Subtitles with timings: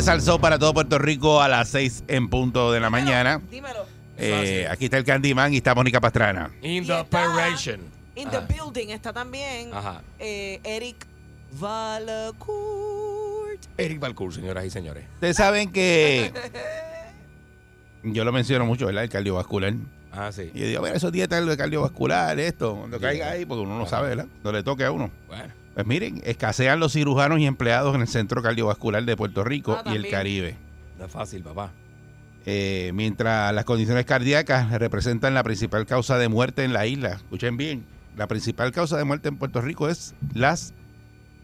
[0.00, 3.38] De Salsó para todo Puerto Rico a las 6 en punto de la mañana.
[3.50, 3.84] Dímelo.
[4.16, 6.50] Eh, aquí está el Candyman y está Mónica Pastrana.
[6.62, 7.80] In the operation.
[8.16, 10.00] In the building está también Ajá.
[10.18, 11.04] eh, Eric
[11.52, 13.60] Valacourt.
[13.76, 15.04] Eric Balcour, señoras y señores.
[15.16, 16.32] Ustedes saben que
[18.02, 19.04] yo lo menciono mucho, ¿verdad?
[19.04, 19.74] El cardiovascular.
[20.12, 20.50] Ah, sí.
[20.54, 23.84] Y yo digo, mira, esos dietas de cardiovascular, esto, cuando caiga ahí, porque uno no
[23.84, 24.26] sabe, ¿verdad?
[24.42, 25.10] No le toque a uno.
[25.28, 25.52] Bueno.
[25.74, 29.92] Pues miren, escasean los cirujanos y empleados en el Centro Cardiovascular de Puerto Rico Ah,
[29.92, 30.08] y el.
[30.08, 30.56] Caribe.
[30.98, 31.70] No es fácil, papá.
[32.46, 37.10] Eh, mientras las condiciones cardíacas representan la principal causa de muerte en la isla.
[37.10, 37.84] Escuchen bien,
[38.16, 40.74] la principal causa de muerte en Puerto Rico es las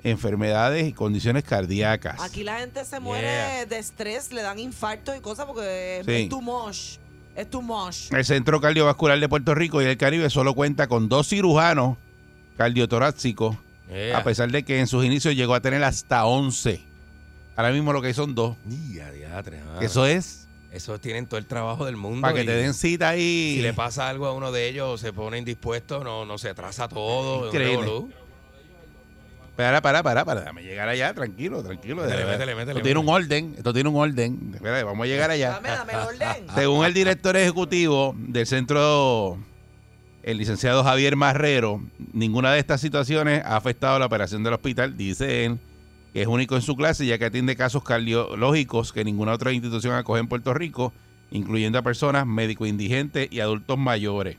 [0.03, 2.21] enfermedades y condiciones cardíacas.
[2.21, 3.67] Aquí la gente se muere Yeah.
[3.67, 6.13] de estrés, le dan infartos y cosas porque Sí.
[6.13, 6.99] es too much.
[7.35, 8.13] Es too much.
[8.13, 11.99] El Centro Cardiovascular de Puerto Rico y el Caribe solo cuenta con dos cirujanos
[12.57, 13.57] cardiotorácicos,
[13.89, 14.19] Yeah.
[14.19, 16.81] a pesar de que en sus inicios llegó a tener hasta 11.
[17.55, 18.57] Ahora mismo lo que hay son dos.
[18.93, 19.79] Ya, diatre, ah.
[19.81, 22.21] Eso es Eso tienen todo el trabajo del mundo.
[22.23, 23.55] para que te den cita ahí.
[23.57, 26.89] Si le pasa algo a uno de ellos, se pone indispuesto, no, no se atrasa
[26.89, 27.47] todo.
[27.47, 27.91] Increíble.
[29.57, 30.41] Para, para, para, para.
[30.41, 32.03] Déjame llegar allá, tranquilo, tranquilo.
[32.03, 34.51] Déjame- métele, métele, esto tiene un orden, esto tiene un orden.
[34.55, 35.53] Espera, vamos a llegar allá.
[35.53, 36.47] Dame, dame el orden.
[36.55, 39.39] Según el director ejecutivo del centro,
[40.27, 41.81] el licenciado Javier Marrero,
[42.13, 45.61] ninguna de estas situaciones ha afectado la operación del hospital, dice él,
[46.13, 49.95] que es único en su clase ya que atiende casos cardiológicos que ninguna otra institución
[49.95, 50.93] acoge en Puerto Rico,
[51.31, 54.37] incluyendo a personas médico indigentes y adultos mayores.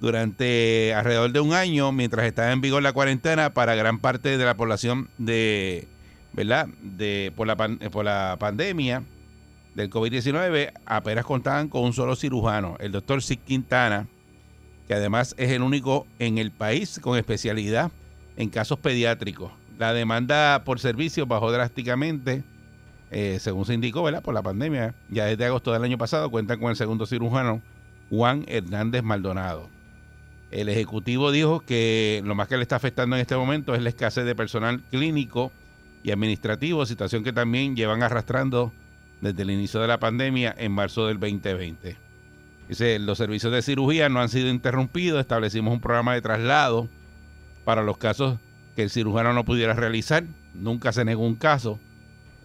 [0.00, 4.44] Durante alrededor de un año, mientras estaba en vigor la cuarentena para gran parte de
[4.44, 5.86] la población de,
[6.32, 6.66] ¿verdad?
[6.82, 9.04] De, por, la por la pandemia,
[9.76, 14.08] del COVID-19 apenas contaban con un solo cirujano, el doctor Sid Quintana,
[14.88, 17.92] que además es el único en el país con especialidad
[18.36, 19.52] en casos pediátricos.
[19.78, 22.42] La demanda por servicios bajó drásticamente,
[23.10, 24.10] eh, según se indicó.
[24.22, 24.94] Por la pandemia.
[25.10, 27.60] Ya desde agosto del año pasado cuentan con el segundo cirujano,
[28.08, 29.68] Juan Hernández Maldonado.
[30.50, 33.90] El ejecutivo dijo que lo más que le está afectando en este momento es la
[33.90, 35.52] escasez de personal clínico
[36.02, 38.72] y administrativo, situación que también llevan arrastrando
[39.20, 42.07] desde el inicio de la pandemia en marzo del 2020.
[42.68, 46.88] Dice, los servicios de cirugía no han sido interrumpidos, establecimos un programa de traslado
[47.64, 48.38] para los casos
[48.76, 50.24] que el cirujano no pudiera realizar,
[50.54, 51.80] nunca se negó un caso,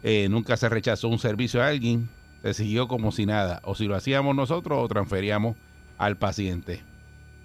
[0.02, 2.08] eh, nunca se rechazó un servicio a alguien,
[2.42, 5.56] se siguió como si nada, o si lo hacíamos nosotros o transferíamos
[5.98, 6.82] al paciente.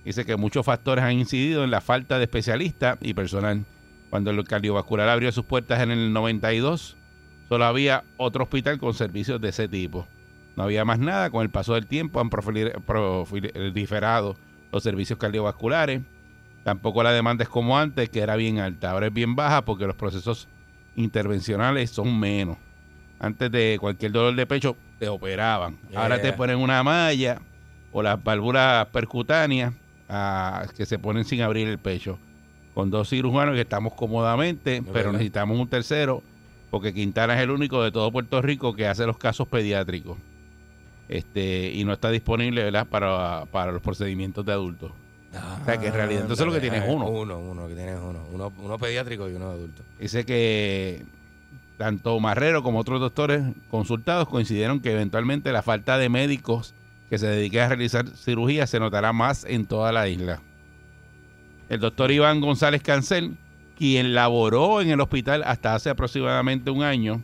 [0.06, 3.66] Dice que muchos factores han incidido en la falta de especialistas y personal.
[4.09, 6.97] Cuando el cardiovascular abrió sus puertas en el 92,
[7.47, 10.07] solo había otro hospital con servicios de ese tipo.
[10.59, 11.30] No había más nada.
[11.30, 14.36] Con el paso del tiempo han proliferado
[14.74, 16.02] los servicios cardiovasculares.
[16.66, 18.92] Tampoco la demanda es como antes, que era bien alta.
[18.92, 20.50] Ahora es bien baja porque los procesos
[20.97, 22.58] intervencionales son menos.
[23.22, 25.78] Antes de cualquier dolor de pecho, te operaban.
[25.96, 27.40] Ahora te ponen una malla
[27.94, 29.74] o las válvulas percutáneas
[30.09, 32.20] ah, que se ponen sin abrir el pecho.
[32.74, 35.12] Con dos cirujanos que estamos cómodamente, pero verdad.
[35.14, 36.22] necesitamos un tercero
[36.70, 40.17] porque Quintana es el único de todo Puerto Rico que hace los casos pediátricos.
[41.09, 42.88] Este, y no está disponible, ¿verdad?
[42.88, 44.91] Para, para los procedimientos de adultos.
[45.61, 47.09] O sea, que en realidad, entonces lo que Ándale, tienes es uno.
[47.09, 48.20] Uno, uno, que tienes uno.
[48.32, 49.84] Uno, uno pediátrico y uno adulto.
[50.00, 51.03] Dice que
[51.78, 56.73] tanto Marrero como otros doctores consultados coincidieron que eventualmente la falta de médicos
[57.09, 60.41] que se dediquen a realizar cirugía se notará más en toda la isla.
[61.70, 63.38] El doctor Iván González Cancel,
[63.78, 67.23] quien laboró en el hospital hasta hace aproximadamente un año,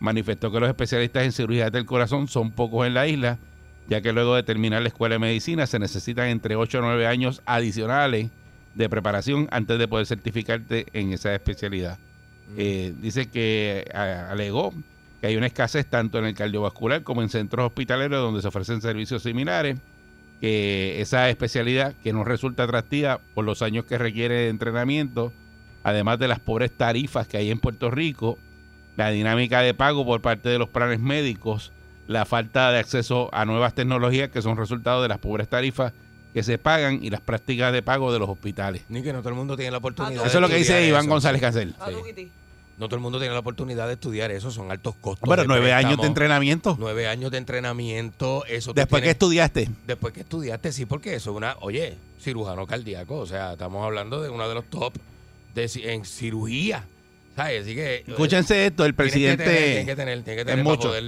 [0.00, 3.38] manifestó que los especialistas en cirugía del corazón son pocos en la isla,
[3.88, 7.06] ya que luego de terminar la escuela de medicina se necesitan entre 8 o 9
[7.06, 8.30] años adicionales
[8.74, 11.98] de preparación antes de poder certificarte en esa especialidad.
[12.56, 14.72] Eh, dice que a- alegó
[15.20, 18.80] que hay una escasez tanto en el cardiovascular como en centros hospitaleros donde se ofrecen
[18.80, 19.78] servicios similares,
[20.40, 25.32] que esa especialidad que no resulta atractiva por los años que requiere de entrenamiento,
[25.82, 28.38] además de las pobres tarifas que hay en Puerto Rico,
[29.00, 31.72] la dinámica de pago por parte de los planes médicos,
[32.06, 35.94] la falta de acceso a nuevas tecnologías que son resultado de las pobres tarifas
[36.34, 38.82] que se pagan y las prácticas de pago de los hospitales.
[38.90, 40.20] Ni que no todo el mundo tiene la oportunidad.
[40.20, 41.10] Ah, de Eso es lo que dice estudiar Iván eso.
[41.10, 41.74] González Casel.
[41.80, 42.30] Ah, Sí.
[42.78, 45.28] No todo el mundo tiene la oportunidad de estudiar eso, son altos costos.
[45.28, 46.76] Pero nueve años de entrenamiento.
[46.78, 49.68] Nueve años de entrenamiento, eso Después que tienes- estudiaste.
[49.86, 54.22] Después que estudiaste, sí, porque eso es una, oye, cirujano cardíaco, o sea, estamos hablando
[54.22, 54.94] de uno de los top
[55.54, 56.84] de, en cirugía,
[57.36, 57.62] ¿sabes?
[57.62, 57.94] Así que...
[57.96, 59.44] eh, Escúchense esto, el presidente...
[59.44, 60.88] tienes que tener, que mucho.
[60.88, 61.04] poder.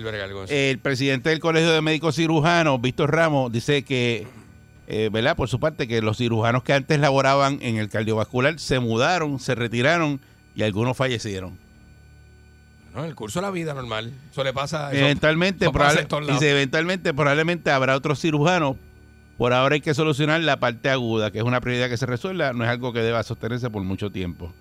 [0.51, 4.27] El presidente del Colegio de Médicos Cirujanos, Víctor Ramos, dice que,
[4.87, 5.37] eh, ¿verdad?
[5.37, 9.55] Por su parte, que los cirujanos que antes laboraban en el cardiovascular se mudaron, se
[9.55, 10.21] retiraron
[10.55, 11.59] y algunos fallecieron.
[12.95, 14.93] No, el curso de la vida normal, eso le pasa...
[14.93, 18.77] eso- eventualmente, eso probable- dice, eventualmente, probablemente habrá otros cirujanos.
[19.39, 22.53] Por ahora hay que solucionar la parte aguda, que es una prioridad que se resuelva,
[22.53, 24.53] no es algo que deba sostenerse por mucho tiempo.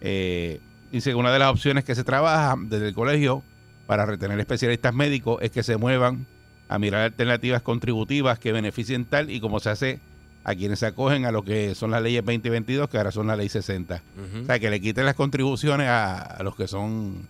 [0.00, 3.42] Eh, dice que una de las opciones que se trabaja desde el colegio
[3.86, 6.26] para retener especialistas médicos es que se muevan
[6.68, 10.00] a mirar alternativas contributivas que beneficien tal y como se hace
[10.44, 13.36] a quienes se acogen a lo que son las leyes 2022, que ahora son la
[13.36, 13.94] ley 60.
[14.16, 14.42] Ujú.
[14.42, 17.28] O sea, que le quiten las contribuciones a, a los que son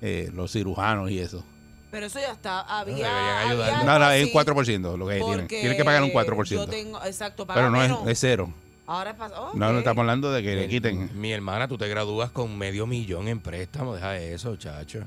[0.00, 1.44] eh, los cirujanos y eso.
[1.90, 2.60] Pero eso ya está.
[2.60, 3.48] Había.
[3.48, 3.74] ayudar.
[3.74, 5.48] había No, no, es así, 4% lo que tienen.
[5.48, 6.46] Tienen que pagar un 4%.
[6.48, 8.52] Yo tengo, exacto, paga pero no es cero.
[8.86, 11.10] Ahora es pas- oh, No, no estamos hablando de que le quiten.
[11.20, 15.00] Mi hermana, tú te gradúas con medio millón en préstamo, deja eso, chacho.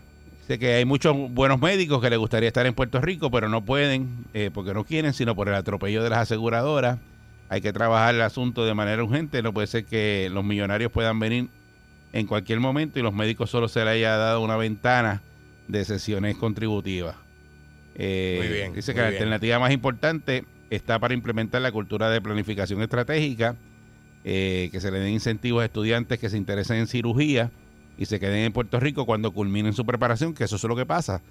[0.48, 3.64] Sé que hay muchos buenos médicos que les gustaría estar en Puerto Rico, pero no
[3.64, 6.98] pueden eh, porque no quieren, sino por el atropello de las aseguradoras.
[7.50, 9.42] Hay que trabajar el asunto de manera urgente.
[9.42, 11.50] No puede ser que los millonarios puedan venir
[12.14, 15.22] en cualquier momento y los médicos solo se les haya dado una ventana
[15.68, 17.16] de sesiones contributivas.
[17.96, 19.22] Eh, Muy bien, Dice muy que la bien.
[19.22, 23.56] alternativa más importante está para implementar la cultura de planificación estratégica,
[24.24, 27.52] eh, que se le den incentivos a estudiantes que se interesen en cirugía
[27.98, 30.86] y se queden en Puerto Rico cuando culminen su preparación, que eso es lo que
[30.86, 31.22] pasa,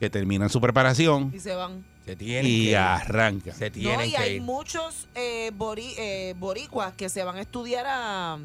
[0.00, 1.84] que terminan su preparación Y se van.
[2.04, 4.42] Se tienen y que No, tienen y que hay ir.
[4.42, 8.38] muchos eh, bori- eh, boricuas que se van a estudiar a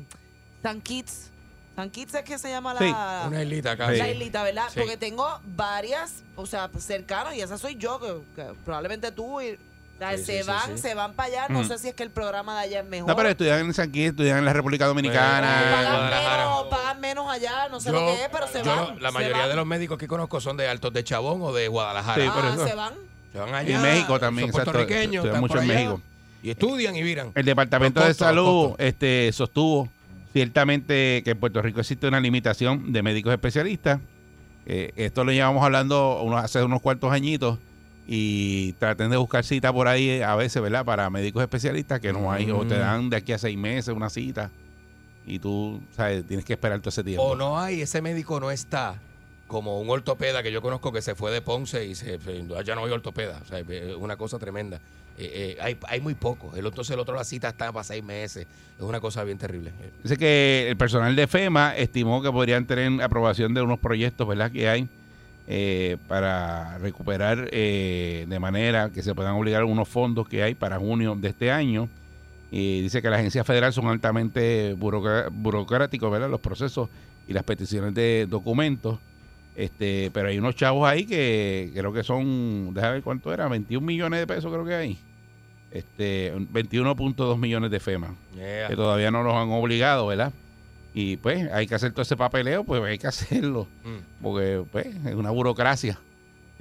[0.63, 1.29] San Kitts.
[1.75, 3.91] San Kitts es que se llama la, Sí, Una islita acá.
[3.91, 4.65] La islita, ¿verdad?
[4.73, 4.79] Sí.
[4.79, 5.25] Porque tengo
[5.55, 9.57] varias, o sea, cercanos, y esa soy yo, que, que probablemente tú, y,
[9.99, 10.81] sea, Sí, se sí, van, sí.
[10.81, 11.45] se van para allá.
[11.49, 11.67] No Ujú.
[11.67, 13.07] sé si es que el programa de allá es mejor.
[13.07, 15.61] No, pero estudian en San Kitts, estudian en la República Dominicana.
[15.61, 16.37] Eh, pagan, Guadalajara.
[16.45, 19.01] menos, pagan menos allá, no sé Yo- lo que es, pero se yo van.
[19.01, 19.49] La mayoría van.
[19.49, 22.23] de los médicos que conozco son de Altos de Chabón o de Guadalajara.
[22.23, 22.67] Sí, por Ah, eso.
[22.67, 22.93] se van.
[23.31, 23.75] Se van y allá.
[23.75, 24.71] en México también, Son exacto.
[24.71, 25.23] puertorriqueños.
[25.25, 26.01] Estudian mucho en México.
[26.41, 27.31] Y estudian y viran.
[27.35, 29.89] El Departamento de Salud este, sostuvo
[30.33, 33.99] ciertamente que en Puerto Rico existe una limitación de médicos especialistas.
[34.65, 37.57] Eh, esto lo llevamos hablando unos, hace unos cuantos añitos
[38.11, 40.83] y traten de buscar cita por ahí a veces, ¿verdad?
[40.83, 42.79] Para médicos especialistas que no hay o te Mm.
[42.79, 44.49] dan de aquí a seis meses una cita
[45.27, 46.25] y tú, ¿sabes?
[46.25, 47.21] Tienes que esperar todo ese tiempo.
[47.23, 48.99] O no hay, ese médico no está
[49.45, 52.73] como un ortopeda que yo conozco que se fue de Ponce y se, se- ya
[52.73, 53.39] no hay ortopeda.
[53.43, 54.77] O sea, es una cosa tremenda.
[55.19, 56.57] Eh, eh, hay, hay muy pocos.
[56.57, 58.47] El otro, el otro la cita está para seis meses.
[58.77, 59.69] Es una cosa bien terrible.
[59.81, 64.27] Eh, Dice que el personal de FEMA estimó que podrían tener aprobación de unos proyectos,
[64.27, 64.51] ¿verdad?
[64.51, 64.87] Que hay
[65.51, 70.77] eh, para recuperar eh, de manera que se puedan obligar unos fondos que hay para
[70.77, 71.89] junio de este año.
[72.51, 76.29] Y dice que la agencia federal son altamente burocráticos, ¿verdad?
[76.29, 76.89] Los procesos
[77.27, 78.99] y las peticiones de documentos.
[79.55, 83.83] Este, pero hay unos chavos ahí que creo que son, déjame ver cuánto era, 21
[83.83, 84.99] millones de pesos creo que hay.
[85.71, 88.67] Este, 21.2 millones de FEMA yeah.
[88.67, 90.31] que todavía no los han obligado, ¿verdad?
[90.93, 94.21] Y pues hay que hacer todo ese papeleo, pues hay que hacerlo, Mm.
[94.23, 95.99] porque pues es una burocracia.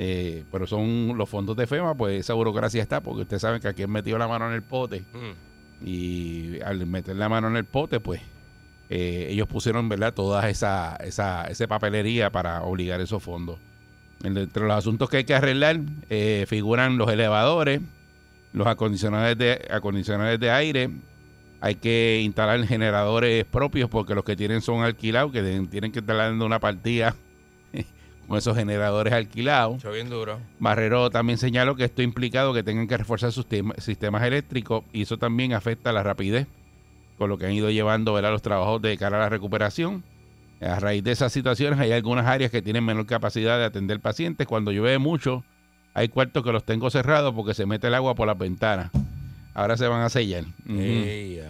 [0.00, 3.66] Eh, pero son los fondos de FEMA, pues esa burocracia está, porque ustedes saben que
[3.68, 5.86] aquí han metido la mano en el pote Mm.
[5.86, 8.20] y al meter la mano en el pote, pues
[8.90, 10.14] eh, ellos pusieron, ¿verdad?
[10.14, 13.58] Toda esa, esa, esa papelería para obligar esos fondos.
[14.24, 15.80] Entre los asuntos que hay que arreglar
[16.10, 17.80] eh, figuran los elevadores,
[18.52, 20.90] los acondicionadores de, acondicionadores de aire.
[21.60, 26.16] Hay que instalar generadores propios porque los que tienen son alquilados, que tienen que estar
[26.16, 27.16] dando una partida
[28.28, 29.82] con esos generadores alquilados.
[29.92, 30.38] Bien duro.
[30.60, 34.84] Barrero también señaló que esto ha implicado que tengan que reforzar sus tema- sistemas eléctricos
[34.92, 36.46] y eso también afecta la rapidez
[37.16, 38.30] con lo que han ido llevando ¿verdad?
[38.30, 40.04] los trabajos de cara a la recuperación.
[40.60, 44.46] A raíz de esas situaciones hay algunas áreas que tienen menor capacidad de atender pacientes.
[44.46, 45.42] Cuando llueve mucho,
[45.94, 48.90] hay cuartos que los tengo cerrados porque se mete el agua por las ventanas.
[49.58, 50.44] Ahora se van a sellar.
[50.68, 51.40] Ey.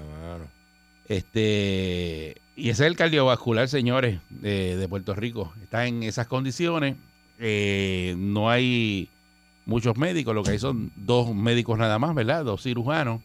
[1.08, 5.52] Este y ese es el cardiovascular, señores, de, de Puerto Rico.
[5.62, 6.96] Está en esas condiciones.
[7.38, 9.10] eh, no hay
[9.66, 12.46] muchos médicos, lo que hay son dos médicos nada más, ¿verdad?
[12.46, 13.20] Dos cirujanos,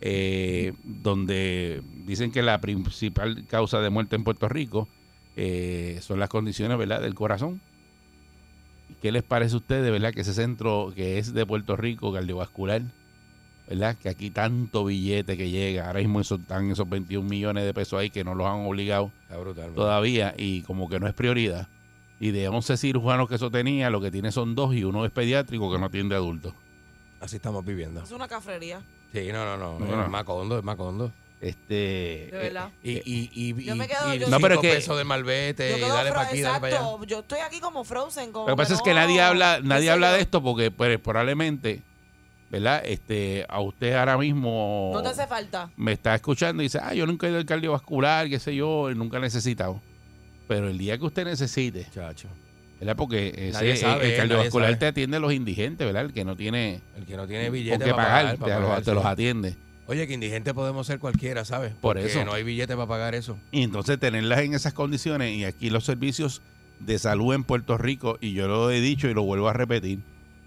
[0.00, 4.88] eh, donde dicen que la principal causa de muerte en Puerto Rico
[5.36, 7.60] eh, son las condiciones, ¿verdad?, del corazón.
[9.02, 12.80] ¿Qué les parece a ustedes, verdad, que ese centro que es de Puerto Rico, cardiovascular,
[13.68, 13.96] ¿verdad?
[13.96, 17.98] Que aquí tanto billete que llega, ahora mismo esos, están esos 21 millones de pesos
[18.00, 19.72] ahí que no los han obligado Está brutal.
[19.74, 21.68] todavía y como que no es prioridad.
[22.20, 25.10] Y de 11 cirujanos que eso tenía, lo que tiene son dos y uno es
[25.10, 26.54] pediátrico que no atiende adultos.
[27.20, 28.02] Así estamos viviendo.
[28.02, 28.80] Es una cafrería,
[29.12, 29.78] Sí, no, no, no.
[29.78, 30.02] No, no.
[30.04, 31.12] Es Macondo, es Macondo.
[31.40, 32.70] Este, de verdad.
[32.82, 35.86] Y, y, y, Yo me quedo- y yo- No, pero que- pesos del malvete Yo
[35.86, 36.76] y dale para aquí, dale para allá.
[36.86, 38.32] exacto, yo estoy aquí como Frozen.
[38.32, 40.98] Como Lo que pasa es que no- nadie habla, nadie habla de esto porque pues,
[40.98, 41.82] probablemente,
[42.54, 42.82] ¿verdad?
[42.84, 45.70] Este, a usted ahora mismo No te hace falta.
[45.76, 48.90] me está escuchando y dice, ah, yo nunca he ido al cardiovascular, qué sé yo,
[48.90, 49.80] y nunca he necesitado.
[50.46, 52.28] Pero el día que usted necesite, Chacho.
[52.78, 52.96] ¿verdad?
[52.96, 56.04] Porque ese- el- sabe, el, cardiovascular te atiende a los indigentes, ¿verdad?
[56.04, 58.68] El que no tiene El que no tiene billete para pagar, pagar, te, para los-
[58.68, 58.94] pagar, te sí.
[58.94, 59.56] los atiende.
[59.86, 61.72] Oye, que indigente podemos ser cualquiera, ¿sabes?
[61.72, 62.24] Por Porque eso.
[62.24, 63.36] no hay billete para pagar eso.
[63.50, 66.40] Y entonces tenerlas en esas condiciones y aquí los servicios
[66.78, 70.00] de salud en Puerto Rico, y yo lo he dicho y lo vuelvo a repetir,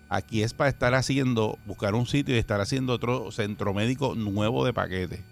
[0.09, 4.65] aquí es para estar haciendo, buscar un sitio y estar haciendo otro centro médico nuevo
[4.65, 5.23] de paquete,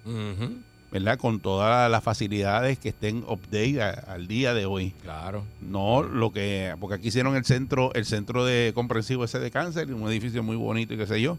[0.92, 1.18] ¿verdad?
[1.18, 4.92] Con todas las facilidades que estén update a- al día de hoy.
[5.02, 5.44] Claro.
[5.62, 9.94] No lo que, porque aquí hicieron el centro, el centro de comprensivo ese de cáncer,
[9.94, 11.38] un edificio muy bonito y qué sé yo.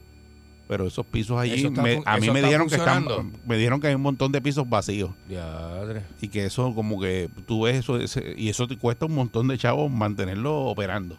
[0.68, 3.04] Pero esos pisos allí, me- a mí me dijeron que están,
[3.46, 6.02] me dijeron que hay un montón de pisos vacíos Diadre.
[6.20, 9.46] y que eso como que tú ves eso ese- y eso te cuesta un montón
[9.46, 11.16] de chavos mantenerlo operando.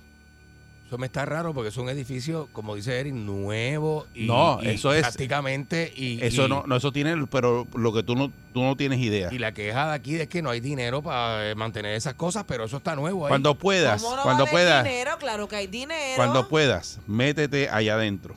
[0.87, 4.69] Eso me está raro porque es un edificio, como dice Eric, nuevo y, No, y
[4.69, 8.31] eso es- prácticamente y Eso y- no, no eso tiene, pero lo que tú no,
[8.53, 9.27] tú no tienes idea.
[9.33, 12.45] Y la queja de aquí es que no hay dinero para eh, mantener esas cosas,
[12.47, 13.29] pero eso está nuevo ahí.
[13.29, 15.11] Cuando puedas, ¿Cómo no cuando va a haber puedas, dinero?
[15.19, 16.15] Claro que hay dinero.
[16.15, 18.35] cuando puedas, métete allá adentro.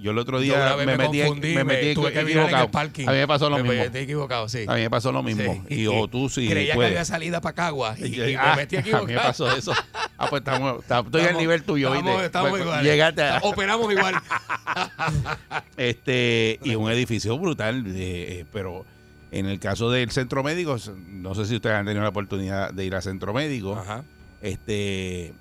[0.00, 2.58] Yo el otro día me, me metí, confundí, me me metí tuve que virar en
[2.58, 3.08] el parking.
[3.08, 3.82] A mí me pasó lo Me- mismo.
[3.84, 4.64] Estoy equivocado, sí.
[4.68, 5.64] A mí me pasó lo mismo.
[5.68, 5.74] Sí.
[5.82, 8.76] Y o tú sí Creía que había salida para Caguas y, y Ah, me metí
[8.76, 9.06] a equivocado.
[9.06, 9.72] mí me pasó eso.
[10.16, 12.26] Ah, pues estamos, estamos- estoy al nivel tuyo, estamos, ¿viste?
[12.26, 12.84] Estamos Pues, igual.
[12.84, 14.14] Llegaste a- Operamos igual.
[15.76, 18.84] este y un edificio brutal eh, pero
[19.30, 20.76] en el caso del centro médico
[21.08, 24.04] no sé si ustedes han tenido la oportunidad de ir al centro médico Ajá.
[24.42, 25.32] este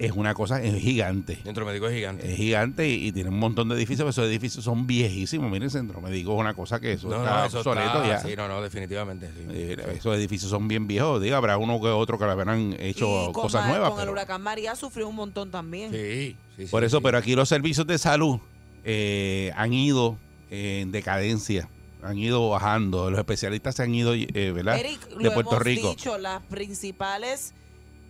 [0.00, 2.30] es una cosa es gigante Centro médico es gigante.
[2.30, 5.64] es gigante y, y tiene un montón de edificios pero esos edificios son viejísimos miren
[5.64, 8.18] el centro médico es una cosa que eso no, está no, eso obsoleto está, ya
[8.20, 9.28] Sí, no, no, definitivamente.
[9.28, 9.46] sí.
[9.50, 13.06] Eh, esos edificios son bien viejos diga habrá uno que otro que le habrán hecho
[13.06, 15.90] Y con cosas Ma- nuevas Con el huracán María sufrió un montón también.
[15.92, 17.02] Sí, sí, sí, por eso sí.
[17.04, 18.38] pero aquí los servicios de salud
[18.84, 20.16] eh, han ido
[20.50, 21.68] en decadencia
[22.02, 24.78] han ido bajando los especialistas se han ido eh, ¿verdad?
[24.78, 27.52] Eric, de lo Puerto hemos Rico dicho, las principales,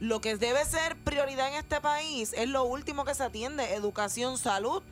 [0.00, 4.38] lo que debe ser prioridad en este país es lo último que se atiende, educación,
[4.38, 4.82] salud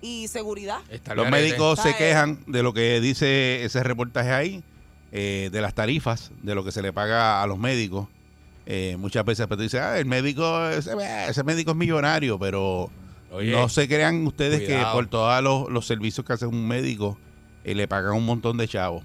[0.00, 0.80] y seguridad.
[0.90, 4.64] Está Los médicos se Está, quejan de lo que dice ese reportaje ahí,
[5.12, 8.08] eh, de las tarifas, de lo que se le paga a los médicos.
[8.66, 10.92] Eh, muchas veces pues, tú dices, ah, el médico, ese,
[11.28, 12.90] ese médico es millonario, pero
[13.30, 17.18] Oye, no se crean ustedes que por todos los, los servicios que hace un médico
[17.64, 19.04] eh, le pagan un montón de chavos.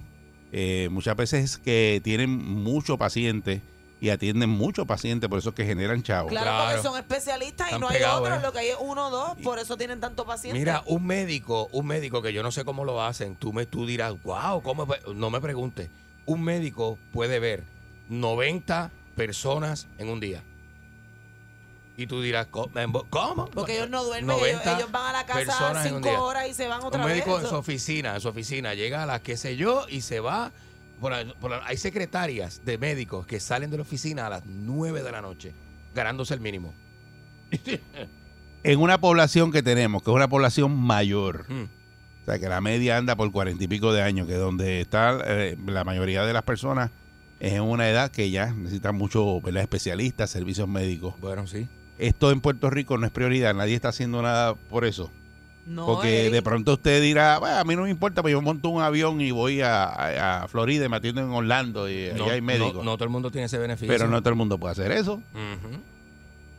[0.52, 3.60] Eh, muchas veces es que tienen muchos pacientes
[4.00, 6.30] y atienden muchos pacientes, por eso es que generan chavos.
[6.30, 6.70] Claro, Claro.
[6.76, 8.42] porque son especialistas y no hay pegados, otros, ¿eh?
[8.42, 10.58] lo que hay es uno o dos, por eso tienen tanto paciente.
[10.58, 13.84] Mira, un médico, un médico que yo no sé cómo lo hacen, tú me tú
[13.86, 14.86] dirás, wow, ¿cómo?
[14.86, 15.00] fue?".
[15.14, 15.90] No me preguntes.
[16.24, 17.64] Un médico puede ver
[18.08, 20.42] 90 personas en un día.
[21.96, 22.70] Y tú dirás, "¿Cómo?
[23.10, 23.50] ¿Cómo?
[23.50, 26.54] porque ellos no duermen, ellos, 90 ellos van a la casa un cinco horas y
[26.54, 27.16] se van otra un vez.
[27.16, 30.00] médico en Eso- su oficina, en su oficina, llega a las qué sé yo y
[30.00, 30.50] se va.
[31.00, 34.44] Por la- por la- hay secretarias de médicos que salen de la oficina a las
[34.46, 35.52] 9 de la noche,
[35.94, 36.72] ganándose el mínimo.
[38.62, 41.64] En una población que tenemos, que es una población mayor, Mm.
[42.22, 45.18] O sea, que la media anda por cuarenta y pico de años, que donde está
[45.26, 46.90] eh, la mayoría de las personas
[47.40, 49.62] es en una edad que ya necesitan mucho ¿verdad?
[49.62, 51.14] especialistas, servicios médicos.
[51.18, 51.66] Bueno, sí.
[51.98, 55.10] Esto en Puerto Rico no es prioridad, nadie está haciendo nada por eso.
[55.70, 58.42] No, Porque Eric, de pronto usted dirá, "Bueno, a mí no me importa, pues yo
[58.42, 62.10] monto un avión y voy a, a- a Florida y me atiendo en Orlando y
[62.16, 62.74] No, allá hay médicos.
[62.74, 63.88] no- no todo el mundo tiene ese beneficio.
[63.88, 65.14] Pero no todo el mundo puede hacer eso.
[65.14, 65.80] Ujú.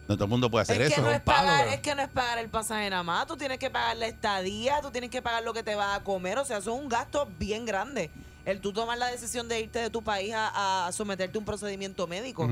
[0.07, 1.01] No todo el mundo puede hacer es que, eso.
[1.03, 3.95] no es, pagar, que no es pagar el pasaje nada más, tú tienes que pagar
[3.97, 6.73] la estadía, tú tienes que pagar lo que te vas a comer, o sea, eso
[6.75, 8.09] es un gasto bien grande.
[8.45, 11.45] El tú tomar la decisión de irte de tu país a, a someterte a un
[11.45, 12.49] procedimiento médico.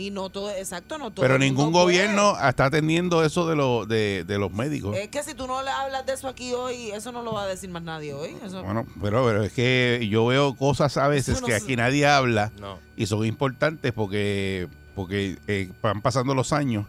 [0.00, 1.22] Y no todo, exacto, no todo.
[1.22, 1.84] Pero ningún puede.
[1.84, 4.96] gobierno está atendiendo eso de, lo, de, de los médicos.
[4.96, 7.42] Es que si tú no le hablas de eso aquí hoy, eso no lo va
[7.42, 8.34] a decir más nadie hoy.
[8.44, 11.76] Eso, Bueno, pero, pero es que yo veo cosas a veces no que se- aquí
[11.76, 12.78] nadie habla No.
[12.96, 16.86] y son importantes porque porque eh, van pasando los años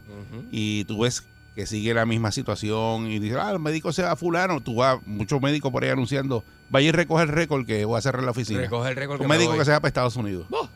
[0.52, 1.24] y tú ves
[1.56, 4.76] que sigue la misma situación y dices, ah, el médico se va a fulano, tú
[4.76, 8.24] vas, muchos médicos por ahí anunciando, vaya y recoge el récord que voy a cerrar
[8.24, 8.62] la oficina.
[8.62, 10.48] Recoge el récord Un médico que se va para Estados Unidos.
[10.50, 10.68] Oh.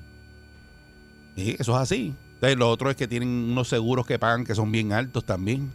[1.35, 2.13] Sí, eso es así.
[2.35, 5.71] Entonces, lo otro es que tienen unos seguros que pagan que son bien altos también.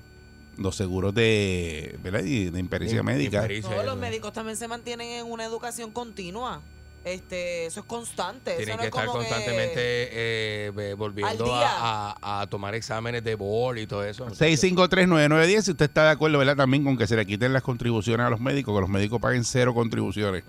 [0.56, 2.22] Los seguros de, ¿verdad?
[2.22, 3.38] Y de impericia médica.
[3.38, 6.60] impericia, Todos los médicos también se mantienen en una educación continua.
[7.02, 8.56] Este, eso es constante.
[8.56, 9.80] Tienen eso no que es estar como que- constantemente
[10.12, 14.26] eh, volviendo a, a- a tomar exámenes de bol y todo eso.
[14.28, 16.56] 6539910, si usted está de acuerdo, ¿verdad?
[16.56, 19.44] También con que se le quiten las contribuciones a los médicos, que los médicos paguen
[19.44, 20.44] cero contribuciones.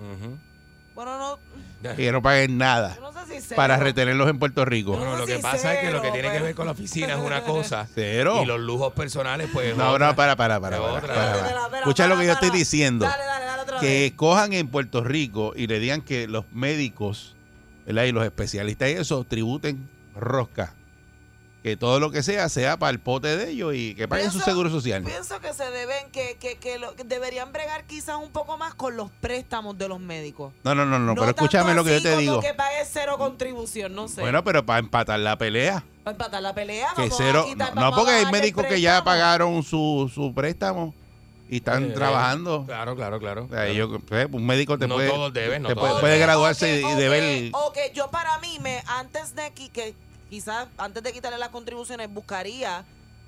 [0.93, 1.39] Bueno, no,
[1.95, 4.93] Que no paguen nada no sé si para retenerlos en Puerto Rico.
[4.93, 7.19] Bueno, lo que pasa es que lo que tiene que ver con la oficina es
[7.19, 7.87] una cosa.
[7.93, 8.41] Cero.
[8.43, 9.75] Y los lujos personales, pues.
[9.75, 10.07] No, otra.
[10.07, 10.79] no, para, para, para.
[10.79, 13.05] Para, para, Escucha lo que yo estoy diciendo.
[13.05, 14.13] Dale, dale, dale otra que vez.
[14.13, 17.35] cojan en Puerto Rico y le digan que los médicos
[17.85, 18.03] ¿verdad?
[18.03, 20.73] y los especialistas y eso tributen rosca.
[21.63, 24.39] Que todo lo que sea sea para el pote de ellos y que paguen su
[24.39, 25.03] Pienso- seguro social.
[25.03, 28.73] Pienso que se deben, que, que, que, lo- que deberían bregar quizás un poco más
[28.73, 30.51] con los préstamos de los médicos.
[30.63, 32.39] No, no, no, no, pero escúchame lo que yo te como digo.
[32.41, 34.21] que pague cero contribución, no sé.
[34.21, 35.83] Bueno, pero para empatar la pelea.
[36.03, 37.45] Para empatar la pelea, Que vamos a cero.
[37.47, 40.95] quitar- No, porque hay médicos que ya pagaron su, su préstamo
[41.47, 42.63] y están Eh, trabajando.
[42.65, 43.43] Claro, claro, claro.
[43.45, 45.93] O sea, ellos- pues, un médico te No puede, todos deben, no te todos puede,
[46.01, 46.01] deben.
[46.09, 47.51] puede graduarse y deber.
[47.53, 49.93] Ok, yo para mí, me, antes de que
[50.31, 52.85] quizás antes de quitarle las contribuciones, buscaría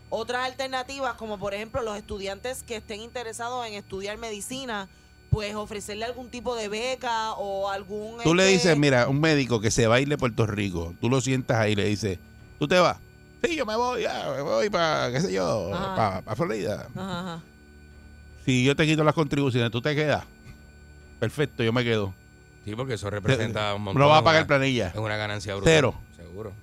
[0.10, 4.88] otras alternativas, como por ejemplo los estudiantes que estén interesados en estudiar medicina,
[5.30, 8.22] pues ofrecerle algún tipo de beca o algún...
[8.24, 10.94] Tú le este, dices, mira, un médico que se va a ir de Puerto Rico,
[11.02, 12.20] tú lo sientas ahí y le dices,
[12.58, 12.98] ¿tú te vas?
[13.44, 16.88] Sí, yo me voy, ya, me voy para, qué sé yo, para Florida.
[16.96, 17.44] Ajá, ajá.
[18.46, 20.24] Si yo te quito las contribuciones, ¿tú te quedas?
[21.20, 22.14] Perfecto, yo me quedo.
[22.64, 24.02] Sí, porque eso representa un montón.
[24.02, 24.88] No vas a pagar una- planilla.
[24.88, 25.74] Es una ganancia brutal.
[25.74, 25.96] Cero.
[26.16, 26.54] Seguro.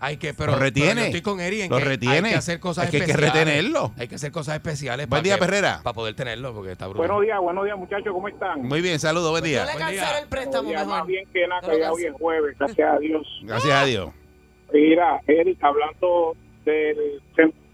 [0.00, 0.88] Hay que, pero, lo retiene.
[0.90, 2.16] pero yo estoy con Eri en Lo que retiene.
[2.28, 3.44] hay que hacer cosas Es que hay que especiales.
[3.44, 3.92] retenerlo.
[3.98, 5.80] Hay que hacer cosas especiales Buen para, día, que- Perrera.
[5.82, 7.06] para poder tenerlo, porque está brutal.
[7.08, 8.62] Buenos días, buenos días muchachos, ¿cómo están?
[8.62, 9.64] Muy bien, saludos, buen Yo día.
[9.64, 9.74] día.
[9.78, 10.98] cancelo el préstamo días, mejor.
[10.98, 13.26] más bien que nada, que ya hoy es jueves, gracias a Dios.
[13.42, 14.10] Gracias a Dios.
[14.72, 17.22] Mira, Eric, hablando del,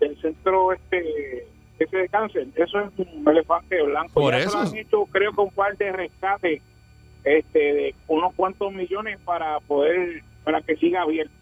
[0.01, 1.47] del centro este
[1.79, 4.13] ese de cáncer, eso es un elefante blanco.
[4.21, 4.63] Por ya se eso.
[4.63, 6.63] lo han hecho, creo que un par de rescates
[7.25, 11.33] este, de unos cuantos millones para poder, para que siga abierto.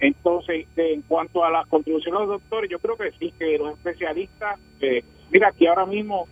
[0.00, 3.72] Entonces, en cuanto a las contribuciones de los doctores, yo creo que sí, que los
[3.74, 6.26] especialistas, eh, mira, aquí ahora mismo,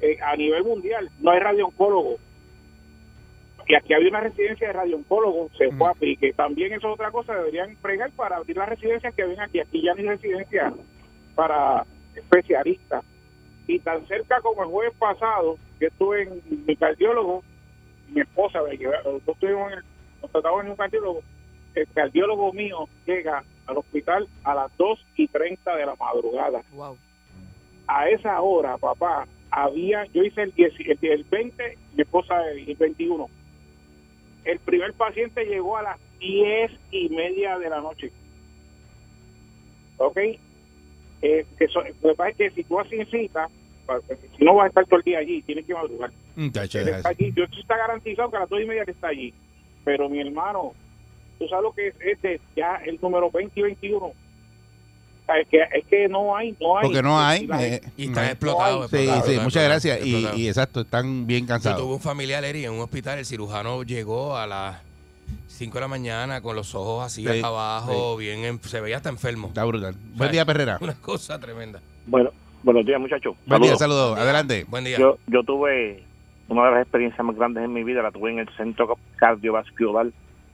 [0.00, 2.20] eh, a nivel mundial, no hay radiooncólogos.
[3.68, 6.32] Y aquí había una residencia de radiooncólogos, se fue a pique.
[6.32, 9.58] También eso es otra cosa, deberían pregar para abrir las residencias que ven aquí.
[9.60, 10.72] Aquí ya no hay residencia
[11.34, 13.04] para especialistas.
[13.66, 17.42] Y tan cerca como el jueves pasado, yo estuve en mi cardiólogo,
[18.08, 19.84] mi esposa, los dos estuvimos en el,
[20.22, 21.22] nos tratamos en un cardiólogo,
[21.76, 26.62] el cardiólogo mío llega al hospital a las 2 y 30 de la madrugada.
[26.72, 26.96] Wow.
[27.86, 32.74] A esa hora, papá, había, yo hice el, 10 el, el 20, mi esposa el
[32.74, 33.28] 21.
[34.44, 38.10] El primer paciente llegó a las 10 y media de la noche.
[39.98, 40.16] ¿Ok?
[41.22, 43.48] Eh, que so- lo que pasa es que si tú haces cita,
[44.36, 46.10] si no vas a estar todo el día allí, tienes que madrugar.
[46.98, 47.32] Está allí.
[47.34, 49.32] Yo está garantizado que a las dos y media que está allí.
[49.84, 50.74] Pero mi hermano,
[51.38, 54.06] tú sabes lo que es, este, ya el número 20 y 21.
[54.06, 54.14] O
[55.26, 56.82] sea, Es que, es que no hay, no hay.
[56.86, 57.48] Porque no hay.
[57.60, 58.90] Eh, Y no están explotados.
[58.90, 60.06] Sí, explotados, sí, muchas gracias.
[60.06, 61.80] Y, exacto, están bien Yo cansados.
[61.80, 63.18] tuve un familiar, Eri, en un hospital.
[63.18, 64.80] El cirujano llegó a las
[65.48, 68.98] 5 de la mañana con los ojos así Sí, acá abajo, bien, en- se veía
[68.98, 69.48] hasta enfermo.
[69.48, 69.96] Está brutal.
[70.14, 70.78] Buen día, Perrera.
[70.80, 71.80] Una cosa tremenda.
[72.06, 72.30] Bueno,
[72.62, 73.34] buenos días, muchachos.
[73.46, 73.78] Buen día, Saludos.
[74.10, 74.18] saludos.
[74.20, 74.64] Adelante.
[74.68, 74.96] Buen día.
[74.98, 76.04] Yo, yo tuve
[76.48, 80.06] una de las experiencias más grandes en mi vida, la tuve en el centro cardiovascular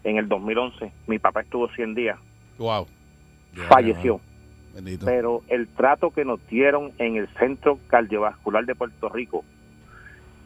[0.04, 0.92] en el 2011.
[1.06, 2.18] Mi papá estuvo 100 días,
[2.58, 2.86] Wow.
[3.68, 4.20] Falleció.
[4.74, 5.04] Bendito.
[5.04, 9.44] Pero el trato que nos dieron en el centro cardiovascular de Puerto Rico,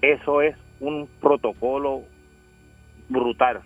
[0.03, 2.03] eso es un protocolo
[3.09, 3.61] brutal.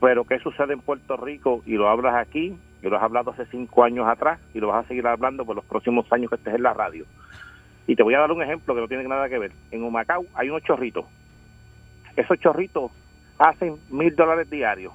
[0.00, 1.62] Pero ¿qué sucede en Puerto Rico?
[1.66, 4.84] Y lo hablas aquí, y lo has hablado hace cinco años atrás, y lo vas
[4.84, 7.06] a seguir hablando por los próximos años que estés en la radio.
[7.86, 9.52] Y te voy a dar un ejemplo que no tiene nada que ver.
[9.70, 11.04] En Humacao hay unos chorritos.
[12.16, 12.90] Esos chorritos
[13.38, 14.92] hacen mil dólares diarios.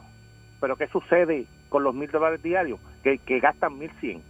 [0.60, 2.80] Pero ¿qué sucede con los mil dólares diarios?
[3.04, 4.22] Que, que gastan mil cien.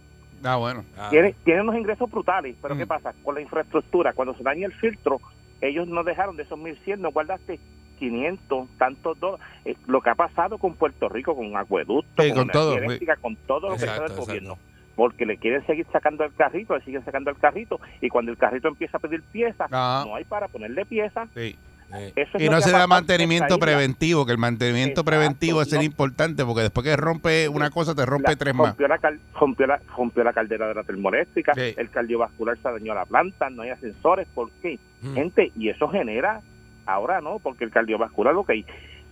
[0.42, 0.84] Ah, bueno.
[0.96, 2.78] Ah, Tiene, tiene unos ingresos brutales, pero Mm.
[2.78, 3.12] ¿qué pasa?
[3.22, 5.20] Con la infraestructura, cuando se daña el filtro,
[5.60, 7.58] ellos no dejaron de esos 1100, no guardaste
[7.98, 9.44] 500, tantos dólares.
[9.66, 13.16] Eh, lo que ha pasado con Puerto Rico, con acueductos, Sí, con energía todo, eléctrica,
[13.16, 14.52] con todo lo que está del gobierno.
[14.52, 14.70] exacto.
[14.96, 18.38] Porque le quieren seguir sacando el carrito, le siguen sacando el carrito, y cuando el
[18.38, 21.28] carrito empieza a pedir piezas, Ah, no hay para ponerle piezas.
[21.34, 21.56] sí.
[21.92, 25.04] Eh, Eso es Y lo no que se da mantenimiento preventivo, que el mantenimiento Exacto,
[25.10, 25.82] preventivo es no.
[25.82, 28.68] importante, porque después que rompe una cosa, te rompe La- tres más.
[28.68, 31.74] rompió la, cal- rompió, la, rompió la caldera de la termoeléctrica, Sí.
[31.76, 34.78] el cardiovascular se dañó la planta, no hay ascensores, ¿por qué?
[35.02, 35.14] Mm.
[35.14, 36.40] Gente, y eso genera,
[36.86, 38.50] ahora no, porque el cardiovascular, ok,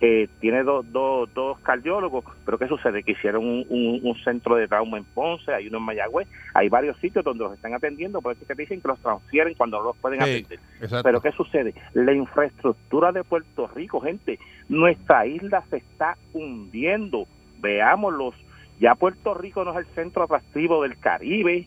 [0.01, 3.03] eh, tiene dos, dos, dos cardiólogos, pero ¿qué sucede?
[3.03, 6.69] Que hicieron un, un- un centro de trauma en Ponce, hay uno en Mayagüez, hay
[6.69, 9.55] varios sitios donde los están atendiendo, por eso es que te dicen que los transfieren
[9.55, 10.61] cuando no los pueden atender.
[10.81, 11.03] exacto.
[11.03, 11.75] Pero ¿qué sucede?
[11.95, 17.27] La infraestructura de Puerto Rico, gente, nuestra isla se está hundiendo.
[17.61, 18.35] Veámoslos.
[18.79, 21.67] Ya Puerto Rico no es el centro atractivo del Caribe.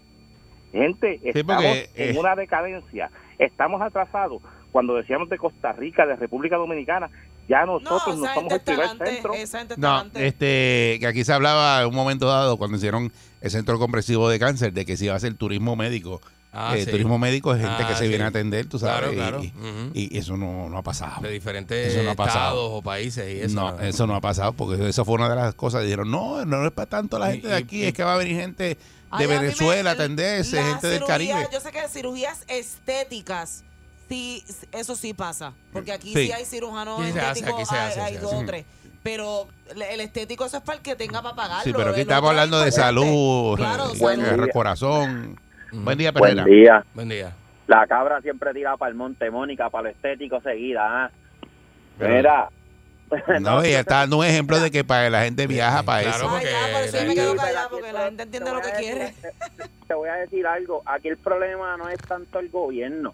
[0.71, 3.11] Gente, estamos porque, en eh, una decadencia.
[3.37, 4.41] Estamos atrasados.
[4.71, 7.09] Cuando decíamos de Costa Rica, de República Dominicana,
[7.51, 8.71] ya No, nosotros no, gente el está
[9.25, 9.75] primer centro.
[9.77, 13.11] No, este, que aquí se hablaba en un momento dado, cuando hicieron
[13.41, 16.21] el centro comprensivo de cáncer, de que se iba a hacer turismo médico.
[16.53, 16.91] Ah, Eh, sí.
[16.91, 18.09] Turismo médico es gente Ah, que se sí.
[18.09, 19.11] viene a atender, tú sabes.
[19.11, 19.41] Claro, claro.
[19.93, 21.21] Y, eso no, no ha pasado.
[21.21, 22.39] de diferentes Eso no ha pasado.
[22.49, 23.55] estados o países y eso.
[23.55, 25.83] no, eso no ha pasado, porque eso fue una de las cosas.
[25.83, 28.15] Dijeron, no, no es para tanto la Y- gente de aquí, y- es que va
[28.15, 28.77] a venir gente de
[29.11, 31.47] Ay, a mí me- Venezuela a atenderse, gente del Caribe.
[31.53, 33.63] Yo sé que cirugías estéticas,
[34.11, 35.53] sí, eso sí pasa.
[35.73, 36.25] Porque aquí Sí.
[36.27, 38.45] sí, hay cirujanos Aquí se hace, estéticos, aquí se hay, hace, hay se dos o
[38.45, 38.65] tres.
[39.03, 41.63] Pero el estético eso es para el que tenga para pagarlo.
[41.63, 42.99] Sí, pero aquí el estamos hablando de importante.
[42.99, 44.49] salud, Claro, eh, salud.
[44.53, 45.39] corazón.
[45.71, 46.43] Buen día, Buen Perrera.
[46.45, 46.85] día.
[46.93, 47.33] Buen día.
[47.67, 51.05] La cabra siempre tira para el monte, Mónica, para lo estético seguida.
[51.05, 51.11] ¿ah?
[51.99, 52.49] Mira.
[53.41, 56.29] No, ella está dando un ejemplo de que para la gente viaja para Claro, eso.
[56.29, 58.61] Ay, porque ya, por eso yo la me quedo callada porque la gente entiende lo
[58.61, 59.13] que quiere.
[59.87, 60.81] Te voy a decir algo.
[60.85, 63.13] Aquí el problema no es tanto el gobierno.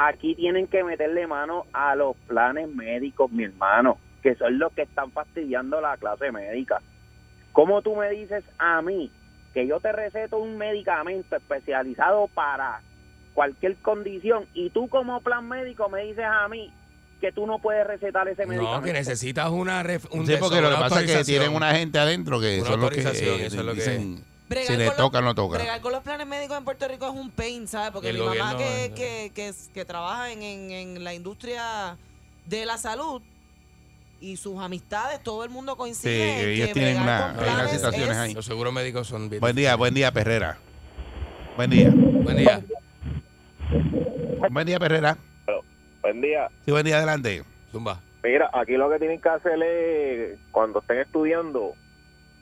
[0.00, 4.82] Aquí tienen que meterle mano a los planes médicos, mi hermano, que son los que
[4.82, 6.80] están fastidiando la clase médica.
[7.52, 9.10] ¿Cómo tú me dices a mí
[9.54, 12.80] que yo te receto un medicamento especializado para
[13.34, 16.72] cualquier condición y tú como plan médico me dices a mí
[17.20, 18.76] que tú no puedes recetar ese medicamento?
[18.78, 19.82] No, que necesitas una.
[19.82, 22.70] ref- un Sí, porque lo que pasa es que tienen una gente adentro que Una
[22.70, 25.34] son los que eh, eso es lo que dicen Bregar si le toca o no
[25.34, 25.58] toca.
[25.58, 27.90] Bregar con los planes médicos en Puerto Rico es un pain, ¿sabes?
[27.90, 31.96] Porque El mi mamá que, que, que, es- que trabaja en, en, en la industria
[32.46, 33.20] de la salud
[34.20, 37.70] y sus amistades, todo el mundo Sí, coincide en ellos que tienen una, con planes
[37.72, 38.34] situaciones es- ahí.
[38.34, 39.40] Los seguros médicos son bien.
[39.40, 40.58] Buen día, buen día, Perrera.
[41.56, 41.90] Buen día.
[41.94, 42.62] Buen día.
[44.50, 45.18] Buen día, Perrera.
[46.00, 46.48] Buen día.
[46.64, 47.44] Sí, buen día, adelante.
[47.70, 48.00] Zumba.
[48.22, 51.74] Mira, aquí lo que tienen que hacer es, cuando estén estudiando,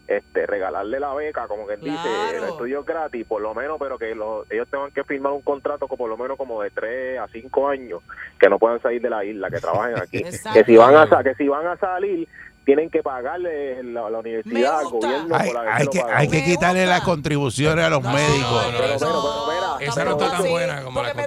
[0.08, 2.38] este regalarle la beca, como que dice, Claro.
[2.44, 5.42] el estudio es gratis, por lo menos, pero que los- ellos tengan que firmar un
[5.42, 8.02] contrato con por lo menos como de 3 a 5 años,
[8.38, 10.22] que no puedan salir de la isla, que trabajen aquí.
[10.54, 12.28] Que si van a que si van a salir,
[12.64, 16.44] tienen que pagarle la, la universidad al gobierno Hay, por haberse hay que, hay que
[16.44, 18.50] quitarle las contribuciones a los No, médicos.
[18.50, 19.46] no, no, Pero, pero, pero,
[19.78, 21.26] mira, Esa no está tan buena como la las a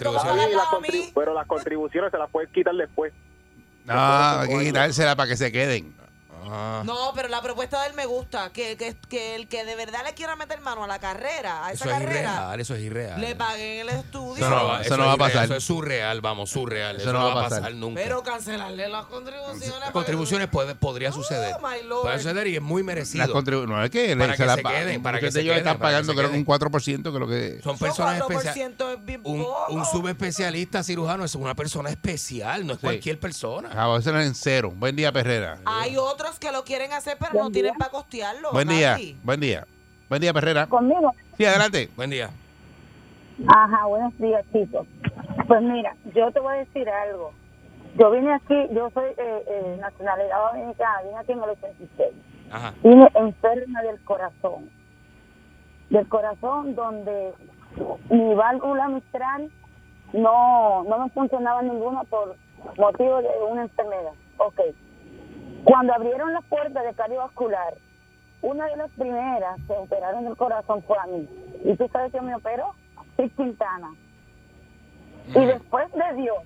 [0.69, 1.11] contribu- mí.
[1.15, 3.13] pero las contribuciones se las pueden quitar después.
[3.85, 5.93] No, hay que quitársela para que se queden.
[6.51, 6.81] Ah.
[6.85, 8.51] No, pero la propuesta de él me gusta.
[8.51, 11.71] Que, que, que el que de verdad le quiera meter mano a la carrera, a
[11.71, 13.21] esa Eso es carrera, irreal, eso es irreal.
[13.21, 14.35] le paguen el estudio.
[14.45, 15.45] Eso no va- eso no va a es pasar.
[15.45, 16.95] Eso es surreal, vamos, surreal.
[16.97, 18.01] Eso, no va a pasar, nunca.
[18.01, 19.79] pero cancelarle las contribuciones.
[19.79, 21.55] Las contribuciones puede, podría suceder.
[21.57, 22.01] Oh, my lord.
[22.03, 23.25] Puede suceder y es muy merecido.
[23.27, 25.57] Las no es que, Para se que la se queden, para que se ellos queden,
[25.67, 28.31] están para que pagando se creo que un 4% que lo que Son personas 4%
[28.31, 28.73] especiales.
[29.07, 32.85] es Un, un subespecialista cirujano es una persona especial, no es Sí.
[32.85, 33.69] cualquier persona.
[33.71, 34.71] a veces en cero.
[34.75, 35.59] Buen día, Perrera.
[35.65, 38.51] Hay otros que lo quieren hacer, pero no tienen para costearlo.
[38.51, 39.65] Buen día, buen día.
[40.07, 40.65] Buen día, Perrera.
[40.67, 41.13] Conmigo.
[41.37, 41.89] Sí, adelante.
[41.95, 42.31] Buen día.
[43.47, 44.87] Ajá, buenos días, chicos.
[45.47, 47.31] Pues mira, yo te voy a decir algo.
[47.97, 52.09] Yo vine aquí, yo soy eh, eh, nacionalidad dominicana, vine aquí en el 86.
[52.51, 52.73] Ajá.
[52.83, 54.69] Vine enferma del corazón.
[55.89, 57.33] Del corazón donde
[58.09, 59.49] mi válvula mitral
[60.13, 62.35] no, no me funcionaba ninguna por
[62.77, 64.13] motivo de una enfermedad.
[64.37, 64.61] Ok.
[65.69, 67.75] Cuando abrieron las puertas de cardiovascular,
[68.41, 71.27] una de las primeras que operaron el corazón fue a mí.
[71.63, 72.73] ¿Y tú sabes quién me operó?
[73.17, 73.91] Sid Quintana.
[75.27, 76.37] Y después de Dios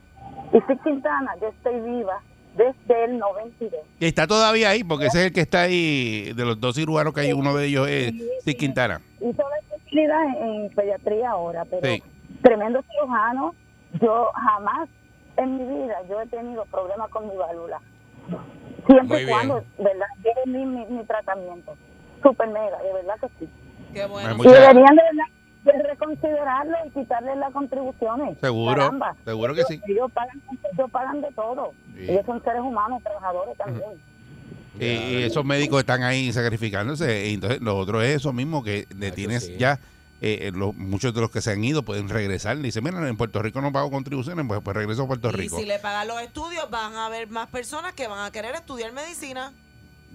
[0.52, 2.22] y Sid Quintana, yo estoy viva
[2.58, 3.80] desde el 92.
[3.98, 7.14] Y está todavía ahí, porque ese es el que está ahí, de los dos cirujanos
[7.14, 8.12] que hay, uno de ellos es
[8.44, 9.00] Sid Quintana.
[9.22, 12.04] Hizo la especialidad en, en pediatría ahora, pero Sí.
[12.42, 13.56] tremendo cirujano.
[14.02, 14.90] Yo jamás
[15.38, 17.80] en mi vida yo he tenido problemas con mi válvula.
[18.88, 20.06] Siempre y cuando, ¿verdad?
[20.24, 21.76] Lleve mi, mi, mi tratamiento.
[22.22, 23.50] Super mega, de verdad que sí.
[23.94, 24.36] Qué bueno.
[24.40, 25.26] Y deberían de, verdad
[25.64, 28.38] de reconsiderarlo y quitarle las contribuciones.
[28.42, 29.16] Seguro, Caramba.
[29.24, 29.82] seguro que Ellos- sí.
[29.88, 30.42] Ellos pagan,
[30.74, 31.74] ellos pagan de todo.
[31.96, 32.12] Sí.
[32.12, 33.92] Ellos son seres humanos, trabajadores también.
[34.80, 37.28] Y, y esos médicos están ahí sacrificándose.
[37.30, 39.58] Y entonces lo otro es eso mismo, que le tienes sí.
[39.58, 39.80] ya
[40.26, 42.58] eh, lo- muchos de los que se han ido pueden regresar.
[42.60, 45.60] Dicen, mira, en Puerto Rico no pago contribuciones, pues, pues regreso a Puerto Y Rico.
[45.60, 48.92] si le pagan los estudios, van a haber más personas que van a querer estudiar
[48.94, 49.52] medicina.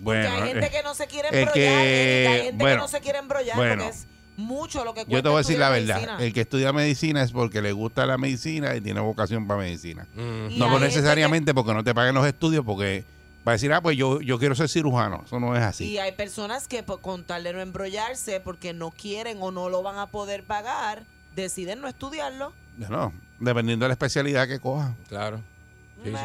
[0.01, 1.55] bueno, que hay gente eh, que no se quiere el embrollar.
[1.55, 3.83] que- hay gente bueno, que no se quiere embrollar bueno.
[3.85, 6.07] porque es mucho lo que cuesta yo te voy a decir la estudiar verdad.
[6.12, 6.27] medicina.
[6.27, 10.07] El que estudia medicina es porque le gusta la medicina y tiene vocación para medicina.
[10.14, 10.51] Mm.
[10.53, 13.05] Y No necesariamente porque no te paguen los estudios, porque
[13.48, 15.22] va a decir, ah, pues yo, yo quiero ser cirujano.
[15.26, 15.84] Eso no es así.
[15.87, 19.68] Y hay personas que por con tal de no embrollarse porque no quieren o no
[19.68, 21.02] lo van a poder pagar,
[21.34, 22.52] deciden no estudiarlo.
[22.76, 24.94] No, dependiendo de la especialidad que coja.
[25.08, 25.40] Claro.
[26.04, 26.16] Sí, sí.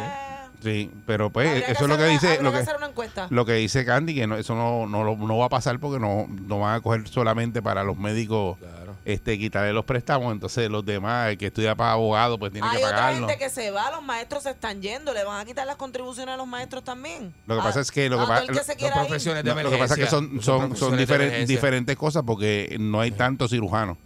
[0.62, 2.88] Sí, pero pues habría eso es lo que una- dice lo que que, hacer una
[2.88, 3.28] encuesta.
[3.32, 6.00] lo que dice Candy, que no, eso no, no, lo- no va a pasar porque
[6.00, 8.83] no, no van a coger solamente para los médicos Claro.
[9.06, 12.78] Este quitarle los préstamos, entonces los demás, el que estudia para abogado, pues tiene Hay
[12.78, 13.28] que otra pagarlo.
[13.28, 16.34] gente que se va, los maestros se están yendo, le van a quitar las contribuciones
[16.34, 17.34] a los maestros también.
[17.48, 18.76] Lo que pasa es que lo que a pa- todo el que lo- se Son
[18.78, 19.02] quiera ir.
[19.08, 22.78] profesiones de No, lo que pasa es que son, son, son diferen- diferentes cosas porque
[22.80, 23.98] no hay tantos cirujanos.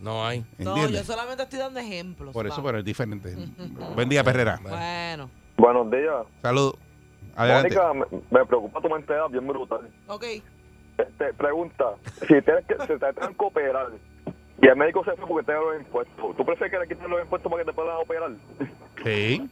[0.00, 0.44] No hay.
[0.58, 2.32] No, yo solamente estoy dando ejemplos.
[2.32, 3.36] Por eso, pero es diferente.
[3.94, 4.58] Buen día, Perrera.
[4.62, 6.24] Bueno, Buenos días.
[6.42, 6.74] Saludos.
[7.36, 7.74] Adelante.
[7.78, 7.94] Mónica,
[8.30, 9.80] me, me preocupa tu mentalidad bien brutal.
[10.08, 10.24] ok.
[11.02, 11.84] Este, pregunta,
[12.20, 13.88] si tienes que, si te que operar
[14.60, 17.10] y el médico se fue porque te da los impuestos, ¿tú prefieres que le quiten
[17.10, 18.30] los impuestos para que te puedan operar?
[19.02, 19.50] Sí.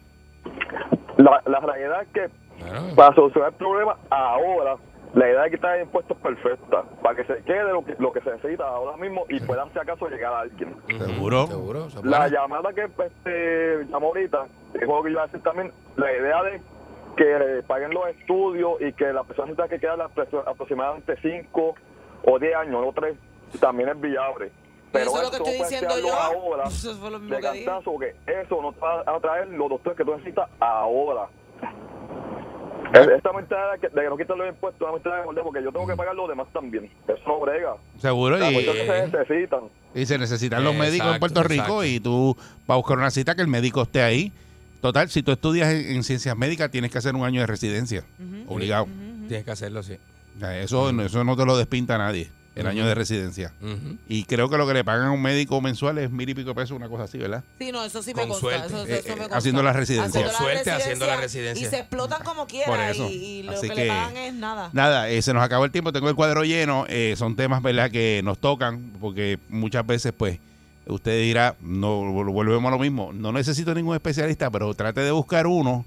[1.16, 4.76] La, la realidad es que Bueno, para solucionar el problema ahora,
[5.14, 8.20] la idea de quitar impuestos es perfecta, para que se quede lo que, lo que
[8.20, 10.76] se necesita ahora mismo y pueda si acaso llegar a alguien.
[10.86, 11.46] Seguro.
[11.48, 11.88] Seguro.
[12.04, 16.12] La llamada que este, llamó ahorita, es lo que yo iba a decir también, la
[16.12, 16.60] idea de
[17.16, 17.24] que
[17.58, 21.74] eh, paguen los estudios y que la persona que quedar apro- aproximadamente 5
[22.24, 23.14] o 10 años, no 3,
[23.60, 24.50] también es viable.
[24.92, 26.14] Pero eso es lo que estoy diciendo yo.
[26.14, 27.64] ahora Eso fue lo mismo de que dije.
[27.64, 31.28] cantazo, porque eso no te va a traer los doctores que tú necesitas ahora.
[32.92, 35.44] Es- Esta mentalidad de que, de que no quitan los impuestos, una mentalidad de morder,
[35.44, 36.90] porque yo tengo que pagar los demás también.
[37.06, 37.76] Eso no brega.
[37.98, 38.36] Seguro.
[38.36, 39.60] Las Y, que se necesitan.
[39.94, 41.84] y se necesitan los médicos en Puerto Rico exacto.
[41.84, 44.32] y tú vas a buscar una cita que el médico esté ahí.
[44.80, 48.04] Total, si tú estudias en, en ciencias médicas, tienes que hacer un año de residencia.
[48.46, 48.86] Obligado.
[49.28, 49.96] Tienes que hacerlo, sí.
[50.40, 53.52] Eso, eso no te lo despinta nadie, el año de residencia.
[54.08, 56.54] Y creo que lo que le pagan a un médico mensual es mil y pico
[56.54, 57.44] pesos, una cosa así, ¿verdad?
[57.58, 58.40] Sí, no, eso sí me Con consta.
[58.48, 58.66] suerte.
[58.68, 59.36] Eso, Eh, eso me eh, consta.
[59.36, 60.22] haciendo la residencia.
[60.24, 61.66] Con suerte, haciendo la residencia.
[61.66, 62.66] Y se explotan como quiera.
[62.66, 63.06] Por eso.
[63.10, 64.70] Y, y lo Así que, que- le pagan es nada.
[64.72, 67.90] Nada, eh, se nos acabó el tiempo, tengo el cuadro lleno, eh, son temas, ¿verdad?,
[67.90, 70.38] que nos tocan, porque muchas veces, pues,
[70.86, 75.10] usted dirá, no, vol- volvemos a lo mismo, no necesito ningún especialista, pero trate de
[75.10, 75.84] buscar uno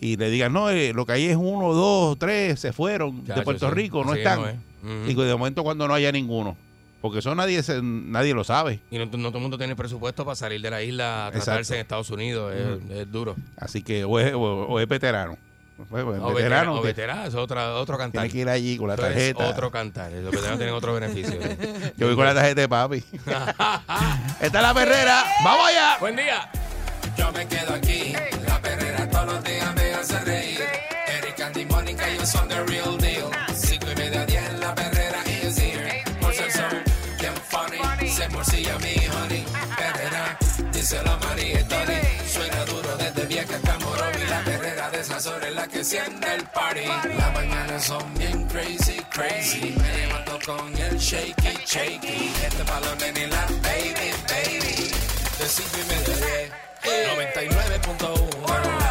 [0.00, 3.40] y le digan, no, eh, lo que hay es uno, dos, tres, se fueron de
[3.42, 3.74] Puerto sí.
[3.74, 4.40] Rico, no están.
[4.40, 4.56] no es.
[4.82, 5.10] Ujú.
[5.10, 6.56] Y de momento cuando no haya ninguno,
[7.00, 8.80] porque eso nadie, se- nadie lo sabe.
[8.90, 11.44] Y no, no todo el mundo tiene presupuesto para salir de la isla a Exacto.
[11.44, 12.52] tratarse en Estados Unidos.
[12.52, 13.36] Es, es duro.
[13.56, 15.36] Así que o es, o- o es veterano.
[15.90, 18.22] Pues, pues, O veterano, veterano, o que veterano, es otra, otro cantar.
[18.22, 19.44] tiene que ir allí con la tarjeta.
[19.46, 20.10] otro cantar.
[20.12, 21.38] Los veteranos tienen otro beneficio.
[21.96, 23.04] Yo voy con la tarjeta de papi.
[24.40, 25.24] Esta es la perrera.
[25.44, 25.96] ¡Vamos allá!
[26.00, 26.50] Buen día.
[27.16, 28.14] Yo me quedo aquí.
[28.46, 30.60] La perrera todos los días me hace reír.
[31.06, 33.30] Eric, Andy, Mónica, ellos son the real deal.
[33.54, 36.04] Cinco y media, diez, la perrera is here.
[36.20, 36.82] Por ser son
[37.20, 38.08] bien funny.
[38.08, 39.44] Se morcilla mi honey.
[39.76, 40.38] Perrera,
[40.72, 42.01] dice la María Tony.
[45.24, 46.84] De es la que enciende el party.
[46.84, 49.72] Las mañanas son bien crazy, crazy.
[49.78, 52.32] Me levanto con el shaky, shaky.
[52.44, 54.90] Este balón en la baby, baby.
[55.38, 56.50] De cinco y media, diez.
[56.82, 58.81] 99.1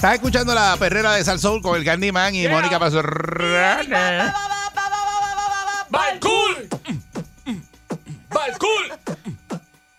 [0.00, 4.34] Estás escuchando la perrera de Salsoul con el Candyman y Mónica Pasorrana.
[5.90, 6.68] ¡Balcool!
[8.30, 8.92] ¡Balcool!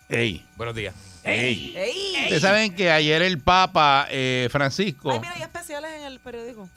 [0.09, 0.95] Ey, Buenos días.
[1.23, 1.75] ey.
[1.77, 2.15] ¡Ey!
[2.23, 6.67] Ustedes saben que ayer el Papa eh, Francisco Ay, mira, hay especiales en el periódico.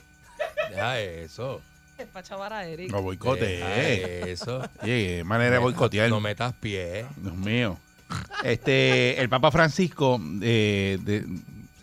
[0.68, 1.62] Deja eso.
[1.96, 2.90] Es para chavar a Eric.
[2.90, 4.30] no boicote.
[4.30, 4.58] Eso.
[4.82, 6.10] Oye, qué manera de boicotear.
[6.10, 7.06] No metas pie.
[7.16, 7.78] Dios mío.
[8.42, 11.24] Este, el Papa Francisco eh, de-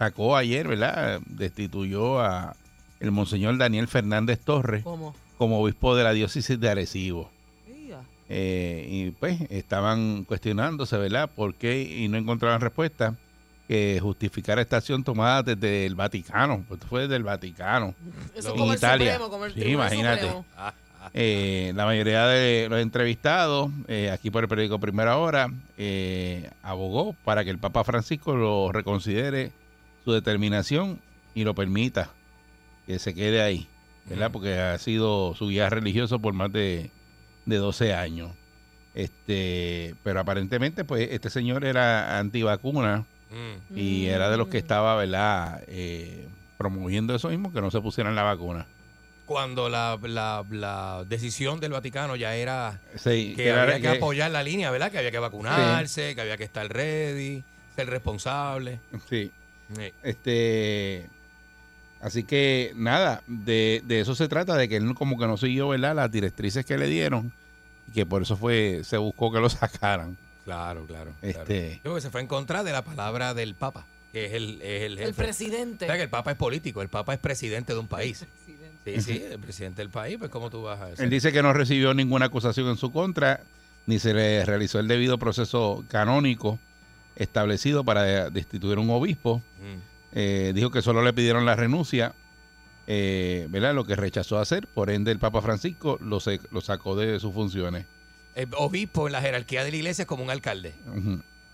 [0.02, 1.22] sacó ayer, ¿verdad?
[1.28, 2.56] Destituyó a
[3.00, 5.14] el Monseñor Daniel Fernández Torres ¿Cómo?
[5.38, 7.30] como obispo de la diócesis de Arecibo.
[8.34, 11.30] Eh, y pues estaban cuestionándose, ¿verdad?
[11.36, 11.84] ¿Por qué?
[11.84, 13.14] Y no encontraban respuesta
[13.68, 17.94] que justificara esta acción tomada desde el Vaticano, pues fue desde el Vaticano.
[18.36, 19.06] Eso En es como Italia.
[19.06, 20.22] el Supremo, como el Sí, imagínate.
[20.22, 20.46] Supremo.
[21.14, 25.48] Eh, la mayoría de los entrevistados, eh, aquí por el periódico Primera Hora,
[26.64, 29.52] abogó para que el Papa Francisco lo reconsidere
[30.06, 31.00] su determinación
[31.34, 32.10] y lo permita
[32.88, 33.68] que se quede ahí.
[34.08, 34.32] ¿verdad?
[34.32, 36.90] Porque ha sido su guía religioso por más de,
[37.46, 38.32] de 12 años.
[38.94, 43.78] Este, pero aparentemente, pues, este señor era antivacuna Mm.
[43.78, 45.64] y era de los que estaba, ¿verdad?
[45.68, 48.66] Eh, promoviendo eso mismo, que no se pusieran la vacuna.
[49.26, 53.88] Cuando la, la, la decisión del Vaticano ya era Sí, que era- había que que-
[53.88, 54.92] apoyar la línea, ¿verdad?
[54.92, 57.42] Que había que vacunarse, que había que estar ready,
[57.74, 58.82] ser responsable.
[59.10, 59.32] Sí.
[59.76, 59.94] Sí.
[60.04, 61.08] Este,
[62.02, 65.70] así que nada, de, de eso se trata, de que él como que no siguió,
[65.70, 65.96] ¿verdad?
[65.96, 67.32] Las directrices que le dieron
[67.88, 70.18] y que por eso fue, se buscó que lo sacaran.
[70.46, 71.12] Claro, claro.
[71.22, 71.40] claro.
[71.40, 74.34] Este, Yo creo que se fue en contra de la palabra del Papa, que es
[74.34, 75.86] el, es el, El presidente.
[75.86, 78.26] O sea, que el Papa es político, el Papa es presidente de un país.
[78.84, 81.54] Sí, sí, el presidente del país, pues ¿cómo tú vas a él dice que no
[81.54, 83.42] recibió ninguna acusación en su contra,
[83.86, 86.58] ni se le realizó el debido proceso canónico
[87.16, 89.42] establecido para destituir un obispo.
[90.13, 92.13] Eh, dijo que solo le pidieron la renuncia,
[92.88, 93.74] eh, ¿verdad?
[93.74, 97.34] Lo que rechazó hacer, por ende el Papa Francisco lo, se- lo sacó de sus
[97.34, 97.86] funciones.
[98.36, 100.74] El obispo en la jerarquía de la iglesia es como un alcalde.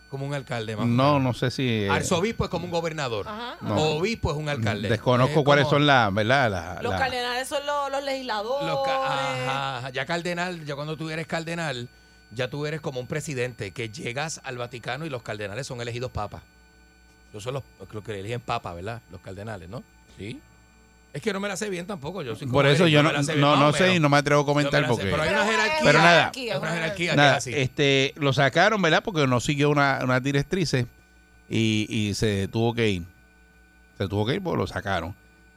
[0.09, 1.21] Como un alcalde, más o No, menos.
[1.23, 1.67] no sé si...
[1.67, 3.27] eh, Arzobispo es como un gobernador.
[3.27, 3.57] Ajá.
[3.61, 3.75] No.
[3.97, 4.87] Obispo es un alcalde.
[4.87, 6.49] Desconozco Es cuáles son las, ¿verdad?
[6.49, 8.67] La- Los la- cardenales son los, los legisladores.
[8.67, 9.89] Los ca- ajá, ajá.
[9.89, 11.89] ya cardenal, ya cuando tú eres cardenal,
[12.31, 16.11] ya tú eres como un presidente que llegas al Vaticano y los cardenales son elegidos
[16.11, 16.41] papas.
[17.29, 19.01] Esos son los, los que eligen papa, ¿verdad?
[19.11, 19.83] Los cardenales, ¿no?
[20.17, 20.39] Sí.
[21.13, 22.21] Es que no me la sé bien tampoco.
[22.21, 24.43] Yo soy Por eso yo no, bien, no, no sé y no me atrevo a
[24.43, 25.05] No comentar sé, porque...
[25.05, 25.79] Pero hay una jerarquía.
[25.83, 26.31] Pero nada.
[26.35, 27.53] Hay una jerarquía Nada, que es así.
[27.55, 29.01] este, lo sacaron, ¿verdad?
[29.03, 30.85] Porque no siguió una, unas directrices
[31.49, 33.03] y, y se tuvo que ir.
[33.97, 35.15] Se tuvo que ir porque lo sacaron.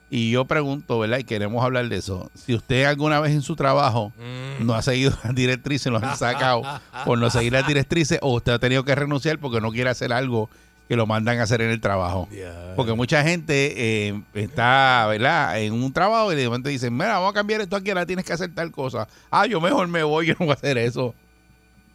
[0.09, 1.19] Y yo pregunto, ¿verdad?
[1.19, 2.31] Y queremos hablar de eso.
[2.33, 4.65] Si usted alguna vez en su trabajo Mm.
[4.65, 6.63] no ha seguido las directrices, lo han sacado
[7.05, 10.11] por no seguir las directrices, o usted ha tenido que renunciar porque no quiere hacer
[10.11, 10.49] algo
[10.91, 12.27] que lo mandan a hacer en el trabajo.
[12.75, 15.57] Porque mucha gente eh, está, ¿verdad?
[15.61, 18.25] En un trabajo y de momento dicen, mira, vamos a cambiar esto aquí, ahora tienes
[18.25, 19.07] que hacer tal cosa.
[19.29, 21.15] Ah, yo mejor me voy, yo no voy a hacer eso.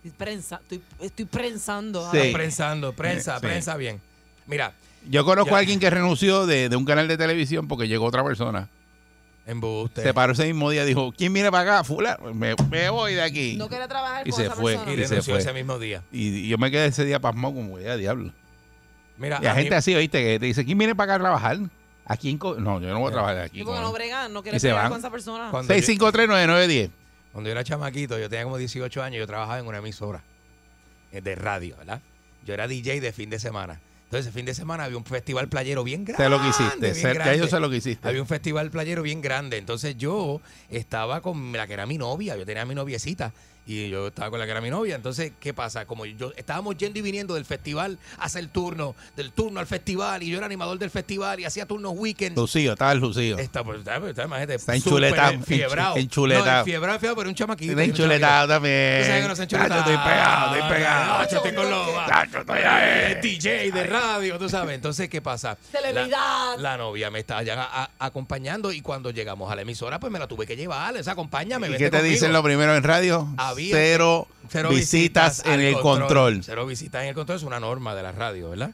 [0.02, 2.10] Estoy, prensa- estoy, estoy prensando.
[2.10, 2.30] Sí.
[2.32, 3.42] Prensando, prensa, Sí.
[3.46, 4.00] prensa bien.
[4.46, 4.72] Mira,
[5.10, 5.56] Yo conozco Ya.
[5.56, 8.66] a alguien que renunció de, de un canal de televisión porque llegó otra persona.
[9.46, 10.04] embuste.
[10.04, 11.84] Se paró ese mismo día y dijo, ¿quién viene para acá?
[11.84, 13.56] Fulano, me, me voy de aquí.
[13.58, 14.72] No quiere trabajar Y con se esa fue.
[14.72, 14.90] persona.
[14.90, 15.40] y y se renunció fue.
[15.42, 16.02] ese mismo día.
[16.10, 18.32] Y, y yo me quedé ese día pasmado como, ya, diablo.
[19.18, 21.20] Mira, Y la a mí- gente así, oíste, que te dice, ¿quién viene para acá
[21.20, 21.58] a trabajar?
[22.04, 23.60] Aquí en Co- No, yo no voy a trabajar aquí.
[23.60, 25.50] Y porque no bregan, no quiere Y se bregar con esa persona.
[25.50, 26.90] cuando, yo, 6539910.
[27.32, 30.22] cuando yo era chamaquito, yo tenía como 18 años, yo trabajaba en una emisora
[31.12, 32.00] eh, de radio, ¿verdad?
[32.44, 33.80] Yo era DJ de fin de semana.
[34.04, 36.22] Entonces, el fin de semana había un festival playero bien grande.
[36.22, 36.78] Sé lo que hiciste.
[36.80, 37.38] bien sé- ya grande.
[37.38, 38.06] yo sé lo que hiciste.
[38.06, 39.56] Había un festival playero bien grande.
[39.56, 42.36] Entonces yo estaba con la que era mi novia.
[42.36, 43.32] Yo tenía a mi noviecita.
[43.68, 44.94] Y yo estaba con la que era mi novia.
[44.94, 45.86] Entonces, ¿qué pasa?
[45.86, 50.22] Como yo estábamos yendo y viniendo del festival a hacer turno, del turno al festival,
[50.22, 52.36] y yo era animador del festival y hacía turnos weekends.
[52.38, 53.38] Lucido, estaba el lucido.
[53.38, 55.96] Está, pues, está, pues, está, imagínate, Está enchuletado, enfiebrado.
[55.96, 56.46] enchu- enchuletado.
[56.46, 57.72] No, enfiebrado, enfiebrado, pero un chamaquito.
[57.72, 59.00] Está enchuletado también.
[59.02, 59.68] Tú sabes que no se enchuleta.
[59.68, 61.22] Chacho, estoy pegado, estoy pegado.
[61.24, 62.06] Chacho, estoy con los...
[62.06, 62.82] Chacho, estoy ahí.
[63.12, 64.76] Eh, DJ de radio, tú sabes.
[64.76, 65.58] Entonces, ¿qué pasa?
[65.72, 66.56] Celebridad.
[66.56, 70.12] La, la novia me estaba ya a- acompañando y cuando llegamos a la emisora, pues
[70.12, 70.94] me la tuve que llevar.
[70.96, 71.66] O sea, acompáñame.
[71.66, 72.12] ¿Y qué te conmigo.
[72.12, 73.26] dicen lo primero en radio?
[73.56, 76.42] Había cero, Cero visitas, en el control.
[76.44, 78.70] Cero visitas en el control es una norma de la radio, ¿verdad?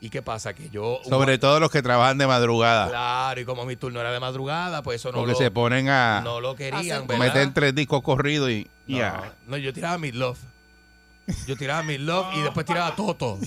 [0.00, 0.52] ¿Y qué pasa?
[0.52, 0.98] Que yo...
[1.08, 2.88] Sobre todo los que trabajan de madrugada.
[2.88, 5.88] Claro, y como mi turno era de madrugada, pues eso no porque lo, se ponen
[5.88, 7.24] a no lo querían, ¿verdad?
[7.24, 9.34] meter tres discos corridos y No, ya.
[9.46, 10.38] no, yo tiraba Mid Love.
[11.46, 13.38] Yo tiraba Mid Love y después tiraba Toto.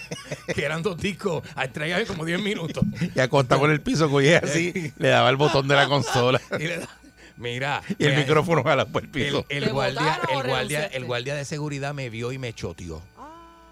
[0.54, 2.84] que eran dos discos a entregar en como 10 minutos.
[3.12, 6.40] Y acostado con el piso, cogía así, le daba el botón de la consola.
[6.60, 6.88] Y le da-
[7.36, 7.82] Mira.
[7.98, 9.44] Y el me- micrófono jalado por el piso.
[9.48, 13.02] el ¿Te guardia, el, guardia, el guardia de seguridad me vio y me choteó.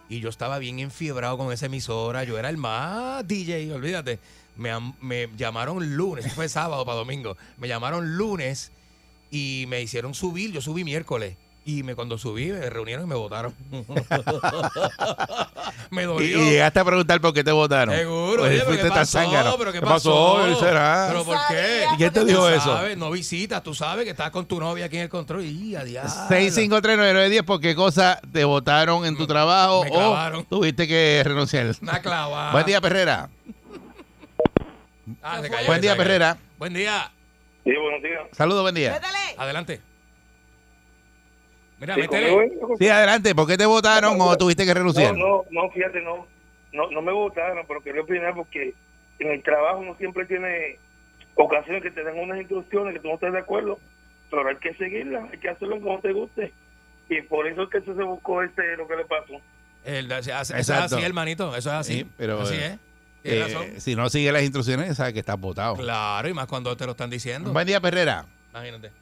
[0.09, 2.25] Y yo estaba bien enfiebrado con esa emisora.
[2.25, 4.19] Yo era el más DJ, olvídate.
[4.57, 4.71] Me,
[5.01, 7.37] me llamaron lunes, fue sábado para domingo.
[7.57, 8.73] Me llamaron lunes
[9.31, 10.53] y me hicieron subir.
[10.53, 11.37] Yo subí miércoles.
[11.65, 13.55] Y me, cuando subí, me reunieron y me votaron.
[15.91, 16.43] me Y, dolió.
[16.43, 17.95] y llegaste a preguntar por qué te votaron.
[17.95, 18.39] Seguro.
[18.41, 19.19] Pues oye, pero fuiste ¿qué tan pasó?
[19.19, 19.57] zángano.
[19.59, 20.35] ¿Pero qué ¿Qué pasó?
[20.39, 20.47] pasó?
[20.47, 21.07] Él será.
[21.11, 21.85] ¿Pero por qué?
[21.95, 22.75] ¿Y quién te dijo eso?
[22.75, 25.77] sabes, no visitas, tú sabes que estás con tu novia aquí en el control y
[25.77, 26.11] a diablo.
[26.29, 30.45] 6539910, ¿por qué cosa te votaron en tu trabajo me o clavaron.
[30.47, 31.73] tuviste que renunciar?
[31.81, 32.51] Una clavada.
[32.51, 33.31] Buen día, Perrera.
[35.23, 36.03] Ah, se cayó, Buen se día, cayó.
[36.03, 36.39] Perrera.
[36.59, 37.13] Buen día.
[37.63, 38.23] Sí, buenos días.
[38.33, 39.01] Saludos, buen día.
[39.39, 39.81] Adelante.
[41.83, 42.31] Mira, Sí, métele.
[42.31, 43.35] conmigo, Sí, adelante.
[43.35, 45.17] ¿Por qué te votaron o tuviste que renunciar?
[45.17, 46.29] No, no, no, fíjate, no,
[46.73, 48.73] no, no me votaron, pero quería opinar porque
[49.19, 50.79] en el trabajo uno siempre tiene
[51.35, 53.81] ocasiones que te dan unas instrucciones que tú no estás de acuerdo,
[54.31, 56.53] pero hay que seguirlas, hay que hacerlo como te guste.
[57.09, 59.41] Y por eso es que eso se buscó este lo que le pasó.
[59.85, 61.49] El- eso es así, hermanito.
[61.57, 61.93] Eso es así.
[61.95, 62.79] Sí, pero, así eh,
[63.25, 63.33] es.
[63.33, 63.81] Eh, razón.
[63.81, 65.75] si no sigue las instrucciones, sabe que estás votado.
[65.75, 67.53] Claro, y más cuando te lo están diciendo.
[67.53, 68.25] Buen día, Perrera.
[68.53, 68.93] Imagínate.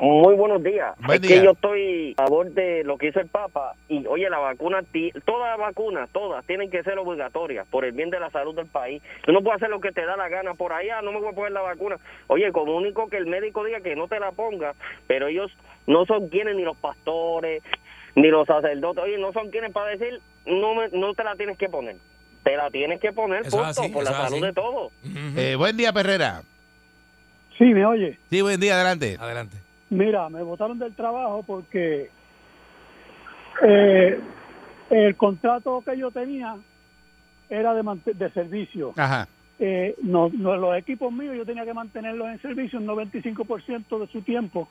[0.00, 0.94] Muy buenos días.
[0.98, 1.38] Buen es día.
[1.38, 3.74] que yo estoy a favor de lo que hizo el Papa.
[3.88, 7.90] Y oye, la vacuna, ti- todas las vacunas, todas, tienen que ser obligatorias por el
[7.92, 9.02] bien de la salud del país.
[9.24, 11.30] Tú no puedes hacer lo que te da la gana por allá, no me voy
[11.30, 11.96] a poner la vacuna.
[12.28, 14.74] Oye, como único que el médico diga que no te la ponga,
[15.08, 15.50] pero ellos
[15.88, 17.62] no son quienes, ni los pastores,
[18.14, 21.58] ni los sacerdotes, oye, no son quienes para decir, no, me- no te la tienes
[21.58, 21.96] que poner.
[22.44, 24.46] Te la tienes que poner, punto, así, por la salud así.
[24.46, 24.92] de todos.
[25.36, 26.42] Eh, buen día, Perrera.
[27.58, 28.16] Sí, me oye.
[28.30, 29.16] Sí, buen día, adelante.
[29.18, 29.56] Adelante.
[29.90, 32.10] Mira, me botaron del trabajo porque
[33.62, 34.20] eh,
[34.90, 36.56] el contrato que yo tenía
[37.48, 38.92] era de, de servicio.
[38.96, 39.28] Ajá.
[39.58, 44.06] Eh, no, no, los equipos míos yo tenía que mantenerlos en servicio un 95% de
[44.08, 44.68] su tiempo.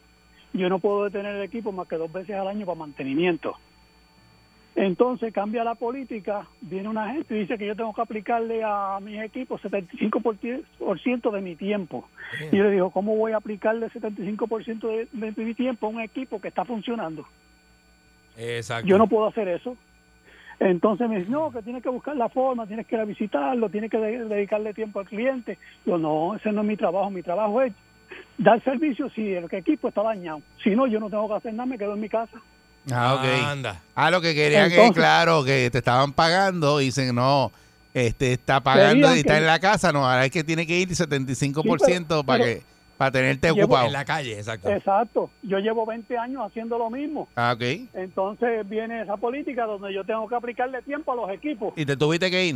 [0.53, 3.55] Yo no puedo detener el equipo más que dos veces al año para mantenimiento.
[4.79, 8.99] Entonces cambia la política, viene una gente y dice que yo tengo que aplicarle a
[9.01, 12.07] mis equipos 75% de mi tiempo.
[12.51, 15.99] Y yo le digo, ¿cómo voy a aplicarle 75% de, de mi tiempo a un
[15.99, 17.25] equipo que está funcionando?
[18.37, 18.87] Exacto.
[18.87, 19.75] Yo no puedo hacer eso.
[20.59, 23.69] Entonces me dice, no, que tienes que buscar la forma, tienes que ir a visitarlo,
[23.69, 25.57] tienes que de- dedicarle tiempo al cliente.
[25.87, 27.73] Yo, no, ese no es mi trabajo, mi trabajo es
[28.37, 30.41] dar servicio si el equipo está dañado.
[30.63, 32.39] Si no, yo no tengo que hacer nada, me quedo en mi casa.
[32.91, 33.43] Ah, ok.
[33.45, 33.81] Anda.
[33.95, 37.51] Ah, lo que querían es, Entonces- claro, que te estaban pagando y dicen, no,
[37.93, 40.77] este está pagando y está que- en la casa, no, ahora es que tiene que
[40.79, 42.65] ir 75% para pero- que
[42.97, 43.85] para tenerte Llevo- ocupado.
[43.87, 44.69] En la calle, exacto.
[44.71, 45.29] Exacto.
[45.43, 47.27] Yo llevo 20 años haciendo lo mismo.
[47.35, 47.61] Ah, ok.
[47.93, 51.73] Entonces viene esa política donde yo tengo que aplicarle tiempo a los equipos.
[51.75, 52.55] ¿Y te tuviste que ir?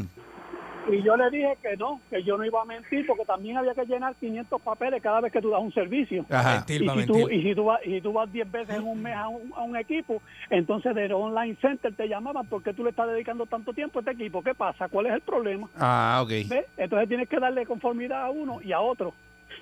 [0.90, 3.74] Y yo le dije que no, que yo no iba a mentir porque también había
[3.74, 6.26] que llenar 500 papeles cada vez que tú das un servicio.
[6.30, 6.56] Ajá.
[6.56, 8.84] Mentir Y si, tú, y, si tú vas, y si tú vas 10 veces en
[8.84, 12.84] un mes a un, a un equipo, entonces del online center te llamaban porque tú
[12.84, 14.42] le estás dedicando tanto tiempo a este equipo.
[14.42, 14.90] ¿Qué pasa?
[14.90, 15.70] ¿Cuál es el problema?
[15.78, 16.30] Ah, ok.
[16.48, 16.66] ¿Ves?
[16.78, 19.14] Entonces tienes que darle conformidad a uno y a otro.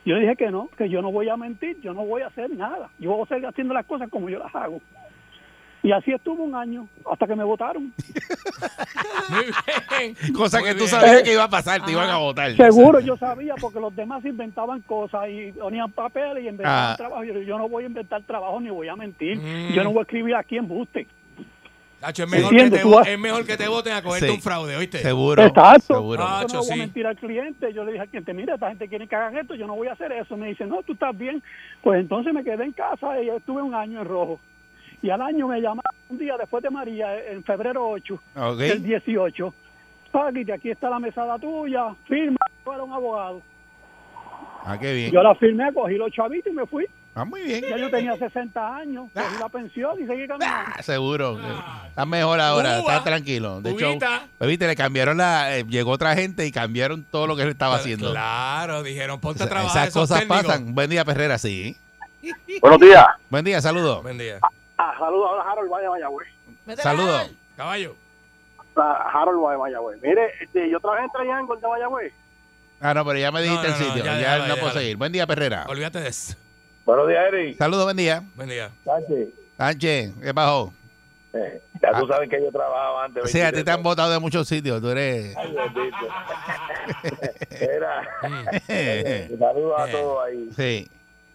[0.05, 2.27] Yo le dije que no, que yo no voy a mentir, yo no voy a
[2.27, 2.89] hacer nada.
[2.99, 4.81] Yo voy a seguir haciendo las cosas como yo las hago.
[5.81, 7.93] Y así estuvo un año, hasta que me votaron.
[9.29, 9.45] Muy
[9.97, 10.33] bien.
[10.33, 10.89] Cosa Muy que tú bien.
[10.89, 12.53] sabías que iba a pasar, te iban a votar.
[12.55, 16.95] Seguro yo sabía, porque los demás inventaban cosas y ponían papeles y inventaban Ah.
[16.97, 17.23] trabajo.
[17.23, 19.37] Yo, yo no voy a inventar trabajo ni voy a mentir.
[19.37, 19.73] Mm.
[19.73, 21.07] Yo no voy a escribir aquí en buste.
[22.01, 24.27] Nacho, es mejor, que te, tú vo- vas- es mejor que te voten a cogerte
[24.29, 24.33] Sí.
[24.35, 24.99] un fraude, ¿oíste?
[24.99, 25.43] Seguro.
[25.43, 25.95] Exacto.
[25.95, 26.23] Seguro.
[26.23, 26.73] Yo no voy sí.
[26.73, 27.73] a mentir al cliente.
[27.73, 29.87] Yo le dije al cliente, mira, esta gente quiere que hagan esto, yo no voy
[29.89, 30.37] a hacer eso.
[30.37, 31.43] Me dice, no, tú estás bien.
[31.83, 34.39] Pues entonces me quedé en casa y estuve un año en rojo.
[35.01, 38.59] Y al año me llamaron un día después de María, en febrero 8, Ok.
[38.61, 39.53] el 18.
[40.11, 43.41] Paquita, aquí está la mesada tuya, firma, yo era un abogado.
[44.65, 45.11] Ah, qué bien.
[45.11, 46.85] Yo la firmé, cogí los chavitos y me fui.
[47.15, 47.63] Ah, muy bien.
[47.69, 50.71] Ya yo tenía 60 años, cogí la pensión y seguí caminando.
[50.77, 51.37] Ah, seguro.
[51.87, 52.91] Estás mejor ahora, Uva.
[52.91, 53.61] estás tranquilo.
[53.61, 53.87] De hecho,
[54.37, 55.57] pues, viste, le cambiaron la.
[55.57, 58.11] eh, llegó otra gente y cambiaron todo lo que él estaba haciendo.
[58.11, 59.87] Claro, dijeron, ponte a trabajar.
[59.87, 60.45] Esas esos cosas técnicos.
[60.47, 60.75] pasan.
[60.75, 61.75] Buen día, Perrera, sí.
[62.61, 63.05] Buenos días.
[63.29, 64.01] Buen día, saludos.
[64.03, 64.39] Buen día.
[64.81, 66.27] Ah, saludos a Harold Valle Mayagüez.
[66.77, 67.31] Saludos.
[67.57, 67.95] Caballo.
[68.77, 70.01] A Harold Valle Mayagüez.
[70.01, 72.13] Mire, este, yo trabajé en Triangle de Mayagüez.
[72.79, 74.05] Ah, no, pero ya me dijiste No, no, el no, sitio.
[74.05, 74.79] ya, Ya, ya, no ya, puedo ya.
[74.79, 74.95] seguir.
[74.95, 75.65] Buen día, Perrera.
[75.67, 76.33] Olvídate de eso.
[76.85, 77.57] Buenos días, Eric.
[77.57, 78.23] Saludos, buen día.
[78.35, 78.69] Buen día.
[78.85, 79.27] Sánchez.
[79.57, 80.73] Sánchez, ¿qué pasó?
[81.33, 83.29] Eh, ya tú sabes que yo trabajaba antes.
[83.29, 84.81] Sí, a ti 23 te han votado de muchos sitios.
[84.81, 85.35] Tú eres.
[85.35, 85.97] Ay, bendito.
[87.59, 88.07] Era.
[89.37, 90.49] Saludos a todos ahí.
[90.55, 90.89] Sí,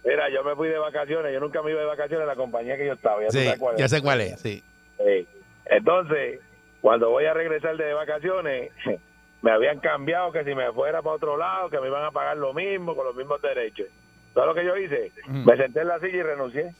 [0.05, 1.33] Mira, yo me fui de vacaciones.
[1.33, 3.21] Yo nunca me iba de vacaciones en la compañía que yo estaba.
[3.21, 3.81] Ya tú sabes cuál es.
[3.81, 4.39] ya sé cuál es.
[4.39, 4.63] Sí.
[4.97, 5.27] Sí.
[5.65, 6.39] Entonces,
[6.81, 8.71] cuando voy a regresar de vacaciones,
[9.41, 12.37] me habían cambiado que si me fuera para otro lado, que me iban a pagar
[12.37, 13.87] lo mismo, con los mismos derechos.
[14.33, 15.11] ¿Sabes lo que yo hice?
[15.27, 15.45] Mm.
[15.45, 16.73] Me senté en la silla y renuncié.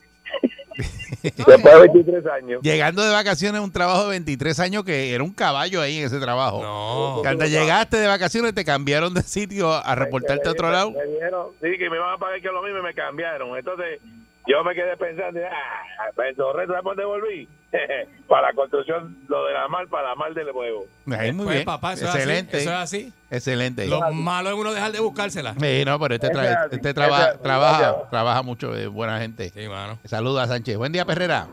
[1.24, 2.62] Después de 23 años.
[2.62, 6.20] Llegando de vacaciones, un trabajo de 23 años que era un caballo ahí en ese
[6.20, 6.62] trabajo.
[6.62, 7.22] No.
[7.22, 10.92] Cuando llegaste de vacaciones, te cambiaron de sitio a reportarte a otro lado.
[10.92, 13.58] Me dijeron, sí, que me iban a pagar que lo mismo y me cambiaron.
[13.58, 14.00] Entonces,
[14.48, 17.48] yo me quedé pensando, ah, Pensorre, ¿sabes dónde volví?
[18.28, 20.86] para la construcción, lo de la mar, para la mar del huevo.
[21.12, 21.66] Ahí, muy Pues, bien.
[21.66, 22.58] papá, eso es así, Excelente.
[22.58, 23.14] eso es así.
[23.32, 23.88] Excelente.
[23.88, 25.54] Lo malo es uno dejar de buscársela.
[25.60, 29.50] Sí, no, pero este, tra- este ese trabaja, es trabaja, trabaja mucho, es buena gente.
[29.50, 29.98] Sí, mano.
[30.06, 30.78] Saluda a Sánchez.
[30.78, 31.48] Buen día, Perrera.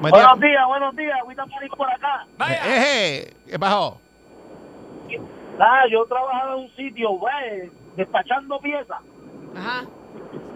[0.00, 0.22] Buen día.
[0.22, 1.18] Buenos días, buenos días.
[1.22, 2.26] Ahorita por por acá.
[2.64, 4.00] Eje, ¿Qué pasó?
[5.58, 8.98] Ah, yo trabajaba en un sitio, güey, despachando piezas.
[9.56, 9.84] Ajá.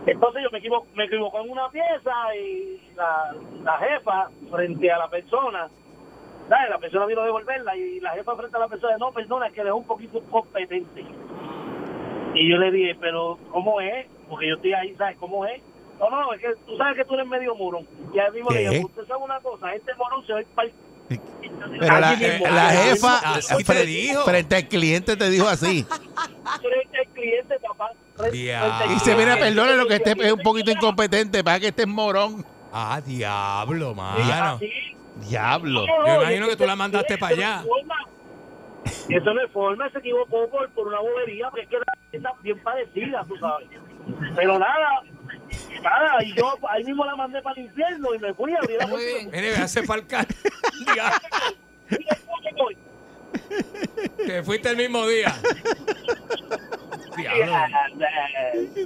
[0.07, 4.99] Entonces yo me equivoco, me equivoco en una pieza y la, la jefa frente a
[4.99, 5.69] la persona,
[6.49, 6.71] ¿sabes?
[6.71, 9.53] La persona vino a devolverla y la jefa frente a la persona, no, perdona, es
[9.53, 11.05] que él es un poquito competente.
[12.35, 14.07] Y yo le dije, pero ¿cómo es?
[14.29, 15.63] Porque yo estoy ahí, ¿sabes cómo es?
[16.01, 17.87] No, no, es que tú sabes que tú eres medio morón.
[18.13, 20.49] Y ahí mismo le dije, usted sabe una cosa, este morón se va a ir
[20.49, 20.69] para
[21.79, 23.11] Pero la, mismo, jefa mismo.
[23.55, 24.23] Así fre- te dijo.
[24.25, 25.85] frente al cliente te dijo así.
[26.61, 27.93] frente al cliente, papá.
[28.31, 28.87] Diablo.
[28.91, 31.89] Y dice, mira, perdone lo que este es un poquito incompetente, para que este es
[31.89, 32.45] morón.
[32.73, 34.59] Ah, diablo, mano.
[35.29, 35.87] Diablo.
[35.87, 37.61] No, no, Yo y imagino que tú la mandaste eso para no allá.
[37.61, 37.95] es forma.
[39.09, 42.33] Eso no es forma, se equivocó por, por una bobería, porque es que la está
[42.43, 43.69] bien parecida, tú sabes.
[44.35, 45.03] Pero nada,
[45.83, 48.79] nada, y yo ahí mismo la mandé para el infierno y me fui a abrir
[48.79, 49.31] la Muy bien.
[49.31, 50.27] Mire, me hace falcar.
[54.27, 55.35] Que fuiste el mismo día.
[57.17, 57.53] Diablo.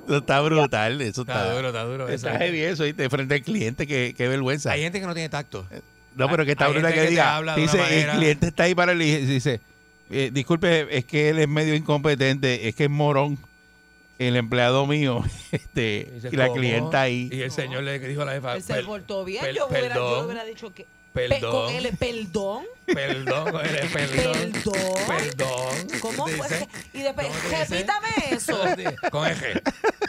[0.07, 2.09] Eso está brutal, eso está, Está duro, está duro.
[2.09, 2.27] eso.
[2.29, 3.09] Está heavy eso, ¿viste?
[3.09, 4.73] Frente al cliente, qué, qué vergüenza.
[4.73, 5.67] Hay gente que no tiene tacto.
[6.15, 7.55] No, pero que está brutal que que te diga.
[7.57, 9.61] Dice, el cliente está ahí para el y dice,
[10.11, 13.39] eh, disculpe, es que él es medio incompetente, es que es morón
[14.19, 15.23] el empleado mío,
[15.53, 16.59] este, Dice, y la ¿cómo?
[16.59, 17.29] clienta ahí.
[17.31, 18.57] Y el señor le dijo a la jefa.
[18.57, 19.45] Él se "Per- portó bien.
[19.45, 20.87] per- yo, hubiera, yo perdón, hubiera dicho que.
[21.17, 21.41] Perdón.
[21.41, 22.65] Pe- con él, perdón.
[22.87, 24.53] Perdón, con él, perdón.
[24.53, 24.75] Perdón.
[25.09, 26.01] Perdón.
[26.01, 26.69] ¿Cómo fue?
[26.93, 28.59] Y después, repítame eso.
[29.11, 29.63] Con eje.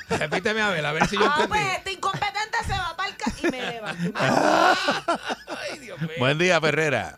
[0.10, 1.48] Repíteme a ver, a ver si yo Ah, entendí.
[1.48, 4.20] pues este incompetente se va para el ca- Y me levanto.
[4.20, 6.10] Ay, Dios mío.
[6.20, 7.18] Buen día, Ferrera.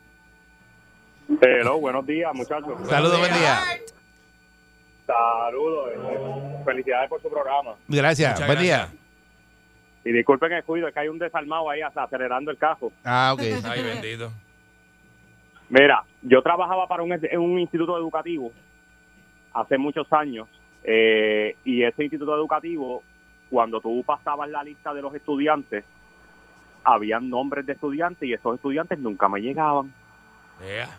[1.41, 2.73] Hello, buenos días, muchachos.
[2.87, 3.59] Saludos, buen día.
[5.07, 5.89] Saludos.
[5.95, 7.73] eh, Felicidades por su programa.
[7.87, 8.89] Gracias, Muchas buen día.
[10.06, 12.91] Y disculpen el cuido, es que hay un desarmado ahí hasta acelerando el carro.
[13.04, 13.41] Ah, ok.
[13.66, 14.32] Ay, bendito.
[15.70, 18.52] Mira, yo trabajaba para un, en un instituto educativo
[19.54, 20.47] hace muchos años
[20.84, 23.04] eh, y ese instituto educativo,
[23.50, 25.84] cuando tú pasabas la lista de los estudiantes,
[26.84, 29.93] habían nombres de estudiantes y esos estudiantes nunca me llegaban.
[30.64, 30.89] Ea.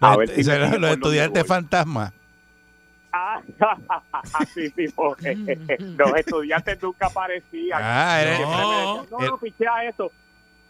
[0.00, 2.12] A Los, ver si estudiantes fantasmas.
[3.60, 4.02] Ah,
[4.34, 5.14] así mismo.
[5.98, 7.80] los estudiantes nunca aparecían.
[7.82, 10.10] Ah, eres- me decían, no, no, pichea eso,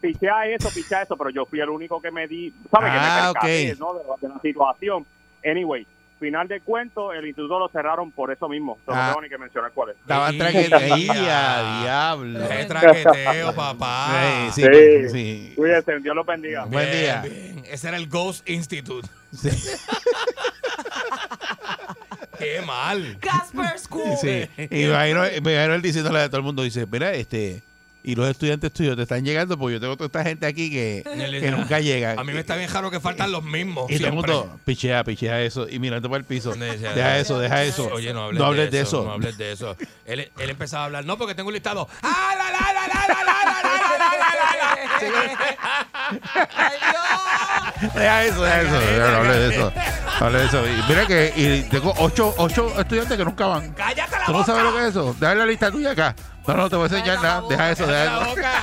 [0.00, 2.90] pichea eso, pichea eso, pero yo fui el único que me di, ¿sabes?
[2.92, 3.78] Ah, que me percaté, ok.
[3.78, 3.94] ¿no?
[3.94, 5.06] de, la- de la situación.
[5.44, 5.86] Anyway,
[6.18, 8.78] final de cuento, el instituto lo cerraron por eso mismo.
[8.86, 9.08] No Ah.
[9.08, 9.96] tengo ni que mencionar cuál es.
[9.96, 10.38] Estaban Sí.
[10.38, 10.96] traqueteando.
[11.82, 12.40] diablo!
[12.48, 14.50] Qué traqueteo, papá.
[14.52, 15.08] Sí, sí, Sí.
[15.08, 15.52] sí.
[15.56, 16.64] Cuídense, Dios los bendiga.
[16.66, 17.22] Buen día.
[17.22, 17.62] bien.
[17.70, 19.08] Ese era el Ghost Institute.
[19.32, 19.48] Sí.
[22.40, 23.18] Qué mal.
[23.20, 24.16] Casper School.
[24.20, 24.48] Sí.
[24.56, 27.62] Y me imagino, me imagino él diciéndole a todo el mundo, dice, mira, este,
[28.02, 31.02] y los estudiantes tuyos te están llegando porque yo tengo toda esta gente aquí que,
[31.40, 32.18] que nunca llegan.
[32.18, 33.90] A mí me está bien raro que faltan los mismos.
[33.90, 34.34] Y todo el siempre.
[34.34, 36.54] mundo, pichea, pichea eso, y mirando para el piso.
[36.54, 37.88] Deja eso, deja eso.
[37.92, 39.04] Oye, no hables, de eso.
[39.04, 39.76] No hables de eso.
[40.06, 41.88] Él, él empezaba a hablar, no, porque tengo un listado.
[42.02, 45.50] ¡Ah, la, la, la, la, la, la, la, la, la, la, la, la!
[46.56, 47.94] Ay, Dios.
[47.94, 48.70] Deja eso, deja eso.
[49.10, 49.72] No hable de eso.
[50.20, 50.66] No hable de eso.
[50.68, 53.72] Y mira que y tengo ocho, ocho estudiantes que nunca van.
[53.72, 54.46] ¡Cállate la ¿Tú no boca!
[54.52, 55.16] sabes lo que es eso?
[55.18, 56.14] Deja la lista tuya acá.
[56.46, 57.42] No, no te voy a enseñar nada.
[57.48, 58.60] Deja eso, ¡Cállate deja eso.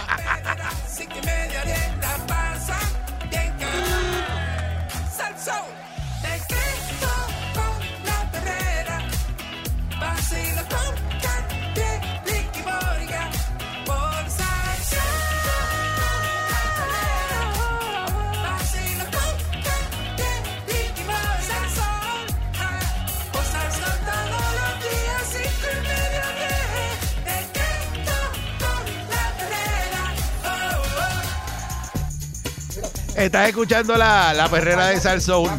[33.17, 35.49] Estás escuchando la, la perrera de Salsoul.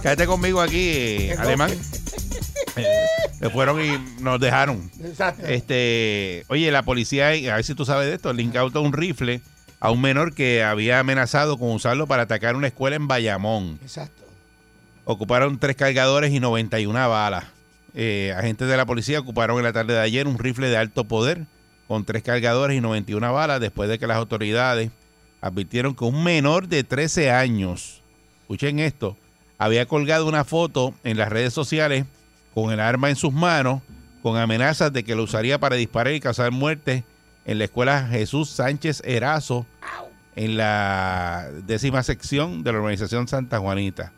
[0.00, 1.70] Quédate conmigo aquí, alemán.
[2.76, 2.84] Eh,
[3.38, 4.90] Se fueron y nos dejaron.
[5.04, 5.46] Exacto.
[5.46, 9.42] Este, oye, la policía, a ver si tú sabes de esto, le incauta un rifle
[9.80, 13.78] a un menor que había amenazado con usarlo para atacar una escuela en Bayamón.
[13.82, 14.24] Exacto.
[15.04, 17.44] Ocuparon tres cargadores y 91 balas.
[17.94, 21.04] Eh, agentes de la policía ocuparon en la tarde de ayer un rifle de alto
[21.04, 21.44] poder
[21.88, 24.90] con tres cargadores y 91 balas después de que las autoridades
[25.40, 28.02] advirtieron que un menor de 13 años,
[28.42, 29.16] escuchen esto,
[29.58, 32.04] había colgado una foto en las redes sociales
[32.54, 33.82] con el arma en sus manos
[34.22, 37.04] con amenazas de que lo usaría para disparar y causar muerte
[37.44, 39.66] en la escuela Jesús Sánchez Erazo
[40.36, 44.12] en la décima sección de la organización Santa Juanita.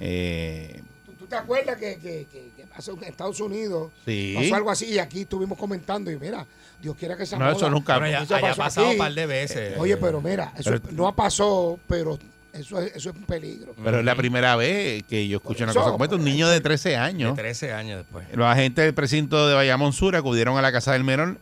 [0.00, 3.92] Eh, ¿Tú, tú te acuerdas que, que, que, pasó en Estados Unidos?
[4.04, 4.34] Sí.
[4.36, 6.46] Pasó algo así y aquí estuvimos comentando y mira,
[6.82, 8.94] Dios quiera que esa No, eso nunca- ya- Eso haya pasó pasado aquí.
[8.96, 9.74] un par de veces.
[9.78, 12.18] Oye, pero mira, eso Pero- no ha pasado, pero
[12.52, 13.74] eso es, eso es un peligro.
[13.82, 16.16] Pero es la primera vez que yo escucho una cosa como esta.
[16.16, 17.36] Un niño de 13 años.
[17.36, 18.26] De 13 años después.
[18.34, 21.38] Los agentes del precinto de Bayamón Sur acudieron a la casa del menor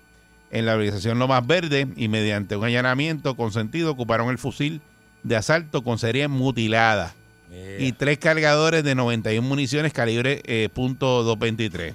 [0.51, 4.81] en la organización Lomas Verde y mediante un allanamiento consentido ocuparon el fusil
[5.23, 7.15] de asalto con serie mutilada
[7.79, 11.95] y tres cargadores de 91 municiones calibre eh, .223.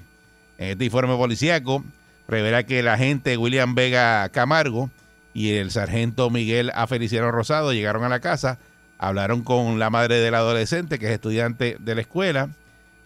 [0.57, 1.83] En este informe policíaco
[2.27, 4.89] revela que el agente William Vega Camargo
[5.33, 6.87] y el sargento Miguel A.
[6.87, 8.59] Feliciano Rosado llegaron a la casa,
[8.97, 12.49] hablaron con la madre del adolescente, que es estudiante de la escuela.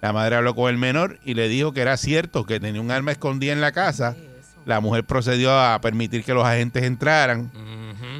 [0.01, 2.89] La madre habló con el menor y le dijo que era cierto que tenía un
[2.89, 4.15] arma escondida en la casa.
[4.65, 7.51] La mujer procedió a permitir que los agentes entraran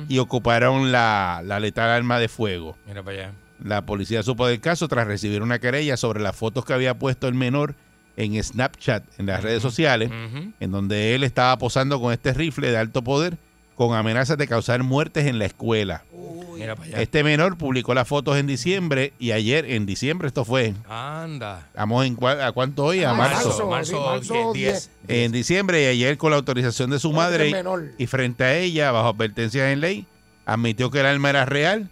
[0.08, 2.78] y ocuparon la, la letal arma de fuego.
[2.86, 3.32] Mira para allá.
[3.64, 7.28] La policía supo del caso tras recibir una querella sobre las fotos que había puesto
[7.28, 7.76] el menor
[8.18, 10.12] en Snapchat, en las redes sociales,
[10.60, 13.38] en donde él estaba posando con este rifle de alto poder
[13.76, 16.04] con amenazas de causar muertes en la escuela.
[16.84, 17.02] Allá.
[17.02, 21.66] Este menor publicó las fotos en diciembre y ayer, en diciembre esto fue, Anda.
[21.70, 23.04] ¿Estamos en cua- a cuánto hoy?
[23.04, 23.68] A marzo.
[23.68, 24.92] Marzo, marzo 10.
[25.08, 27.50] En diciembre y ayer con la autorización de su madre
[27.98, 30.06] y frente a ella, bajo advertencias en ley,
[30.46, 31.90] admitió que el arma era real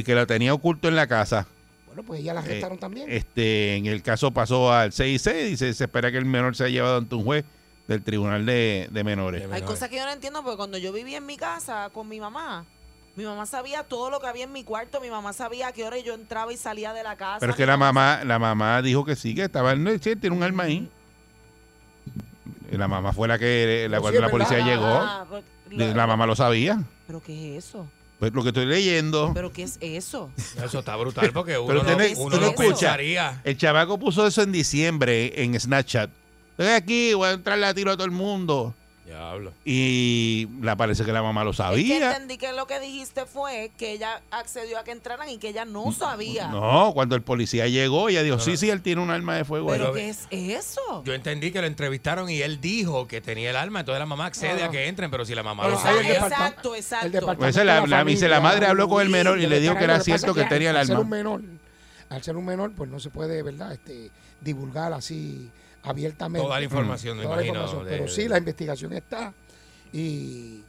[0.00, 1.46] y que lo tenía oculto en la casa.
[1.86, 3.10] Bueno, pues ya la arrestaron también.
[3.10, 6.56] Este, en el caso pasó al 6 y 6, dice, se espera que el menor
[6.56, 7.44] sea llevado ante un juez
[7.86, 9.44] del Tribunal de, de Menores.
[9.52, 12.18] Hay cosas que yo no entiendo porque cuando yo vivía en mi casa con mi
[12.18, 12.64] mamá,
[13.14, 15.84] mi mamá sabía todo lo que había en mi cuarto, mi mamá sabía a qué
[15.84, 17.40] hora yo entraba y salía de la casa.
[17.40, 20.34] Pero es que la mamá, la mamá dijo que sí, que estaba en sí, tiene
[20.34, 20.88] un arma ahí.
[22.70, 24.70] La mamá fue la que la, cuando la policía verdad.
[24.72, 24.86] llegó.
[24.86, 25.26] Ah,
[25.70, 26.82] la, la- mamá lo sabía.
[27.06, 27.86] ¿Pero qué es eso?
[28.22, 29.32] Pues lo que estoy leyendo.
[29.34, 30.30] ¿Pero qué es eso?
[30.64, 32.78] Eso está brutal porque uno, Pero no, tenés- uno no no escuchas.
[32.78, 33.40] pensaría.
[33.42, 36.08] El chavaco puso eso en diciembre en Snapchat.
[36.56, 38.76] Estoy aquí, voy a entrarle a tiro a todo el mundo.
[39.04, 39.52] Diablo.
[39.64, 42.12] Y la parece que la mamá lo Es que sabía.
[42.12, 45.64] entendí que lo que dijiste fue que ella accedió a que entraran y que ella
[45.64, 46.46] no sabía.
[46.48, 49.68] No, cuando el policía llegó, ella dijo, sí, sí, él tiene un arma de fuego.
[49.70, 49.94] ¿Pero ahí".
[49.94, 51.02] qué es eso?
[51.04, 54.26] Yo entendí que lo entrevistaron y él dijo que tenía el arma, entonces la mamá
[54.26, 54.66] accede Ah.
[54.66, 56.02] a que entren, pero si la mamá lo sabía.
[56.14, 57.36] departamento- Exacto, exacto.
[57.38, 59.98] Pues la- la- dice, la madre habló con el menor y le dijo que era
[60.00, 61.02] cierto que tenía el al ser arma.
[61.04, 61.40] un menor,
[62.08, 63.72] al ser un menor, pues no se puede, ¿verdad?
[63.72, 65.50] Este, divulgar así
[65.82, 66.44] abiertamente.
[66.46, 69.32] Toda la información, me Toda la imagino, información, de- pero sí, la investigación está
[69.92, 70.62] y,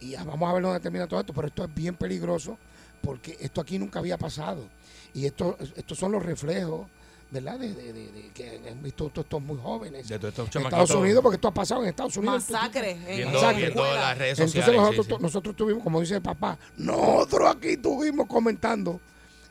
[0.00, 2.58] y ya vamos a ver dónde termina todo esto, pero esto es bien peligroso
[3.02, 4.64] porque esto aquí nunca había pasado
[5.12, 6.88] y esto, estos son los reflejos,
[7.30, 7.58] ¿verdad?
[7.58, 10.08] De, de- de- de que han visto todos estos muy jóvenes.
[10.08, 10.62] De todos estos en.
[10.62, 12.48] Estados Unidos, porque esto ha pasado en Estados Unidos.
[12.50, 14.80] Masacres en las redes Entonces sociales.
[14.80, 15.22] nosotros, sí, sí.
[15.22, 19.00] nosotros tuvimos, como dice el papá, nosotros aquí estuvimos comentando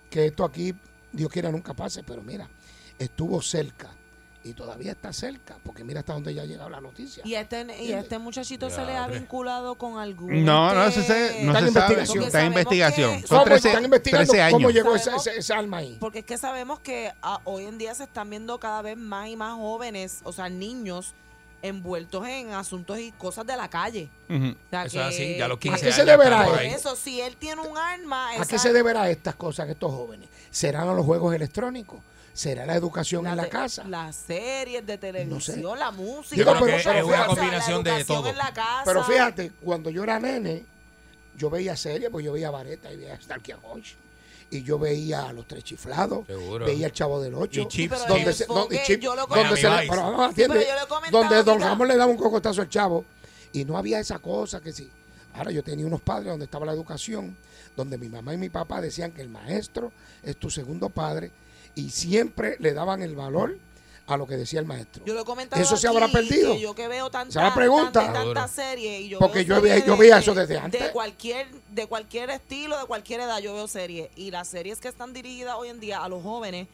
[0.09, 0.73] que esto aquí,
[1.11, 2.49] Dios quiera, nunca pase, pero mira,
[2.99, 3.89] estuvo cerca
[4.43, 7.23] y todavía está cerca, porque mira hasta dónde ya ha llegado la noticia.
[7.25, 10.43] Y este, y este muchachito se le ha vinculado con algún.
[10.43, 12.23] No, no se, se- no Está en se investigación.
[12.25, 13.21] Está en investigación.
[13.21, 14.73] que- Son ¿Cómo 13, están investigando 13 cómo años.
[14.73, 15.97] llegó ese, Sabemos- ese- ese alma ahí?
[15.99, 19.27] Porque es que sabemos que ah, hoy en día se están viendo cada vez más
[19.29, 21.13] y más jóvenes, o sea, niños
[21.61, 24.09] envueltos en asuntos y cosas de la calle.
[24.29, 24.47] Ujú.
[24.49, 25.95] O sea, Eso es que- así, ya a los ¿A 15 qué años.
[25.95, 29.69] se deberá eso, si él tiene un arma, ¿A esa- qué se deberá estas cosas,
[29.69, 30.27] estos jóvenes?
[30.51, 32.01] ¿Serán a los juegos electrónicos?
[32.33, 33.83] ¿Será la educación en la casa?
[33.83, 36.35] Las series de televisión, la música.
[36.35, 38.27] Digo, Yo creo pero- que pero es una fíjate, combinación la de todo.
[38.29, 38.81] en la casa.
[38.85, 40.65] Pero fíjate, cuando yo era nene,
[41.37, 43.93] yo veía series, pues yo veía Vareta y veía Starkey Hutch.
[44.49, 46.65] Y yo veía a los tres chiflados, Seguro.
[46.65, 47.95] veía el chavo del ocho, Y Chips.
[48.03, 50.87] Pero donde se, donde, Chip- lo donde se le, pero pero atiende, yo lo he
[50.87, 51.59] comentado donde Don.
[51.61, 53.03] Ramón le daba un cocotazo al chavo
[53.51, 54.89] y no había esa cosa que sí.
[55.35, 57.35] Ahora yo tenía unos padres donde estaba la educación,
[57.75, 61.31] donde mi mamá y mi papá decían que el maestro es tu segundo padre
[61.75, 63.57] y siempre le daban el valor
[64.05, 65.03] a lo que decía el maestro.
[65.05, 66.53] Yo lo he Eso se habrá perdido.
[66.53, 67.91] que yo que veo tanta, Esa es la pregunta.
[68.03, 70.57] tanta, tanta serie y yo Porque veo yo veía- series yo de- veía eso desde
[70.59, 70.81] antes.
[70.81, 74.09] De cualquier, de cualquier estilo, de cualquier edad, yo veo series.
[74.17, 76.67] Y las series que están dirigidas hoy en día a los jóvenes,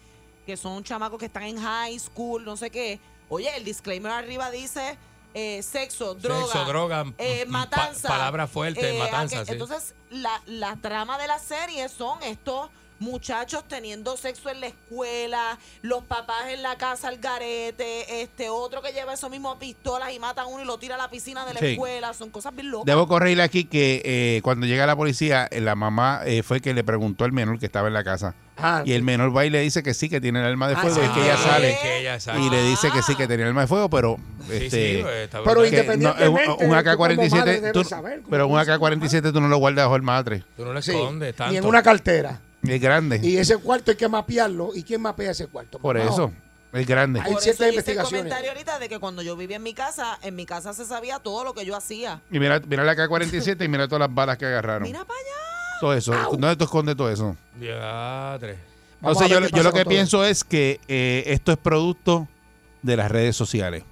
[0.47, 2.99] que son chamacos que están en high school, no sé qué.
[3.29, 4.97] Oye, el disclaimer arriba dice
[5.35, 6.41] eh, sexo, droga.
[6.47, 8.07] Sexo, droga, eh, mm, matanza.
[8.07, 9.51] pa- palabras fuertes, eh, matanza, sí.
[9.51, 15.57] Entonces, la, la trama de la serie son estos muchachos teniendo sexo en la escuela,
[15.81, 20.19] los papás en la casa al garete, este otro que lleva eso mismo pistolas y
[20.19, 21.65] mata a uno y lo tira a la piscina de la Sí.
[21.67, 22.85] escuela, son cosas bien locas.
[22.85, 26.73] Debo corregirle aquí que eh, cuando llega la policía, eh, la mamá eh, fue que
[26.73, 28.35] le preguntó al menor que estaba en la casa.
[28.61, 30.75] Ah, Y el menor va y le dice que sí, que tiene el arma de
[30.75, 30.95] Ah, fuego.
[30.97, 32.41] sí, y que ella ah, sale que ella sale.
[32.41, 34.17] y le dice que sí, que tenía el arma de fuego, pero
[34.49, 35.69] Sí, este, sí, pues, está Pero brutal.
[35.69, 38.55] que no, independientemente, un, un tú como madre AK-47, debes tú- saber cómo pero un
[38.57, 38.77] funciona.
[38.77, 40.43] AK-47 tú no lo guardas bajo el matre.
[40.57, 41.51] Tú no Sí, escondes tanto.
[41.53, 42.41] ni en una cartera.
[42.63, 43.19] Es grande.
[43.23, 44.71] Y ese cuarto hay que mapearlo.
[44.75, 45.79] ¿Y quién mapea ese cuarto?
[45.79, 46.09] Por Mamá?
[46.09, 46.31] eso,
[46.73, 47.21] es grande.
[47.21, 48.19] Hay Por ciertas eso hice el investigaciones.
[48.21, 51.19] comentario ahorita de que cuando yo vivía en mi casa, en mi casa se sabía
[51.19, 52.21] todo lo que yo hacía.
[52.29, 54.83] Y mira, mira la AK-47 y mira todas las balas que agarraron.
[54.83, 55.79] Mira para allá.
[55.79, 56.13] Todo eso.
[56.31, 57.35] ¿Dónde tú escondes todo eso?
[57.57, 58.57] Diatre.
[59.01, 61.53] Vamos Entonces a yo, ver qué yo lo que todo pienso es que eh, esto
[61.53, 62.27] es producto
[62.81, 63.83] de las redes sociales.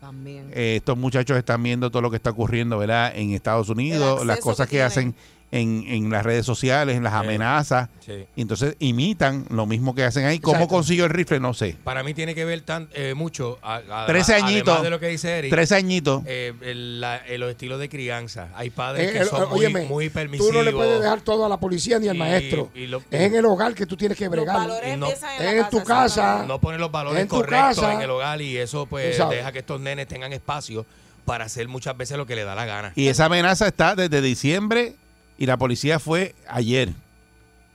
[0.00, 0.50] También.
[0.52, 3.12] Eh, estos muchachos están viendo todo lo que está ocurriendo, ¿verdad?
[3.14, 5.14] En Estados Unidos, las cosas que que, hacen
[5.54, 7.88] en, en las redes sociales, en las amenazas.
[8.04, 8.26] sí.
[8.36, 10.38] Y entonces imitan lo mismo que hacen ahí.
[10.40, 10.74] ¿Cómo Exacto.
[10.74, 11.38] consiguió el rifle?
[11.40, 11.76] No sé.
[11.84, 14.82] Para mí tiene que ver tan, eh, mucho, a- a- 13 además añitos.
[14.82, 15.50] de lo que dice Eric.
[15.50, 16.22] 13 añitos.
[16.26, 18.48] eh, el- la- eh, los estilos de crianza.
[18.54, 20.52] Hay padres Eh, que el- son muy, óyeme, muy tú permisivos.
[20.54, 22.70] no le puedes dejar todo a la policía ni al Y- maestro.
[22.74, 24.56] y lo- es en el hogar que tú tienes que bregar.
[24.56, 26.44] valores no- empiezan es en tu casa.
[26.46, 27.94] no ponen los valores en tu correctos casa.
[27.94, 30.84] en el hogar y eso pues Tú deja que estos nenes tengan espacio
[31.24, 32.92] para hacer muchas veces lo que le da la gana.
[32.96, 34.94] Y esa amenaza está desde diciembre
[35.38, 36.90] y la policía fue ayer.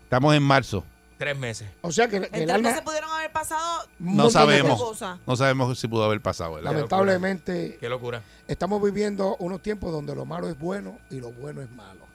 [0.04, 0.84] Estamos en marzo.
[1.18, 1.68] Tres meses.
[1.82, 4.82] O sea que, el alma, meses pudieron haber pasado No montón de sabemos.
[4.82, 5.20] cosas.
[5.28, 6.54] No sabemos si pudo haber pasado.
[6.54, 6.72] ¿verdad?
[6.72, 8.22] lamentablemente, Qué locura.
[8.48, 12.08] estamos viviendo unos tiempos donde lo malo es bueno y lo bueno es malo.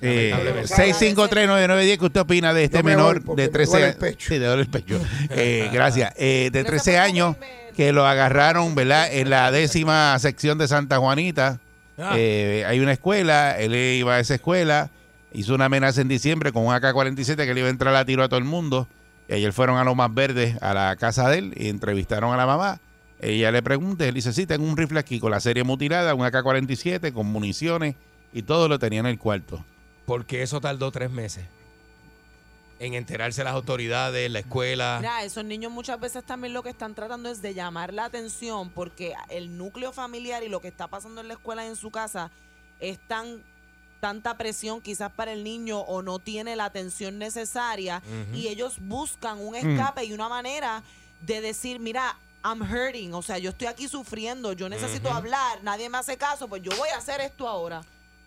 [0.00, 0.74] Eh, Lamentablemente.
[0.74, 3.88] 6539910, ¿qué usted opina de este Yo me menor voy porque de me 13 duele
[3.88, 4.28] el pecho.
[4.28, 5.00] Sí, duele el pecho.
[5.30, 6.12] Eh, gracias.
[6.16, 7.36] Eh, de 13 años
[7.76, 9.12] que lo agarraron, ¿verdad?
[9.12, 11.58] En la décima sección de Santa Juanita.
[11.98, 12.14] Ah.
[12.16, 14.90] Eh, hay una escuela, él iba a esa escuela,
[15.32, 18.22] hizo una amenaza en diciembre con un AK-47 que le iba a entrar a tiro
[18.22, 18.88] a todo el mundo.
[19.28, 22.36] Y ayer fueron a los más verdes, a la casa de él, y entrevistaron a
[22.36, 22.80] la mamá.
[23.20, 26.24] Ella le pregunta, él dice, sí, tengo un rifle aquí con la serie mutilada, un
[26.24, 27.94] AK-47 con municiones
[28.34, 29.64] y todo lo tenía en el cuarto.
[30.04, 31.46] Porque eso tardó tres meses.
[32.80, 34.98] En enterarse las autoridades, la escuela.
[35.00, 38.70] Mira, esos niños muchas veces también lo que están tratando es de llamar la atención
[38.70, 41.90] porque el núcleo familiar y lo que está pasando en la escuela y en su
[41.90, 42.30] casa
[42.80, 43.42] es tan
[44.00, 48.02] tanta presión quizás para el niño o no tiene la atención necesaria
[48.34, 49.70] y ellos buscan un Mm.
[49.78, 50.82] escape y una manera
[51.22, 52.14] de decir, mira,
[52.44, 56.48] I'm hurting, o sea, yo estoy aquí sufriendo, yo necesito hablar, nadie me hace caso,
[56.48, 57.80] pues yo voy a hacer esto ahora.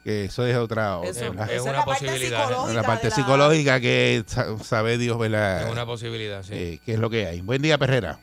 [0.07, 1.01] Que eso es otra.
[1.03, 5.63] Es la parte psicológica La parte la- psicológica que sa- sabe Dios, ¿verdad?
[5.67, 6.53] Es una posibilidad, sí.
[6.55, 7.41] Eh, ¿Qué es lo que hay?
[7.41, 8.17] Buen día, Perrera.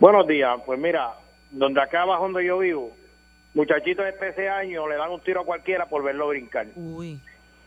[0.00, 0.58] Buenos días.
[0.64, 1.10] Pues mira,
[1.50, 2.96] donde acá abajo donde yo vivo,
[3.52, 6.68] muchachitos de 13 años le dan un tiro a cualquiera por verlo brincar.
[6.76, 7.20] Uy.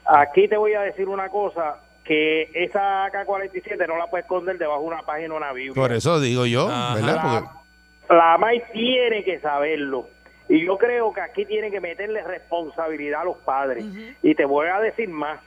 [0.08, 4.82] Aquí te voy a decir una cosa, que esa AK-47 no la puedes esconder debajo
[4.82, 5.76] de una página de una Biblia.
[5.76, 7.22] Por eso digo yo, ¿verdad?
[7.22, 10.10] Porque La MAI tiene que saberlo.
[10.48, 13.84] Y yo creo que aquí tienen que meterle responsabilidad a los padres.
[14.22, 15.40] Y te voy a decir más.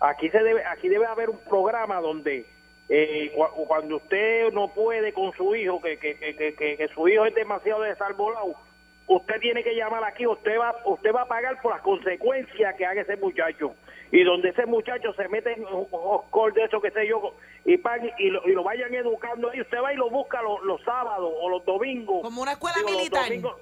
[0.00, 2.46] Aquí se debe, aquí debe haber un programa donde
[2.88, 7.26] eh, cu- cuando usted no puede con su hijo, que, que, que, que- su hijo
[7.26, 8.54] es demasiado desarbolado,
[9.08, 12.86] usted tiene que llamar aquí, usted va, usted va a pagar por las consecuencias que
[12.86, 13.74] haga ese muchacho.
[14.12, 17.34] Y donde ese muchacho se mete en un oscor de eso, que sé yo,
[17.64, 20.62] y pague y lo, y lo vayan educando ahí, usted va y lo busca los,
[20.62, 22.22] los sábados o los domingos.
[22.22, 23.24] Como una escuela Digo, los militar.
[23.24, 23.56] domingos.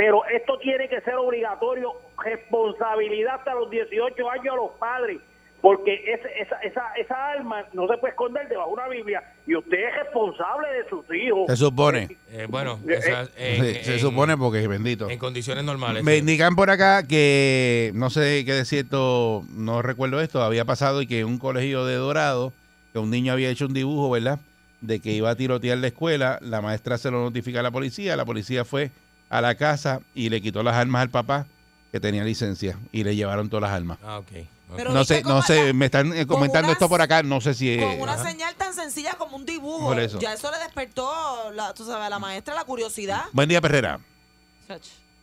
[0.00, 1.92] Pero esto tiene que ser obligatorio,
[2.24, 5.18] responsabilidad hasta los 18 años a los padres,
[5.60, 9.54] porque ese- esa, esa, esa arma no se puede esconder debajo de una Biblia y
[9.56, 11.42] usted es responsable de sus hijos.
[11.48, 12.16] se supone.
[12.30, 15.10] Eh, bueno, Eh, esa- en- Sí, se en- supone porque es bendito.
[15.10, 16.02] En condiciones normales.
[16.02, 16.18] Me sí.
[16.20, 21.06] indican por acá que no sé qué de cierto, no recuerdo esto, había pasado y
[21.06, 22.54] que en un colegio de Dorado,
[22.94, 24.38] que un niño había hecho un dibujo, ¿verdad?
[24.80, 28.16] De que iba a tirotear la escuela, la maestra se lo notifica a la policía,
[28.16, 28.90] la policía fue
[29.30, 31.46] a la casa y le quitó las armas al papá
[31.92, 33.98] que tenía licencia y le llevaron todas las armas.
[34.04, 34.46] Ah, ok.
[34.76, 37.76] Pero no sé, no sé, me están eh, comentando esto por acá, no sé si
[37.78, 38.30] Con una ajá.
[38.30, 40.20] señal tan sencilla como un dibujo, Por eso.
[40.20, 43.24] ya eso le despertó, la, tú sabes, a la maestra la curiosidad.
[43.32, 43.98] Buen día, Perrera.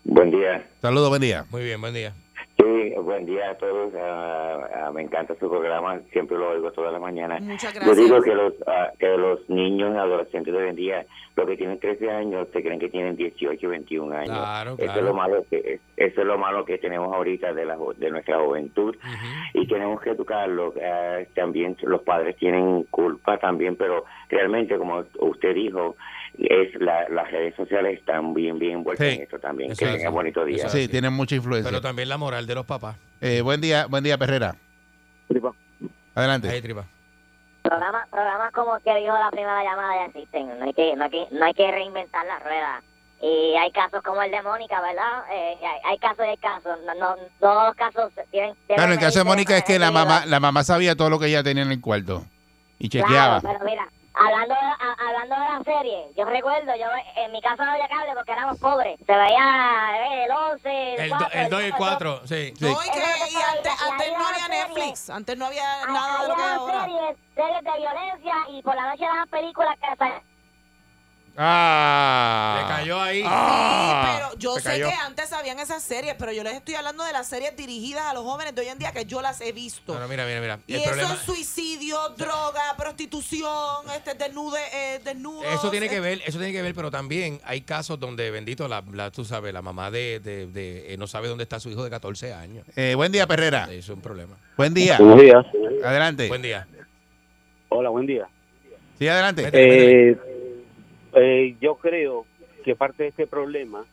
[0.04, 0.70] Buen día.
[0.82, 1.46] Saludos, buen día.
[1.50, 2.14] Muy bien, buen día.
[2.68, 3.94] Sí, buen día a todos.
[4.00, 7.42] Ah, me encanta su programa, siempre lo oigo todas las mañanas.
[7.42, 7.98] Muchas Yo gracias.
[7.98, 11.06] digo que los ah, que los niños y adolescentes de hoy en día,
[11.36, 14.28] los que tienen 13 años, se creen que tienen 18, 21 años.
[14.38, 17.78] Claro, Eso es lo malo que eso es lo malo que tenemos ahorita de la
[17.98, 18.96] de nuestra juventud
[19.54, 20.74] y tenemos que educarlo.
[20.84, 25.96] Ah, también los padres tienen culpa también, pero realmente como usted dijo,
[26.40, 29.16] es la, las redes sociales están bien bien envueltas Sí.
[29.16, 29.72] en esto también.
[29.72, 30.16] Eso que es tenga así.
[30.16, 30.70] bonito día.
[30.70, 31.70] Sí, tienen mucha influencia.
[31.70, 32.96] Pero también la moral de los papás.
[33.22, 34.56] Eh, buen día, buen día, Perrera.
[36.16, 36.50] Adelante.
[36.50, 36.86] Ahí, tripa.
[37.62, 40.60] Programas, programas como que dijo la primera llamada ya existen.
[40.60, 42.82] No hay que, no hay que, no hay que reinventar la rueda.
[43.22, 45.24] Y hay casos como el de Mónica, ¿verdad?
[45.32, 46.78] Eh, hay, hay casos y hay casos.
[46.86, 48.56] No, no, todos los casos tienen.
[48.68, 51.28] Claro, el caso de Mónica es que la mamá, la mamá sabía todo lo que
[51.28, 52.24] ella tenía en el cuarto
[52.80, 53.42] y chequeaba.
[53.42, 53.88] Claro, pero mira,
[54.20, 57.88] hablando de, a- hablando de la serie, yo recuerdo, yo en mi casa no había
[57.88, 59.00] cable porque éramos pobres.
[59.06, 62.54] Se veía eh, el 11, el, El, do- 4, el 2 y el 4, sí.
[62.58, 62.66] Sí.
[62.66, 66.36] No, y, que, y antes, antes no había Netflix, antes no había nada de lo
[66.36, 66.82] que hay ahora.
[66.86, 69.88] series, series de violencia y por la noche daban películas que
[71.40, 72.58] Ah.
[72.62, 73.24] Le cayó ahí.
[73.24, 74.14] Ah.
[74.16, 74.88] Pero yo sé cayó.
[74.90, 78.14] que antes habían esas series, pero yo les estoy hablando de las series dirigidas a
[78.16, 79.94] los jóvenes de hoy en día que yo las he visto.
[79.94, 80.60] No, no, mira, mira, mira.
[80.66, 81.67] Y El eso problema, es suicidio,
[82.18, 85.46] droga, prostitución, este desnude, eh, desnudos.
[85.54, 88.68] eso tiene que eh, ver, eso tiene que ver, pero también hay casos donde, bendito,
[88.68, 91.70] la, la- tú sabes, la mamá de, de- de- eh, no sabe dónde está su
[91.70, 92.66] hijo de 14 años.
[92.76, 93.64] Eh, buen día, Perrera.
[93.66, 94.38] Eso es un problema.
[94.58, 94.98] Buen día.
[94.98, 95.46] Buenos días.
[95.84, 96.28] Adelante.
[96.28, 96.68] Buen día.
[97.70, 98.28] Hola, buen día.
[99.00, 99.50] Sí, adelante.
[99.54, 100.18] Eh,
[101.14, 102.26] eh, yo creo
[102.66, 103.86] que parte de este problema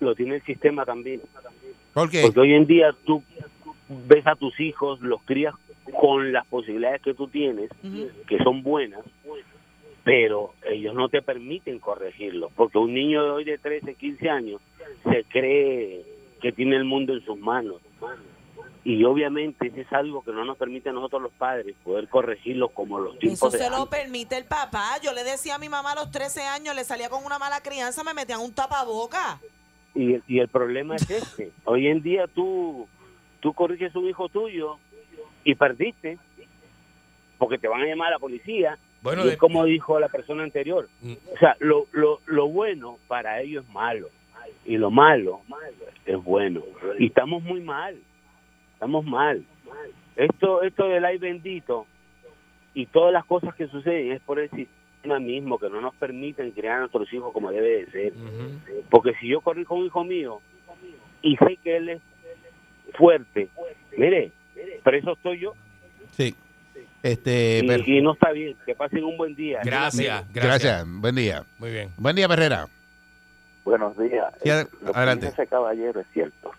[0.00, 1.22] lo tiene el sistema también.
[1.94, 2.22] ¿Por qué?
[2.22, 3.22] Porque hoy en día tú
[3.88, 5.54] ves a tus hijos, los crías
[6.00, 7.70] con las posibilidades que tú tienes,
[8.26, 9.04] que son buenas,
[10.04, 12.50] pero ellos no te permiten corregirlo.
[12.54, 14.60] Porque un niño de hoy de 13, 15 años
[15.04, 16.04] se cree
[16.40, 17.80] que tiene el mundo en sus manos.
[18.84, 22.68] Y obviamente eso es algo que no nos permite a nosotros los padres poder corregirlo
[22.68, 23.98] como los Eso tiempos de se lo antes.
[24.00, 24.90] permite el papá.
[25.02, 27.60] Yo le decía a mi mamá a los 13 años, le salía con una mala
[27.62, 29.40] crianza, me metían un tapaboca.
[29.92, 31.50] Y, y el problema es este.
[31.64, 32.86] Hoy en día tú,
[33.40, 34.78] tú corriges a un hijo tuyo
[35.46, 36.18] y perdiste
[37.38, 38.78] porque te van a llamar a la policía.
[39.02, 40.88] Bueno, y de- es como dijo la persona anterior.
[41.34, 44.08] O sea, lo, lo, lo bueno para ellos es malo
[44.64, 45.40] y lo malo
[46.04, 46.62] es bueno.
[46.98, 47.96] Y estamos muy mal.
[48.74, 49.44] Estamos mal.
[50.16, 51.86] Esto, esto del ay bendito
[52.74, 56.50] y todas las cosas que suceden es por el sistema mismo que no nos permiten
[56.50, 58.12] criar a nuestros hijos como debe de ser.
[58.90, 60.40] Porque si yo corrijo a un hijo mío
[61.22, 62.02] y sé que él es
[62.94, 63.48] fuerte,
[63.96, 64.32] mire,
[64.82, 65.52] preso estoy yo
[66.12, 66.34] Sí.
[67.02, 68.56] Este, y, no está bien.
[68.66, 69.60] Que pasen un buen día.
[69.64, 70.84] Gracias, gracias.
[70.88, 71.44] Buen día.
[71.58, 71.90] Muy bien.
[71.96, 72.66] Buen día, Perrera.
[73.64, 74.32] Buenos días.
[74.42, 75.26] Sí, ad- Lo que adelante.
[75.26, 76.50] dice ese caballero es cierto.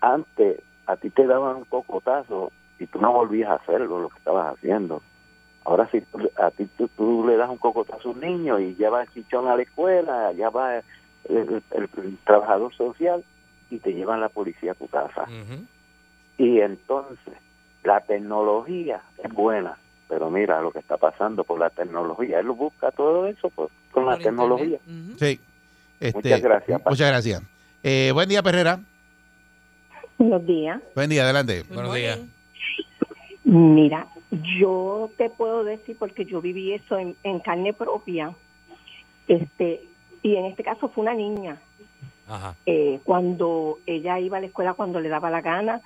[0.00, 4.18] Antes a ti te daban un cocotazo y tú no volvías a hacerlo lo que
[4.18, 5.02] estabas haciendo.
[5.64, 8.76] Ahora si tú- a ti tú, tú le das un cocotazo a un niño y
[8.76, 10.82] ya va el chichón a la escuela, ya va el,
[11.28, 13.24] el- el- el trabajador social
[13.70, 15.24] y te llevan la policía a tu casa.
[16.38, 17.34] Y entonces
[17.84, 19.78] la tecnología es buena,
[20.08, 22.40] pero mira lo que está pasando por la tecnología.
[22.40, 24.78] Él lo busca todo eso pues, con la tecnología.
[25.16, 25.40] Sí.
[26.00, 26.90] Este, Muchas gracias, Paco.
[26.90, 27.42] Muchas gracias.
[27.82, 28.80] Eh, buen día, Perrera.
[30.18, 30.80] Buenos días.
[30.94, 31.62] Buen día, adelante.
[31.68, 32.18] Buenos días.
[33.44, 34.08] Mira,
[34.58, 38.34] yo te puedo decir porque yo viví eso en, en carne propia.
[39.28, 39.82] Este,
[40.22, 41.60] y en este caso fue una niña.
[42.28, 42.56] Ajá.
[42.66, 45.80] Eh, cuando ella iba a la escuela cuando le daba la gana,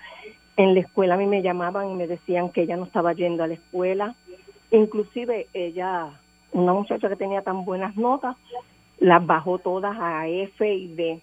[0.57, 3.43] en la escuela a mí me llamaban y me decían que ella no estaba yendo
[3.43, 4.15] a la escuela.
[4.71, 6.11] Inclusive ella,
[6.53, 8.37] una muchacha que tenía tan buenas notas,
[8.99, 11.21] las bajó todas a F y D.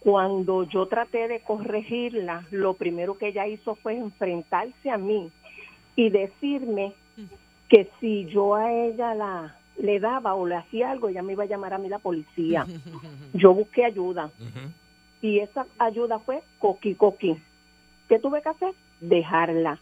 [0.00, 5.30] Cuando yo traté de corregirla, lo primero que ella hizo fue enfrentarse a mí
[5.96, 6.92] y decirme
[7.68, 11.44] que si yo a ella la le daba o le hacía algo, ella me iba
[11.44, 12.66] a llamar a mí la policía.
[13.34, 14.30] Yo busqué ayuda
[15.20, 17.36] y esa ayuda fue coqui coqui.
[18.12, 18.74] ¿Qué tuve que hacer?
[19.00, 19.80] Dejarla.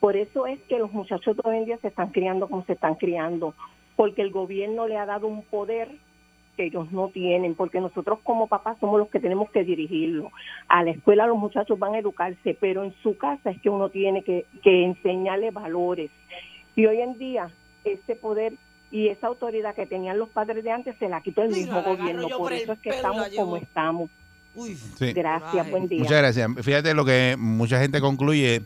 [0.00, 2.72] Por eso es que los muchachos de hoy en día se están criando como se
[2.72, 3.52] están criando,
[3.94, 5.90] porque el gobierno le ha dado un poder
[6.56, 10.32] que ellos no tienen, porque nosotros como papás somos los que tenemos que dirigirlo.
[10.66, 13.90] A la escuela los muchachos van a educarse, pero en su casa es que uno
[13.90, 16.10] tiene que, que enseñarle valores.
[16.74, 17.50] Y hoy en día
[17.84, 18.54] ese poder
[18.90, 21.82] y esa autoridad que tenían los padres de antes se la quitó el Mira, mismo
[21.82, 22.28] gobierno.
[22.38, 24.10] Por eso es que y la estamos
[24.98, 25.12] Sí.
[25.12, 26.00] Gracias, buen día.
[26.00, 26.50] Muchas gracias.
[26.62, 28.62] Fíjate lo que mucha gente concluye.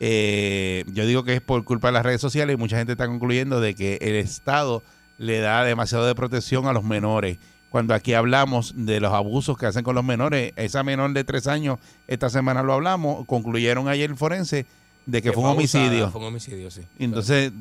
[0.00, 3.06] eh, yo digo que es por culpa de las redes sociales y mucha gente está
[3.06, 4.82] concluyendo de que el Estado
[5.18, 7.38] le da demasiado de protección a los menores.
[7.70, 11.46] Cuando aquí hablamos de los abusos que hacen con los menores, esa menor de tres
[11.46, 14.66] años, esta semana lo hablamos, concluyeron ayer el forense
[15.06, 16.10] de que, fue un abusada, homicidio.
[16.10, 16.82] Fue un homicidio, sí.
[16.98, 17.52] Entonces,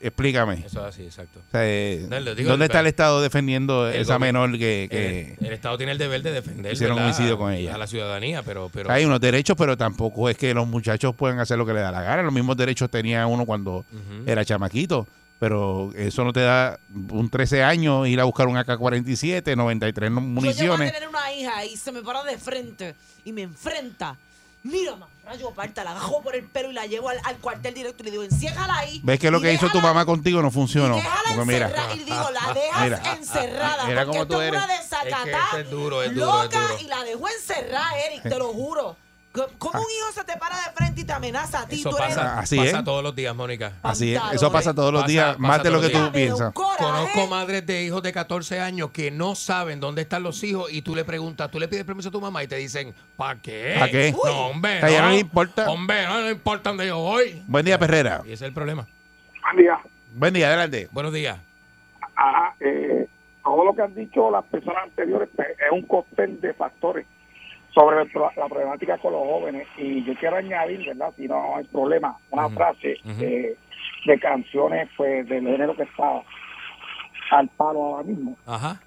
[0.00, 0.62] explícame.
[0.66, 1.40] Eso es así, exacto.
[1.46, 5.36] O sea, eh, No, ¿Dónde el- está el Estado defendiendo el esa menor que, que
[5.40, 7.74] El, el Estado tiene el deber de defender hicieron homicidio con ella?
[7.74, 8.70] a la ciudadanía, pero...
[8.72, 11.80] pero hay unos derechos, pero tampoco es que los muchachos puedan hacer lo que le
[11.80, 12.22] da la gana.
[12.22, 13.84] Los mismos derechos tenía uno cuando
[14.26, 15.06] era chamaquito.
[15.40, 20.16] Pero eso no te da un 13 años ir a buscar un AK-47, 93 Yo
[20.16, 20.92] llego a municiones.
[20.92, 24.16] tener una hija y se me para de frente y me enfrenta.
[24.64, 27.74] Mira, más rayo parta, la agarro por el pelo y la llevo al, al cuartel
[27.74, 29.00] directo y le digo, enciéjala ahí.
[29.04, 30.96] ¿Ves que lo y que hizo tu déjala- mamá contigo no funcionó?
[30.96, 31.94] Déjala Porque mira, encerrada.
[31.94, 33.84] Y digo, la dejas Mira, encerrada.
[33.86, 34.62] mira porque cómo tú eres.
[34.64, 34.82] una Es
[35.52, 36.78] que es duro, es duro, loca es duro.
[36.80, 38.96] y la dejó encerrada, Eric, te lo juro.
[39.32, 41.76] ¿Cómo un hijo se te para de frente y te amenaza a ti?
[41.80, 42.84] Eso Tú eres- pasa, Así pasa es.
[42.84, 43.72] todos los días, Mónica.
[43.82, 44.20] así es.
[44.32, 46.26] Eso pasa todos los Pasa- días, pasa más de lo todos que los tú días.
[46.26, 46.52] piensas.
[46.54, 50.82] Conozco madres de hijos de 14 años que no saben dónde están los hijos y
[50.82, 53.76] tú le preguntas, tú le pides permiso a tu mamá y te dicen, ¿para qué?
[53.78, 54.12] ¿Pa' qué?
[54.12, 54.80] No, hombre.
[54.80, 55.70] No no le importa.
[55.70, 57.42] Hombre, no le importa dónde yo voy.
[57.46, 58.22] Buen día, Perrera.
[58.24, 58.86] Y ese es el problema.
[59.44, 59.78] Buen día.
[60.14, 60.88] Buen día, adelante.
[60.90, 61.38] Buenos días.
[62.16, 63.06] Ajá, eh,
[63.44, 67.06] todo lo que han dicho las personas anteriores pues, es un cóctel de factores
[67.78, 68.04] sobre
[68.36, 69.68] la problemática con los jóvenes.
[69.76, 71.12] Y yo quiero añadir, ¿verdad?
[71.16, 73.56] Si no hay problema, una frase eh,
[74.06, 76.22] de canciones pues del género que está
[77.30, 78.36] al palo ahora mismo.
[78.46, 78.80] Ajá.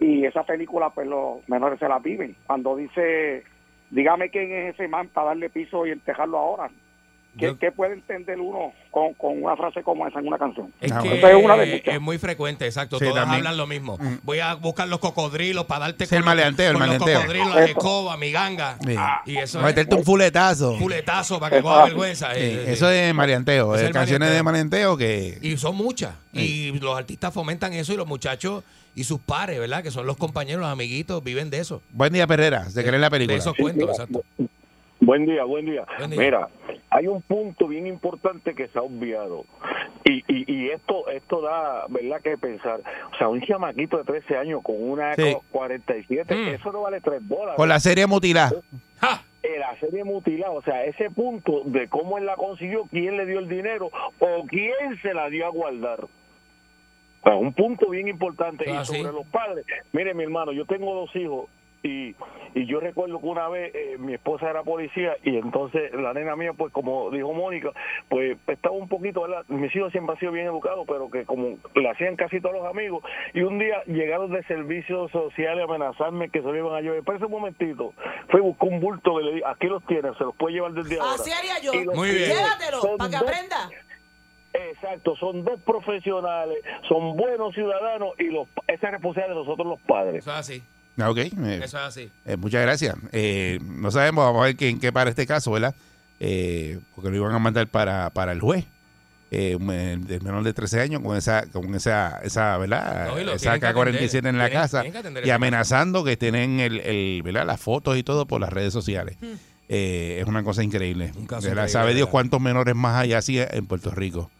[0.00, 2.34] Y esa película, pues los menores se la viven.
[2.46, 3.44] Cuando dice,
[3.90, 6.70] dígame quién es ese man para darle piso y entejarlo ahora.
[7.38, 10.72] ¿Qué, qué puede entender uno con, con una frase como esa en una canción?
[10.80, 11.94] Es Esa que es una de muchas.
[11.94, 12.98] es muy frecuente, exacto.
[12.98, 13.38] Sí, Todos también.
[13.38, 13.98] hablan lo mismo.
[14.22, 17.20] Voy a buscar los cocodrilos para darte Sí, el maleanteo, el con los maleanteo.
[17.20, 18.76] cocodrilos, la escoba, mi ganga.
[18.84, 18.96] Sí.
[19.26, 20.76] Y eso Meterte un fuletazo.
[20.78, 22.34] fuletazo para que coja vergüenza.
[22.34, 24.42] Sí, eh, eh, eso es eh, es canciones de marianteo.
[24.44, 25.38] marianteo que...
[25.40, 26.14] Y son muchas.
[26.32, 28.62] Y los artistas fomentan eso y los muchachos
[28.94, 29.82] y sus pares, ¿verdad?
[29.82, 31.80] Que son los compañeros, los amiguitos, viven de eso.
[31.92, 33.34] Buen día, Perrera, se cree en la película.
[33.34, 34.22] De esos cuentos, exacto.
[35.04, 35.84] Buen día, buen día.
[35.98, 36.20] Buen día.
[36.20, 36.48] Mira,
[36.90, 39.44] hay un punto bien importante que se ha obviado.
[40.04, 42.80] Y, y, y esto esto da, ¿verdad?, que pensar.
[43.12, 45.36] O sea, un chamaquito de 13 años con una Sí.
[45.50, 47.54] 47, eso no vale 3 dólares.
[47.56, 48.52] Con la serie mutilada.
[49.42, 53.26] Eh, La serie mutilada, o sea, ese punto de cómo él la consiguió, quién le
[53.26, 53.90] dio el dinero
[54.20, 54.72] o quién
[55.02, 56.04] se la dio a guardar.
[56.04, 56.08] O
[57.24, 58.66] sea, un punto bien importante.
[58.68, 59.00] Ah, y sí.
[59.00, 61.48] sobre los padres, mire mi hermano, yo tengo dos hijos
[61.82, 62.14] y,
[62.54, 66.36] y yo recuerdo que una vez eh, mi esposa era policía y entonces la nena
[66.36, 67.70] mía, pues como dijo Mónica,
[68.08, 69.44] pues estaba un poquito, ¿verdad?
[69.48, 72.66] mis hijos siempre han sido bien educados, pero que como le hacían casi todos los
[72.66, 73.02] amigos,
[73.34, 76.98] y un día llegaron de servicios sociales a amenazarme que se lo iban a llevar.
[76.98, 77.94] Espera un momentito,
[78.28, 80.72] fue y buscó un bulto que le di, aquí los tienes, se los puede llevar
[80.72, 81.14] desde ahora.
[81.14, 81.72] Así haría yo.
[81.94, 82.30] Muy bien.
[82.30, 83.70] Llévatelo, para que aprenda.
[84.54, 86.58] Exacto, son dos profesionales,
[86.88, 90.16] son buenos ciudadanos y los, esa es responsabilidad de nosotros los padres.
[90.16, 90.62] Eso es así.
[90.98, 91.32] Ah, Ok, eh,
[91.62, 92.10] Eso es así.
[92.26, 92.94] eh, muchas gracias.
[93.12, 95.74] Eh, no sabemos, vamos a ver en qué para este caso, ¿verdad?
[96.94, 98.64] Porque lo iban a mandar para, para el juez.
[99.30, 103.60] Un- el menor de 13 años con esa con esa esa verdad No, esa tienen
[103.60, 107.96] que K-47 en la casa tienen y amenazando que tienen el, el verdad las fotos
[107.96, 109.16] y todo por las redes sociales
[109.70, 111.24] Eh, es una cosa increíble, Hmm.
[111.24, 111.62] caso ¿verdad?
[111.64, 114.30] increíble, sabe Dios cuántos menores más hay así en Puerto Rico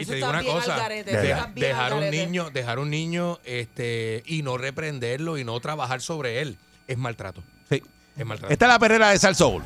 [0.00, 1.92] Y Eso te digo una bien al cosa, garete, eso deja- está bien dejar al
[1.92, 2.26] un garete.
[2.26, 6.56] niño, dejar un niño este y no reprenderlo y no trabajar sobre él
[6.88, 7.42] es maltrato.
[7.70, 7.82] Sí.
[8.16, 8.52] Es maltrato.
[8.52, 9.62] Esta es la perrera de Sal Soul.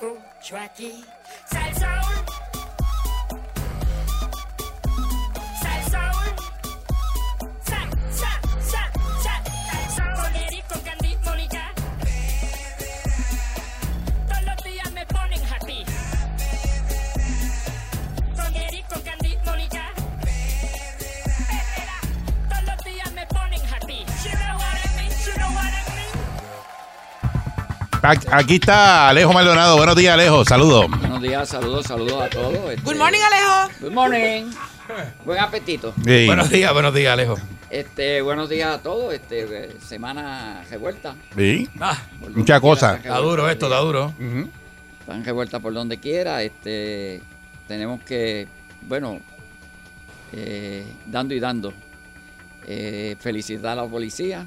[0.00, 1.23] Yo lo
[28.06, 29.78] Aquí está Alejo Maldonado.
[29.78, 30.44] Buenos días, Alejo.
[30.44, 30.90] Saludos.
[30.90, 32.70] Buenos días, saludos, saludos a todos.
[32.70, 33.74] Este, Good morning, Alejo.
[33.80, 34.44] Good morning.
[35.24, 35.94] Buen apetito.
[36.04, 36.26] Sí.
[36.26, 37.36] Buenos días, buenos días, Alejo.
[37.70, 39.14] Este, buenos días a todos.
[39.14, 41.14] Este, eh, semana revuelta.
[41.34, 41.66] Sí.
[41.80, 41.96] Ah,
[42.34, 42.96] Muchas cosas.
[42.98, 44.12] está está duro esto, está duro.
[45.00, 46.42] Están revueltas por donde quiera.
[46.42, 47.22] Este,
[47.66, 48.46] tenemos que,
[48.82, 49.18] bueno,
[50.30, 51.72] eh, dando y dando.
[52.66, 54.44] Eh, felicitar a la policía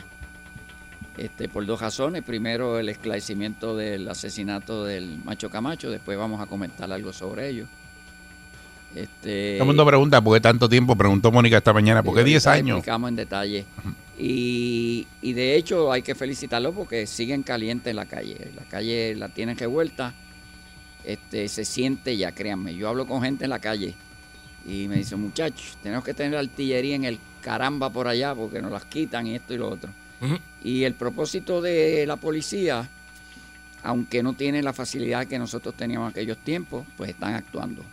[1.17, 2.23] este, por dos razones.
[2.23, 5.89] Primero, el esclarecimiento del asesinato del macho Camacho.
[5.89, 7.65] Después vamos a comentar algo sobre ello.
[8.95, 12.23] Este, Todo el mundo pregunta por qué tanto tiempo, preguntó Mónica esta mañana, ¿por qué
[12.23, 12.77] 10 ahorita años?
[12.77, 13.65] explicamos en detalle.
[14.17, 18.51] Y, y de hecho hay que felicitarlo porque siguen calientes en la calle.
[18.55, 20.13] La calle la tienen revuelta.
[21.03, 22.75] Este, se siente ya, créanme.
[22.75, 23.93] Yo hablo con gente en la calle
[24.67, 28.71] y me dicen, muchachos, tenemos que tener artillería en el caramba por allá porque nos
[28.71, 29.89] las quitan y esto y lo otro.
[30.63, 32.89] Y el propósito de la policía,
[33.83, 37.83] aunque no tiene la facilidad que nosotros teníamos en aquellos tiempos, pues están actuando.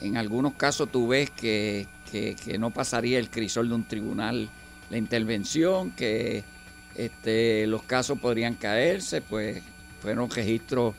[0.00, 4.48] En algunos casos tú ves que, que- que no pasaría el crisol de un tribunal
[4.90, 6.42] la intervención, que
[6.96, 9.62] este, los casos podrían caerse, pues
[10.00, 10.94] fueron registros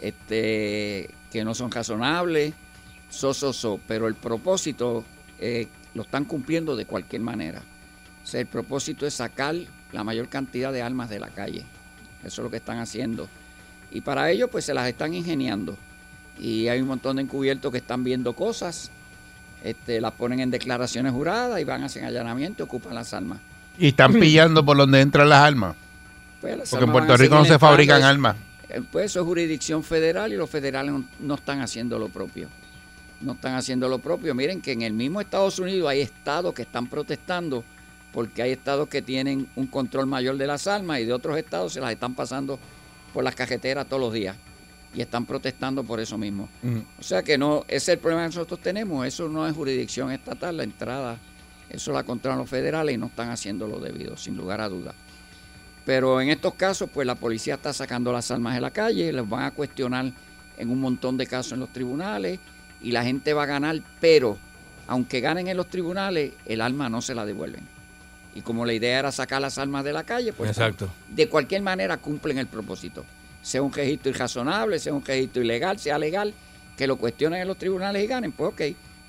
[0.00, 2.54] este, que no son razonables,
[3.10, 3.78] so, so, so.
[3.86, 5.04] pero el propósito
[5.38, 7.62] eh, lo están cumpliendo de cualquier manera.
[8.28, 9.54] Sea, el propósito es sacar
[9.90, 11.64] la mayor cantidad de armas de la calle.
[12.22, 13.26] Eso es lo que están haciendo.
[13.90, 15.78] Y para ello, pues se las están ingeniando.
[16.38, 18.90] Y hay un montón de encubiertos que están viendo cosas,
[19.64, 23.38] este, las ponen en declaraciones juradas y van a hacer allanamiento y ocupan las armas.
[23.78, 25.74] Y están pillando por donde entran las armas.
[26.42, 28.28] Pues las Porque en Puerto Rico no se fabrican entrando.
[28.28, 28.36] armas.
[28.68, 32.48] Eh, Pues eso es jurisdicción federal y los federales no, no están haciendo lo propio.
[33.22, 34.34] No están haciendo lo propio.
[34.34, 37.64] Miren que en el mismo Estados Unidos hay estados que están protestando
[38.18, 41.74] porque hay estados que tienen un control mayor de las armas y de otros estados
[41.74, 42.58] se las están pasando
[43.14, 44.34] por las cajeteras todos los días
[44.92, 46.48] y están protestando por eso mismo.
[46.98, 49.06] O sea que no, ese es el problema que nosotros tenemos.
[49.06, 51.16] Eso no es jurisdicción estatal, la entrada,
[51.70, 54.96] eso la controlan los federales y no están haciendo lo debido, sin lugar a dudas.
[55.86, 59.28] Pero en estos casos, pues la policía está sacando las armas de la calle, les
[59.28, 60.12] van a cuestionar
[60.56, 62.40] en un montón de casos en los tribunales
[62.82, 64.36] y la gente va a ganar, pero
[64.88, 67.77] aunque ganen en los tribunales, el arma no se la devuelven.
[68.38, 70.88] Y como la idea era sacar las armas de la calle, pues Exacto.
[71.08, 73.04] de cualquier manera cumplen el propósito.
[73.42, 76.32] Sea un registro irrazonable, sea un registro ilegal, sea legal,
[76.76, 78.62] que lo cuestionen en los tribunales y ganen, pues ok,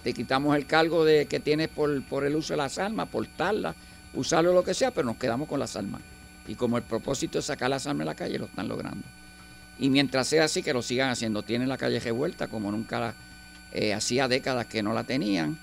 [0.03, 3.75] te quitamos el cargo de que tienes por, por el uso de las armas, portarlas,
[4.15, 6.01] usarlo lo que sea, pero nos quedamos con las armas.
[6.47, 9.05] Y como el propósito es sacar las armas de la calle, lo están logrando.
[9.77, 11.43] Y mientras sea así, que lo sigan haciendo.
[11.43, 13.13] Tienen la calle revuelta como nunca la,
[13.73, 15.59] eh, hacía décadas que no la tenían.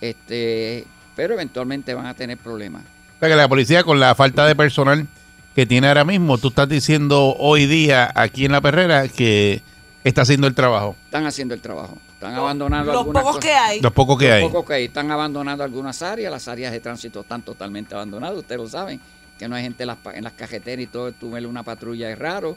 [0.00, 0.84] Este,
[1.14, 2.82] pero eventualmente van a tener problemas.
[3.16, 5.06] O sea, que la policía con la falta de personal
[5.54, 9.62] que tiene ahora mismo, tú estás diciendo hoy día aquí en La Perrera que
[10.04, 10.96] está haciendo el trabajo.
[11.06, 11.96] Están haciendo el trabajo.
[12.12, 13.50] Están abandonando los algunas pocos cosas.
[13.50, 13.80] que hay.
[13.80, 14.42] Los pocos que Los hay.
[14.42, 14.84] pocos que hay.
[14.84, 16.30] Están abandonando algunas áreas.
[16.30, 18.36] Las áreas de tránsito están totalmente abandonadas.
[18.38, 19.00] Ustedes lo saben.
[19.38, 21.12] Que no hay gente en las, en las cajeteras y todo.
[21.12, 22.56] Tú ves una patrulla es raro.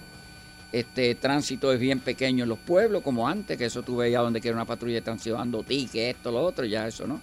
[0.71, 4.39] Este tránsito es bien pequeño en los pueblos, como antes, que eso tú veías donde
[4.39, 7.19] quiera una patrulla de tránsito dando tickets, esto, lo otro, ya eso no.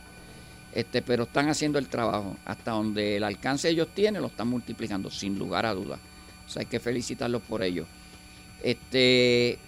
[0.77, 2.37] Este, pero están haciendo el trabajo.
[2.45, 5.99] Hasta donde el alcance ellos tienen, lo están multiplicando, sin lugar a dudas.
[6.47, 7.87] O sea, hay que felicitarlos por ello.
[8.63, 9.59] Este,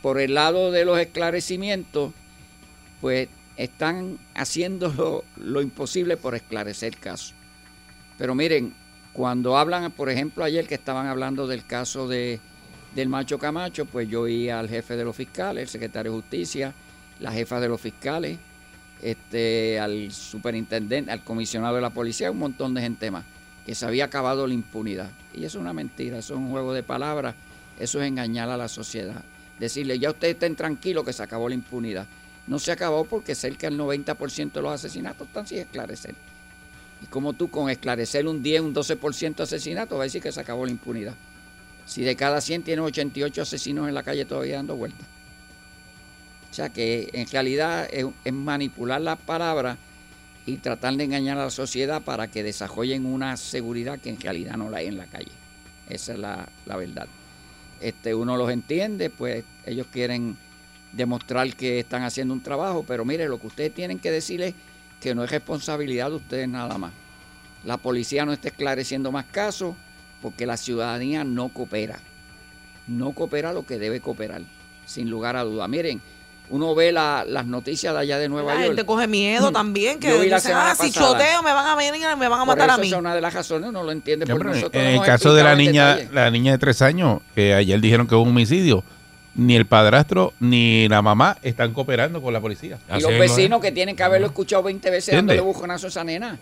[0.00, 2.14] por el lado de los esclarecimientos,
[3.02, 7.34] pues están haciendo lo, imposible por esclarecer casos.
[8.16, 8.72] Pero miren,
[9.12, 12.40] cuando hablan, por ejemplo, ayer que estaban hablando del caso de,
[12.94, 16.72] del Macho Camacho, pues yo oí al jefe de los fiscales, el secretario de Justicia,
[17.20, 18.38] la jefa de los fiscales,
[19.04, 23.24] este, al superintendente, al comisionado de la policía, un montón de gente más,
[23.66, 25.10] que se había acabado la impunidad.
[25.34, 27.34] Y eso es una mentira, eso es un juego de palabras,
[27.78, 29.22] eso es engañar a la sociedad.
[29.60, 32.06] Decirle, ya ustedes estén tranquilos que se acabó la impunidad.
[32.46, 36.14] No se acabó porque cerca del 90% de los asesinatos están sin esclarecer.
[37.02, 40.32] Y como tú con esclarecer un 10, un 12% de asesinatos, va a decir que
[40.32, 41.14] se acabó la impunidad.
[41.84, 45.06] Si de cada 100 tienes 88 asesinos en la calle todavía dando vueltas.
[46.54, 49.76] O sea que en realidad es, manipular las palabras
[50.46, 54.56] y tratar de engañar a la sociedad para que desarrollen una seguridad que en realidad
[54.56, 55.32] no la hay en la calle.
[55.88, 57.08] Esa es la, la verdad.
[57.80, 60.36] Este, uno los entiende, pues ellos quieren
[60.92, 64.54] demostrar que están haciendo un trabajo, pero mire, lo que ustedes tienen que decir es
[65.00, 66.92] que no es responsabilidad de ustedes nada más.
[67.64, 69.74] La policía no está esclareciendo más casos
[70.22, 71.98] porque la ciudadanía no coopera.
[72.86, 74.42] No coopera lo que debe cooperar,
[74.86, 75.66] sin lugar a duda.
[75.66, 76.00] Miren,
[76.50, 78.66] uno ve la- las noticias de allá de Nueva La York.
[78.76, 81.12] gente coge miedo también, que Yo vi la dicen, semana ah, si pasada.
[81.18, 82.86] choteo me van a venir y me van a Por matar a mí.
[82.88, 84.74] esa es una de las razones, uno lo entiende por nosotros.
[84.82, 86.14] en el caso de la niña, detalle.
[86.14, 88.84] la niña de tres años, que ayer dijeron que hubo un homicidio,
[89.36, 92.78] ni el padrastro ni la mamá están cooperando con la policía.
[92.96, 95.34] Y los vecinos que tienen que haberlo escuchado 20 veces ¿Entiende?
[95.34, 96.38] dándole bujonazo a esa nena.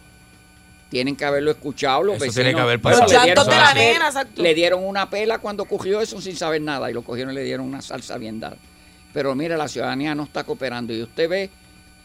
[0.90, 2.34] Tienen que haberlo escuchado los Eso vecinos.
[2.34, 3.06] tiene que haber pasado.
[3.06, 4.42] le Los dieron llantos de una la pela- nena, exacto.
[4.42, 7.44] Le dieron una pela cuando ocurrió eso sin saber nada y lo cogieron y le
[7.44, 8.56] dieron una salsa bien dada.
[9.12, 11.50] Pero mire, la ciudadanía no está cooperando y usted ve,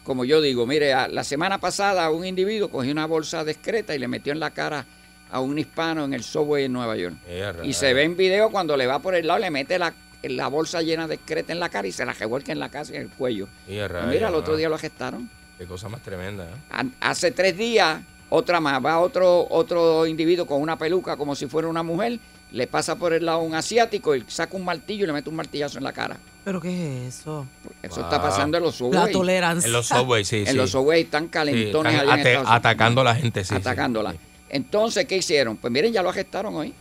[0.04, 3.98] como yo digo, mire, a- la semana pasada un individuo cogió una bolsa discreta y
[3.98, 4.84] le metió en la cara
[5.30, 7.14] a un hispano en el subway en Nueva York.
[7.26, 9.92] Eh, Y se ve en video cuando le va por el lado, le mete la,
[10.22, 12.92] la bolsa llena de excreta en la cara y se la revuelca en la casa
[12.92, 13.48] y en el cuello.
[13.68, 15.28] Y a rayos, mira, el otro día lo arrestaron.
[15.58, 16.44] Qué cosa más tremenda.
[16.44, 16.90] ¿eh?
[17.00, 18.00] Hace tres días,
[18.30, 22.18] otra más, va otro, otro individuo con una peluca como si fuera una mujer,
[22.52, 25.36] le pasa por el lado un asiático y saca un martillo y le mete un
[25.36, 26.16] martillazo en la cara.
[26.48, 27.46] ¿Pero qué es eso?
[27.82, 28.94] Eso está pasando en los subways.
[28.94, 29.66] La tolerancia.
[29.66, 30.54] En los subways, sí, En sí.
[30.54, 33.54] los subways están calentones Sí, están allá en atacando a la gente, sí, sí.
[33.54, 34.14] Atacándola.
[34.48, 35.58] Entonces, ¿qué hicieron?
[35.58, 36.72] Pues miren, ya lo arrestaron hoy.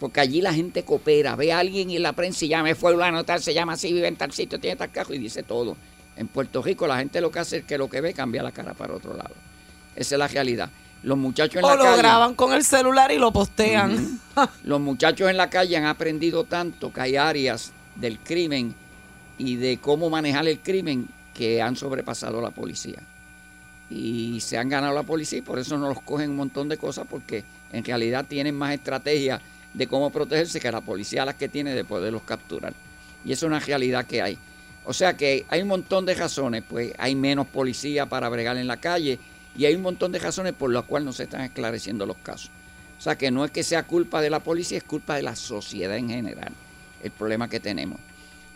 [0.00, 1.36] Porque allí la gente coopera.
[1.36, 4.08] Ve a alguien en la prensa y llama, fue fulano tal, se llama así, vive
[4.08, 5.76] en tal sitio, tiene tal cajo y dice todo.
[6.16, 8.50] En Puerto Rico la gente lo que hace es que lo que ve cambia la
[8.50, 9.36] cara para otro lado.
[9.94, 10.68] Esa es la realidad.
[11.04, 11.96] Los muchachos en O la lo calle...
[11.98, 14.20] graban con el celular y lo postean.
[14.64, 18.74] Los muchachos en la calle han aprendido tanto que hay áreas del crimen
[19.40, 23.00] y de cómo manejar el crimen que han sobrepasado la policía.
[23.88, 26.76] Y se han ganado la policía y por eso no los cogen un montón de
[26.76, 27.42] cosas porque
[27.72, 29.40] en realidad tienen más estrategia
[29.72, 32.74] de cómo protegerse que la policía las que tiene de poderlos capturar.
[33.24, 34.36] Y eso es una realidad que hay.
[34.84, 38.66] O sea que hay un montón de razones, pues hay menos policía para bregar en
[38.66, 39.18] la calle
[39.56, 42.50] y hay un montón de razones por las cuales no se están esclareciendo los casos.
[42.98, 45.34] O sea que no es que sea culpa de la policía, es culpa de la
[45.34, 46.52] sociedad en general.
[47.02, 47.98] el problema que tenemos.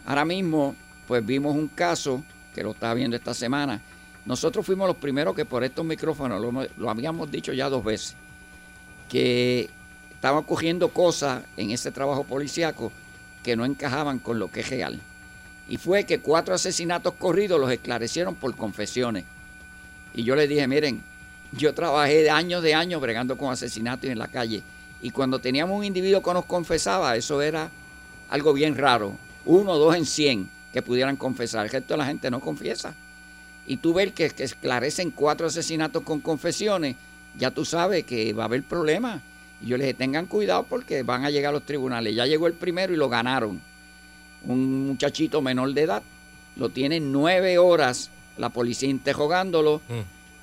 [0.04, 0.74] Ahora mismo,
[1.06, 2.22] pues vimos un caso
[2.54, 3.80] que lo estaba viendo esta semana.
[4.26, 6.40] Nosotros fuimos los primeros que por estos micrófonos,
[6.76, 8.16] lo, habíamos dicho ya dos veces,
[9.08, 9.68] que
[10.12, 12.90] estaban cogiendo cosas en ese trabajo policíaco
[13.42, 15.00] que no encajaban con lo que es real.
[15.68, 19.24] Y fue que cuatro asesinatos corridos los esclarecieron por confesiones.
[20.14, 21.02] Y yo les dije, miren,
[21.52, 24.62] yo trabajé de años de años bregando con asesinatos en la calle.
[25.02, 27.70] Y cuando teníamos un individuo que nos confesaba, eso era
[28.30, 29.18] algo bien raro.
[29.46, 31.66] Uno o dos en cien que pudieran confesar.
[31.66, 32.94] El resto de la gente no confiesa.
[33.66, 36.96] Y tú ves que, que esclarecen cuatro asesinatos con confesiones,
[37.38, 39.20] ya tú sabes que va a haber problemas.
[39.62, 42.14] Y yo les dije, tengan cuidado porque van a llegar a los tribunales.
[42.14, 43.60] Ya llegó el primero y lo ganaron.
[44.46, 46.02] Un muchachito menor de edad.
[46.56, 49.80] Lo tiene nueve horas la policía interrogándolo.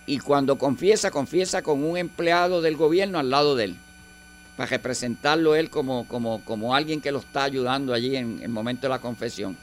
[0.05, 3.75] Y cuando confiesa, confiesa con un empleado del gobierno al lado de él.
[4.61, 8.83] Para representarlo él como, como, como alguien que lo está ayudando allí en el momento
[8.83, 9.57] de la confesión.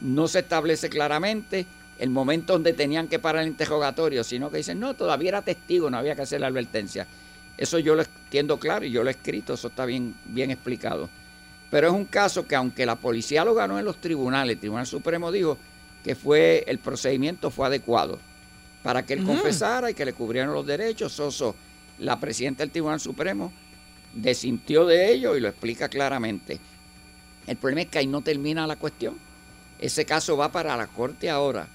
[0.00, 1.66] No se establece claramente
[2.00, 5.88] el momento donde tenían que parar el interrogatorio, sino que dicen, no, todavía era testigo,
[5.88, 7.06] no había que hacer la advertencia.
[7.56, 11.08] Eso yo lo entiendo claro y yo lo he escrito, eso está bien, bien explicado.
[11.70, 14.88] Pero es un caso que aunque la policía lo ganó en los tribunales, el Tribunal
[14.88, 15.58] Supremo dijo
[16.02, 18.18] que fue el procedimiento fue adecuado
[18.82, 21.12] para que él confesara y que le cubrieran los derechos.
[21.12, 21.54] Soso,
[22.00, 23.52] la presidenta del Tribunal Supremo
[24.14, 26.58] desintió de ello y lo explica claramente.
[27.46, 29.16] El problema es que ahí no termina la cuestión.
[29.78, 31.66] Ese caso va para la corte ahora.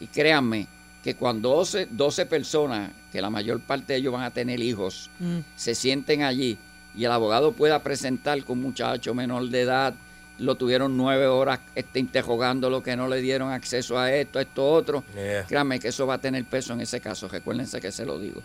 [0.00, 0.66] Y créanme
[1.02, 5.08] que cuando 12, 12 personas, que la mayor parte de ellos van a tener hijos,
[5.20, 5.38] Mm.
[5.54, 6.58] se sienten allí
[6.94, 9.94] y el abogado pueda presentar con un muchacho menor de edad,
[10.38, 14.70] lo tuvieron nueve horas este, interrogándolo, que no le dieron acceso a esto, a esto,
[14.70, 15.02] otro.
[15.14, 15.44] Yeah.
[15.46, 18.42] Créanme que eso va a tener peso en ese caso, recuérdense que se lo digo.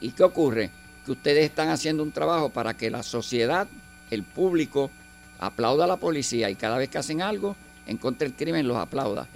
[0.00, 0.70] ¿Y qué ocurre?
[1.08, 3.66] Que ustedes están haciendo un trabajo para que la sociedad,
[4.10, 4.90] el público,
[5.38, 7.56] aplauda a la policía y cada vez que hacen algo
[7.86, 9.26] en contra del crimen los aplauda.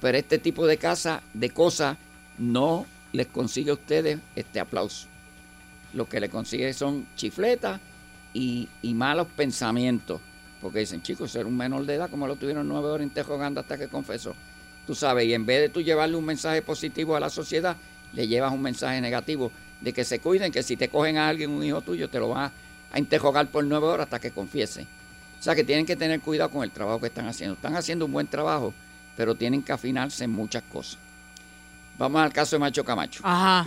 [0.00, 1.96] Pero este tipo de casa, de cosas,
[2.36, 5.06] no les consigue a ustedes este aplauso.
[5.94, 7.78] Lo que le consigue son chifletas
[8.34, 10.20] y, y malos pensamientos.
[10.60, 13.78] Porque dicen, chicos, ser un menor de edad, como lo tuvieron nueve horas interrogando hasta
[13.78, 14.34] que confesó.
[14.84, 17.76] Tú sabes, y en vez de tú llevarle un mensaje positivo a la sociedad,
[18.14, 21.50] le llevas un mensaje negativo de que se cuiden, que si te cogen a alguien,
[21.50, 22.52] un hijo tuyo, te lo van a,
[22.92, 24.86] a interrogar por nueve horas hasta que confiese.
[25.38, 27.54] O sea que tienen que tener cuidado con el trabajo que están haciendo.
[27.54, 28.74] Están haciendo un buen trabajo,
[29.16, 30.98] pero tienen que afinarse en muchas cosas.
[31.96, 33.20] Vamos al caso de Macho Camacho.
[33.24, 33.64] Ajá.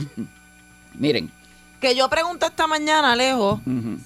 [0.93, 1.31] Miren.
[1.79, 3.59] Que yo pregunté esta mañana, Alejo,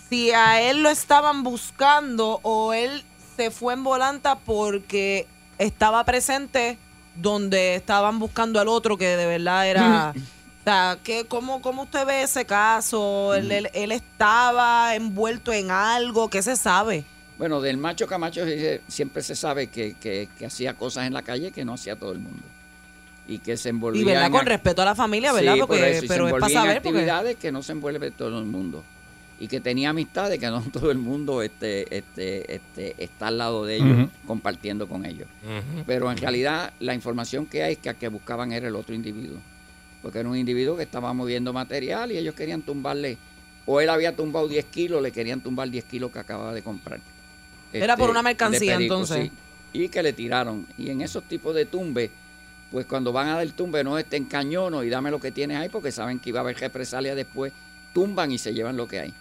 [0.09, 3.03] si a él lo estaban buscando o él
[3.35, 5.27] se fue en volanta porque
[5.59, 6.79] estaba presente
[7.15, 10.13] donde estaban buscando al otro que de verdad era...
[10.67, 13.33] O sea, ¿qué, cómo, ¿cómo usted ve ese caso?
[13.33, 16.29] ¿Él, él- él estaba envuelto en algo?
[16.29, 17.05] ¿Qué se sabe?
[17.37, 18.41] Bueno, del Macho Camacho
[18.89, 22.11] siempre se sabe que, que- que hacía cosas en la calle que no hacía todo
[22.11, 22.43] el mundo.
[23.29, 25.53] Y que se envolvía Y verdad, en con respeto a la familia, ¿verdad?
[25.53, 26.89] Sí, por porque, eso, y se pero es para saber porque...
[26.89, 28.83] actividades que no se envuelve todo el mundo.
[29.39, 33.63] Y que tenía amistades que no todo el mundo este, este, este, está al lado
[33.63, 35.29] de ellos, compartiendo con ellos.
[35.85, 38.93] Pero en realidad la información que hay es que a que buscaban era el otro
[38.93, 39.39] individuo.
[40.07, 43.17] Porque era un individuo que estaba moviendo material y ellos querían tumbarle,
[43.65, 47.01] o él había tumbado 10 kilos, le querían tumbar 10 kilos que acababa de comprar.
[47.73, 49.23] Era por una de mercancía, entonces.
[49.25, 49.31] sí.
[49.73, 50.65] Y que le tiraron.
[50.77, 52.09] Y en esos tipos de tumbes,
[52.71, 55.67] pues cuando van a dar tumbe no estén cañono y dame lo que tienes ahí
[55.67, 57.51] porque saben que iba a haber represalia después,
[57.93, 59.13] tumban y se llevan lo que hay.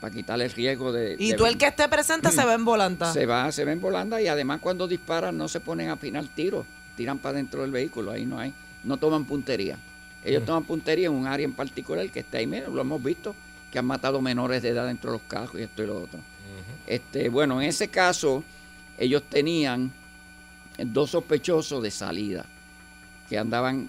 [0.00, 1.16] Para quitarle el riesgo de...
[1.18, 3.12] Y de- tú el que esté presente se ve en volanta.
[3.12, 6.64] se va, se ven volando y además cuando disparan no se ponen a afinar tiros,
[6.96, 8.54] tiran para dentro del vehículo, ahí no hay,
[8.84, 9.76] no toman puntería.
[10.24, 13.34] Ellos toman puntería en un área en particular que está ahí, mira, lo hemos visto,
[13.70, 16.20] que han matado menores de edad dentro de los carros y esto y lo otro.
[16.86, 18.42] Este, bueno, en ese caso,
[18.98, 19.92] ellos tenían
[20.78, 22.44] dos sospechosos de salida
[23.28, 23.88] que andaban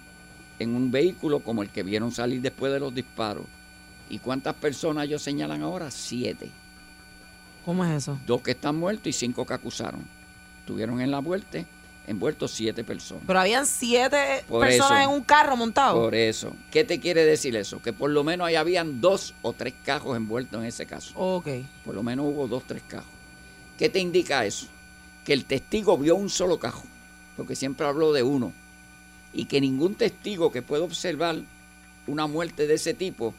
[0.58, 3.44] en un vehículo como el que vieron salir después de los disparos.
[4.08, 5.90] ¿Y cuántas personas ellos señalan ahora?
[5.90, 6.50] Siete.
[7.64, 8.18] ¿Cómo es eso?
[8.26, 10.02] Dos que están muertos y cinco que acusaron.
[10.66, 11.64] Tuvieron en la vuelta
[12.06, 13.24] envueltos siete personas.
[13.26, 15.10] Pero habían siete Por personas eso.
[15.10, 16.00] en un carro montado.
[16.00, 16.54] Por eso.
[16.70, 17.80] ¿Qué te quiere decir eso?
[17.80, 21.12] Que por lo menos ahí habían dos o tres cajos envueltos en ese caso.
[21.16, 21.48] Ok.
[21.84, 23.10] Por lo menos hubo dos, tres cajos.
[23.78, 24.66] ¿Qué te indica eso?
[25.24, 26.84] Que el testigo vio un solo cajo,
[27.36, 28.52] porque siempre habló de uno.
[29.32, 31.36] Y que ningún testigo que pueda observar
[32.06, 33.32] una muerte de ese tipo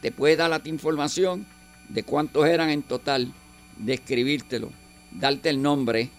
[0.00, 1.46] te puede dar la información
[1.88, 3.32] de cuántos eran en total,
[3.76, 4.70] describírtelo,
[5.12, 6.10] darte el nombre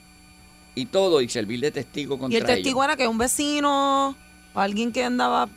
[0.76, 2.94] y todo y servir de testigo contra Y el testigo ellos.
[2.94, 4.16] era que un vecino,
[4.54, 5.50] o alguien que andaba.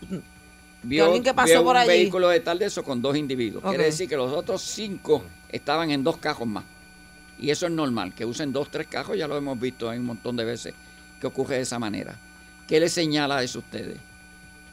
[0.82, 1.88] Vio, alguien que pasó vio por un allí.
[1.88, 3.62] vehículo de tal de eso con dos individuos.
[3.64, 6.64] Quiere decir que los otros cinco estaban en dos cajos más.
[7.38, 10.04] Y eso es normal, que usen dos, tres cajos, ya lo hemos visto hay un
[10.06, 10.74] montón de veces
[11.20, 12.16] que ocurre de esa manera.
[12.68, 13.98] ¿Qué les señala eso a ustedes?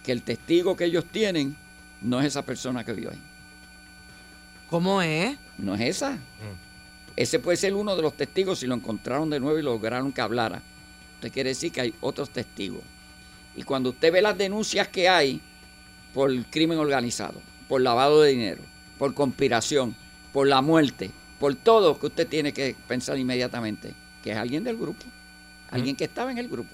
[0.04, 1.56] Que el testigo que ellos tienen
[2.02, 3.20] no es esa persona que vio ahí.
[4.70, 5.38] ¿Cómo es?
[5.58, 6.18] No es esa.
[7.16, 10.22] Ese puede ser uno de los testigos si lo encontraron de nuevo y lograron que
[10.22, 10.62] hablara.
[11.16, 12.82] Usted quiere decir que hay otros testigos.
[13.56, 15.42] Y cuando usted ve las denuncias que hay
[16.14, 18.62] por crimen organizado, por lavado de dinero,
[18.98, 19.96] por conspiración,
[20.34, 23.94] por la muerte, por todo que usted tiene que pensar inmediatamente,
[24.24, 25.06] que es alguien del grupo,
[25.70, 26.74] alguien que estaba en el grupo,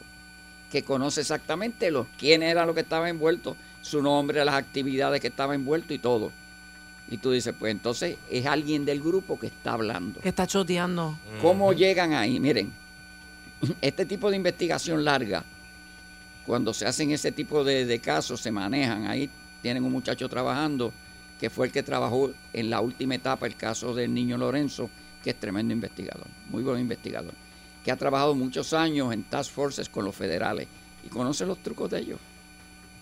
[0.72, 5.28] que conoce exactamente los, quién era lo que estaba envuelto, su nombre, las actividades que
[5.28, 6.32] estaba envuelto y todo.
[7.10, 10.20] Y tú dices, pues entonces es alguien del grupo que está hablando.
[10.20, 11.18] Que está choteando.
[11.42, 12.40] ¿Cómo llegan ahí?
[12.40, 12.72] Miren,
[13.82, 15.44] este tipo de investigación larga,
[16.46, 19.08] cuando se hacen ese tipo de, de casos, se manejan.
[19.08, 19.30] Ahí
[19.62, 20.92] tienen un muchacho trabajando
[21.40, 24.90] que fue el que trabajó en la última etapa el caso del niño Lorenzo,
[25.24, 27.34] que es tremendo investigador, muy buen investigador,
[27.84, 30.68] que ha trabajado muchos años en task forces con los federales
[31.06, 32.20] y conoce los trucos de ellos.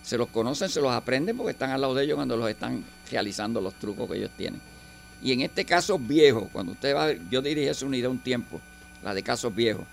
[0.06, 2.84] Se los conocen, se los aprenden porque están al lado de ellos cuando los están
[3.10, 4.60] realizando los trucos que ellos tienen.
[5.20, 8.60] Y en este caso viejo, cuando usted va, yo dirigí esa unidad un tiempo,
[9.02, 9.84] la de casos viejos.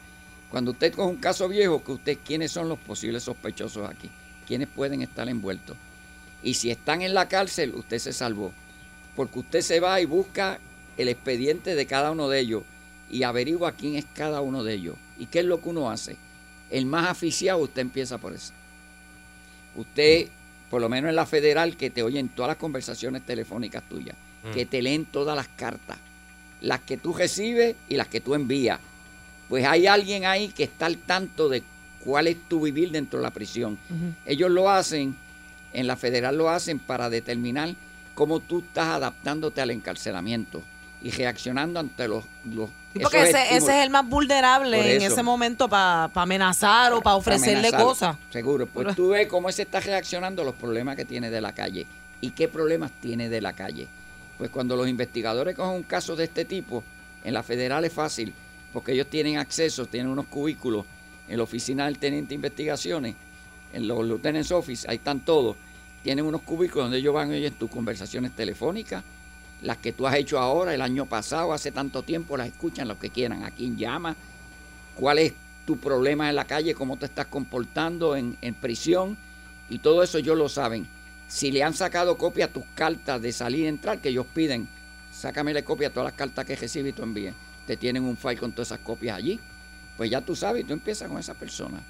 [0.52, 4.08] Cuando usted coge un caso viejo, que usted, ¿quiénes son los posibles sospechosos aquí?
[4.46, 5.76] ¿Quiénes pueden estar envueltos?
[6.44, 8.54] Y si están en la cárcel, usted se salvó.
[9.16, 10.60] Porque usted se va y busca
[10.96, 12.62] el expediente de cada uno de ellos
[13.10, 14.96] y averigua quién es cada uno de ellos.
[15.18, 16.18] ¿Y qué es lo que uno hace?
[16.70, 18.54] El más aficiado, usted empieza por eso.
[19.76, 20.28] Usted,
[20.70, 24.52] por lo menos en la federal, que te oyen todas las conversaciones telefónicas tuyas, Mm.
[24.52, 25.98] que te leen todas las cartas,
[26.62, 28.80] las que tú recibes y las que tú envías.
[29.48, 31.64] Pues hay alguien ahí que está al tanto de
[32.04, 33.78] cuál es tu vivir dentro de la prisión.
[34.26, 35.16] Ellos lo hacen,
[35.72, 37.74] en la federal lo hacen para determinar
[38.16, 40.62] cómo tú estás adaptándote al encarcelamiento
[41.02, 42.26] y reaccionando ante los...
[42.46, 42.70] los
[43.02, 47.72] porque ese, ese es el más vulnerable en ese momento para amenazar o para ofrecerle
[47.72, 48.18] cosas.
[48.30, 48.68] Seguro.
[48.68, 51.54] Pues Pero- tú ves cómo se está reaccionando a los problemas que tiene de la
[51.54, 51.88] calle.
[52.22, 53.88] ¿Y qué problemas tiene de la calle?
[54.38, 56.84] Pues cuando los investigadores cogen un caso de este tipo,
[57.24, 58.34] en la federal es fácil,
[58.72, 60.86] porque ellos tienen acceso, tienen unos cubículos
[61.28, 63.16] en la oficina del teniente de investigaciones,
[63.74, 65.56] en los lieutenant's office, ahí están todos.
[66.04, 69.04] Tienen unos cubículos donde ellos van oyen tus conversaciones telefónicas,
[69.64, 72.98] las que tú has hecho ahora, el año pasado, hace tanto tiempo, las escuchan los
[72.98, 74.16] que quieran, a quién llama,
[74.96, 75.34] cuál es
[75.66, 79.18] tu problema en la calle, cómo te estás comportando en, en prisión
[79.70, 80.86] y todo eso ellos lo saben.
[81.30, 84.68] Si le han sacado copia a tus cartas de salir y entrar, que ellos piden,
[85.12, 87.34] sácamele copia a todas las cartas que recibí y tú envíes.
[87.66, 89.40] Te tienen un file con todas esas copias allí.
[89.96, 91.82] Pues ya tú sabes, tú empiezas con esa persona.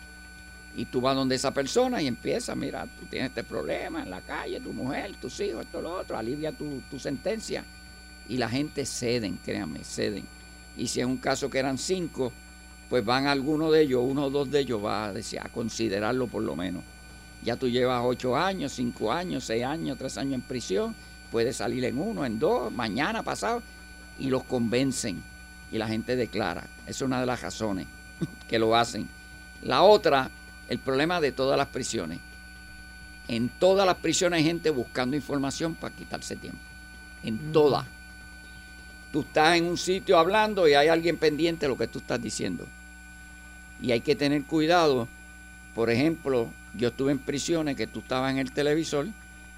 [0.76, 4.22] Y tú vas donde esa persona y empiezas, mira, tú tienes este problema en la
[4.22, 7.64] calle, tu mujer, tus hijos, esto, lo otro, alivia tu, tu sentencia.
[8.28, 10.26] Y la gente ceden, créanme, ceden.
[10.76, 12.34] Y si es un caso que eran cinco,
[12.90, 16.28] pues van algunos de ellos, uno o dos de ellos va a, decir, a considerarlo
[16.28, 16.84] por lo menos.
[17.44, 20.96] Ya tú llevas ocho años, cinco años, seis años, tres años en prisión,
[21.32, 23.62] puedes salir en uno, en dos, mañana, pasado,
[24.18, 25.22] y los convencen.
[25.72, 26.68] Y la gente declara.
[26.84, 27.88] Esa es una de las razones
[28.48, 29.10] que lo hacen.
[29.64, 30.30] La otra,
[30.70, 32.20] el problema de todas las prisiones.
[33.28, 36.60] En todas las prisiones hay gente buscando información para quitarse tiempo.
[37.24, 37.86] En todas.
[39.12, 42.22] Tú estás en un sitio hablando y hay alguien pendiente de lo que tú estás
[42.22, 42.68] diciendo.
[43.82, 45.08] Y hay que tener cuidado.
[45.76, 49.08] Por ejemplo, yo estuve en prisiones que tú estabas en el televisor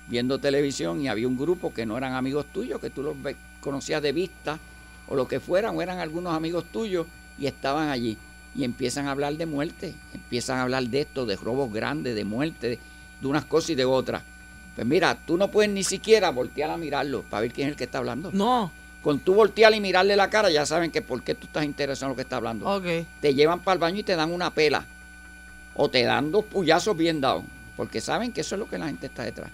[0.08, 3.16] viendo televisión y había un grupo que no eran amigos tuyos, que tú los
[3.60, 4.60] conocías de vista
[5.08, 7.08] o lo que fueran, o eran algunos amigos tuyos
[7.38, 8.18] y estaban allí.
[8.56, 12.24] Y empiezan a hablar de muerte, empiezan a hablar de esto, de robos grandes, de
[12.24, 12.80] muerte, de,
[13.22, 14.24] de unas cosas y de otras.
[14.76, 17.78] Pues mira, tú no puedes ni siquiera voltear a mirarlo para ver quién es el
[17.78, 18.30] que está hablando.
[18.34, 18.72] No.
[19.02, 22.08] Con tú voltear y mirarle la cara, ya saben que por qué tú estás interesado
[22.08, 22.68] en lo que está hablando.
[22.68, 22.86] Ok.
[23.22, 24.86] Te llevan para el baño y te dan una pela.
[25.76, 27.44] O te dan dos puyazos bien dados.
[27.78, 29.50] Porque saben que eso es lo que la gente está detrás.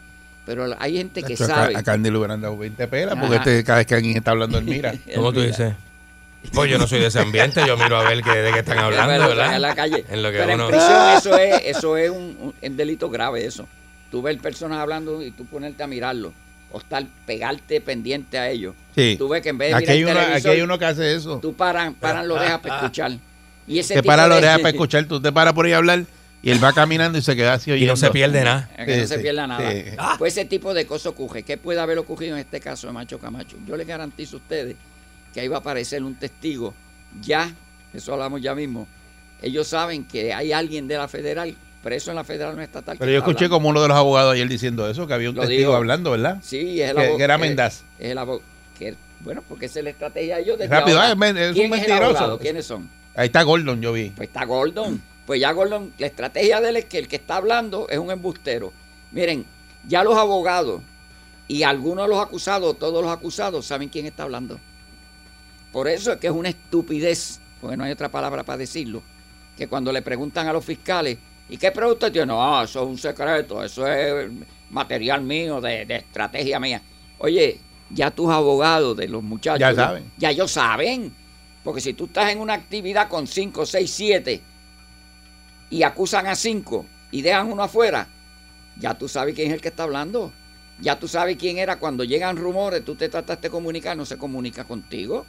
[0.45, 1.77] Pero hay gente que Tacho, a sabe.
[1.77, 4.57] A Candy le hubieran dado 20 pelas porque este, cada vez que alguien está hablando,
[4.57, 4.93] él mira.
[5.15, 5.73] ¿Cómo tú dices?
[6.53, 8.79] Pues yo no soy de ese ambiente, yo miro a ver que, de qué están
[8.79, 9.55] hablando, Pero ¿verdad?
[9.55, 10.03] En la calle.
[10.09, 10.65] En lo que Pero uno...
[10.65, 13.67] en prisión eso es, eso es un, delito grave eso.
[14.09, 16.33] Tú ves personas hablando y tú ponerte a mirarlo.
[16.73, 18.75] O estar, pegarte pendiente a ellos.
[18.95, 19.15] Sí.
[19.17, 20.85] Tú ves que en vez de Aquí mirar hay, el uno, aquí hay uno que
[20.85, 21.39] hace eso.
[21.39, 23.11] tú paran, paran la oreja para escuchar.
[23.67, 25.77] Y ese Te para la de- oreja para escuchar, tú te paras por ahí a
[25.77, 26.05] hablar
[26.41, 27.93] y él va caminando y se queda así oyendo.
[27.93, 28.69] no se pierde nada.
[28.77, 29.71] Es que no se sí, pierda nada.
[29.71, 29.83] sí.
[30.17, 31.43] Pues ese tipo de cosas ocurre.
[31.43, 33.57] ¿Qué puede haber ocurrido en este caso de Macho Camacho?
[33.67, 34.75] Yo les garantizo a ustedes
[35.33, 36.73] que ahí va a aparecer un testigo.
[37.21, 37.53] Ya,
[37.93, 38.87] eso hablamos ya mismo.
[39.41, 42.97] Ellos saben que hay alguien de la federal, preso en la federal no estatal.
[42.99, 43.55] Pero yo escuché hablando.
[43.55, 45.75] como uno de los abogados ayer diciendo eso, que había un Lo testigo digo.
[45.75, 46.37] hablando, ¿verdad?
[46.41, 47.83] Sí, es el que, abo- que era Mendaz.
[47.99, 48.43] Es el abogado.
[49.23, 50.57] Bueno, porque esa es la estrategia de ellos.
[50.57, 51.15] desde Rápido, ahora.
[51.19, 52.03] ah, es es un ¿Quién el mentiroso.
[52.05, 52.39] abogado?
[52.39, 52.89] ¿Quiénes son?
[53.15, 54.09] Ahí está Gordon, yo vi.
[54.09, 54.99] Pues está Gordon.
[55.27, 58.09] Pues ya Gordon, la estrategia de él es que el que está hablando es un
[58.09, 58.73] embustero.
[59.11, 59.45] Miren,
[59.87, 60.81] ya los abogados
[61.47, 64.59] y algunos de los acusados, todos los acusados, saben quién está hablando.
[65.71, 69.01] Por eso es que es una estupidez, porque no hay otra palabra para decirlo,
[69.57, 71.17] que cuando le preguntan a los fiscales,
[71.49, 72.27] ¿y qué pregunta usted tiene?
[72.27, 74.29] No, eso es un secreto, eso es
[74.69, 76.81] material mío, de, de estrategia mía.
[77.19, 80.11] Oye, ya tus abogados de los muchachos, Ya saben.
[80.17, 81.13] ya ellos saben.
[81.63, 84.41] Porque si tú estás en una actividad con 5, 6, 7
[85.69, 88.07] y acusan a 5 y dejan uno afuera,
[88.77, 90.31] ya tú sabes quién es el que está hablando.
[90.79, 94.17] Ya tú sabes quién era cuando llegan rumores, tú te trataste de comunicar, no se
[94.17, 95.25] comunica contigo.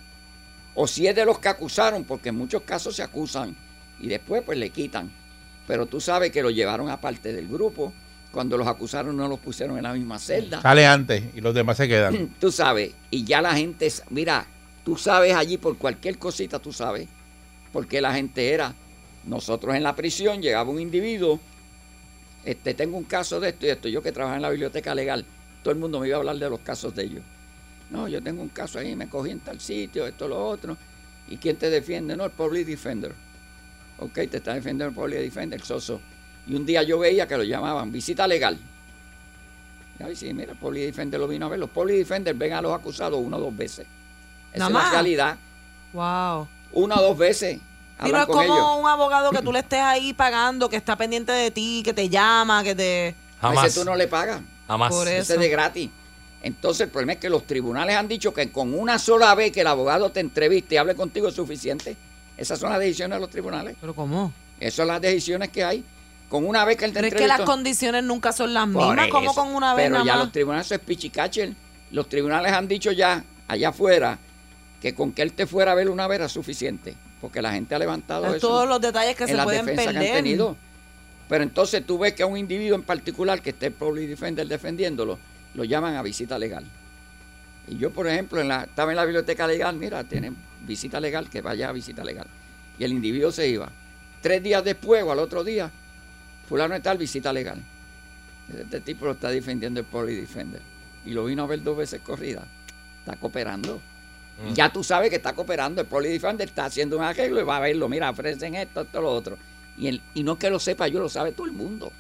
[0.75, 3.55] O si es de los que acusaron, porque en muchos casos se acusan
[4.01, 5.11] y después pues le quitan.
[5.67, 7.93] Pero tú sabes que lo llevaron aparte del grupo.
[8.33, 10.63] Cuando los acusaron no los pusieron en la misma celda.
[10.63, 12.29] Sale antes y los demás se quedan.
[12.41, 14.47] Tú sabes, y ya la gente, mira,
[14.85, 17.09] tú sabes allí por cualquier cosita, tú sabes,
[17.73, 18.75] porque la gente era.
[19.25, 21.39] Nosotros en la prisión llegaba un individuo,
[22.45, 25.25] este, tengo un caso de esto y esto, yo que trabajaba en la biblioteca legal,
[25.63, 27.23] todo el mundo me iba a hablar de los casos de ellos.
[27.93, 30.77] No, yo tengo un caso ahí, me cogí en tal sitio, esto, lo otro.
[31.29, 32.17] ¿Y quién te defiende?
[32.17, 33.15] No, el public defender.
[33.99, 36.01] Ok, te está defendiendo el public defender, el soso.
[36.47, 38.59] Y un día yo veía que lo llamaban visita legal.
[40.05, 41.61] Ay, sí, mira, el Public Defender lo vino a ver.
[41.61, 43.87] Los Public Defenders ven a los acusados una o dos veces.
[44.53, 44.93] Esa Nada es la más.
[44.93, 45.37] realidad.
[45.93, 46.49] Wow.
[46.73, 47.59] Una o dos veces.
[47.59, 47.59] Y
[48.01, 48.77] no Hablan es como ellos.
[48.81, 52.09] un abogado que tú le estés ahí pagando, que está pendiente de ti, que te
[52.09, 53.15] llama, que te...
[53.41, 54.41] A ese tú no le pagas.
[54.67, 54.93] Jamás.
[54.93, 55.35] Por Ese eso.
[55.35, 55.91] es de gratis.
[56.43, 59.61] Entonces, el problema es que los tribunales han dicho que con una sola vez que
[59.61, 61.97] el abogado te entreviste y hable contigo es suficiente.
[62.37, 63.77] Esas son las decisiones de los tribunales.
[63.81, 64.33] ¿Pero cómo?
[64.59, 65.85] Esas son las decisiones que hay.
[66.29, 69.07] Con una vez que él te Pero es que las condiciones nunca son las mismas,
[69.07, 69.35] eso.
[69.35, 70.25] con una vez Pero nada ya más.
[70.25, 71.53] los tribunales eso es pichicacher.
[71.91, 74.19] Los tribunales han dicho ya, allá afuera,
[74.81, 76.95] que con que él te fuera a ver una vez era suficiente.
[77.21, 78.49] Porque la gente ha levantado Es eso.
[78.49, 80.11] todos los detalles que en se las pueden defensas que perder.
[80.17, 80.57] han tenido.
[81.29, 84.47] Pero entonces tú ves que a un individuo en particular que esté el public defender
[84.49, 85.19] defendiéndolo,
[85.55, 86.65] lo llaman a visita legal.
[87.69, 91.29] Y yo, por ejemplo, en la, estaba en la biblioteca legal, mira, tienen visita legal,
[91.31, 92.27] que vaya a visita legal.
[92.79, 93.71] Y el individuo se iba.
[94.21, 95.71] Tres días después o al otro día,
[96.49, 97.61] fulano está en visita legal.
[98.57, 100.61] Este tipo lo está defendiendo el public defender.
[101.05, 102.47] Y lo vino a ver dos veces corrida.
[103.01, 103.81] Está cooperando.
[104.49, 105.81] Y ya tú sabes que está cooperando.
[105.81, 107.89] El Police Defender está haciendo un arreglo y va a verlo.
[107.89, 109.37] Mira, ofrecen esto, esto, lo otro.
[109.77, 111.93] Y, el, y no que lo sepa yo, lo sabe todo el mundo.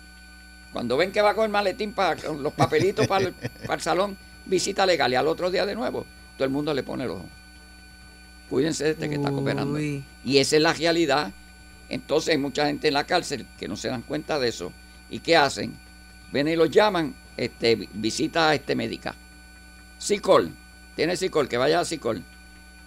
[0.72, 4.16] Cuando ven que va con el maletín para los papelitos para el, para el salón,
[4.46, 7.26] visita legal y al otro día de nuevo, todo el mundo le pone el ojo.
[8.48, 9.74] Cuídense de este que está cooperando.
[9.74, 10.04] Uy.
[10.24, 11.32] Y esa es la realidad.
[11.88, 14.72] Entonces hay mucha gente en la cárcel que no se dan cuenta de eso.
[15.10, 15.74] ¿Y qué hacen?
[16.32, 19.14] Ven y los llaman, este, vi- visita este médica.
[19.98, 20.50] Sicol,
[20.96, 22.22] tiene Sicol, que vaya a Sicol.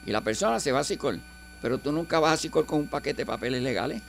[0.05, 1.19] Y la persona se va a Sicol.
[1.61, 4.01] Pero tú nunca vas a Sicol con un paquete de papeles legales.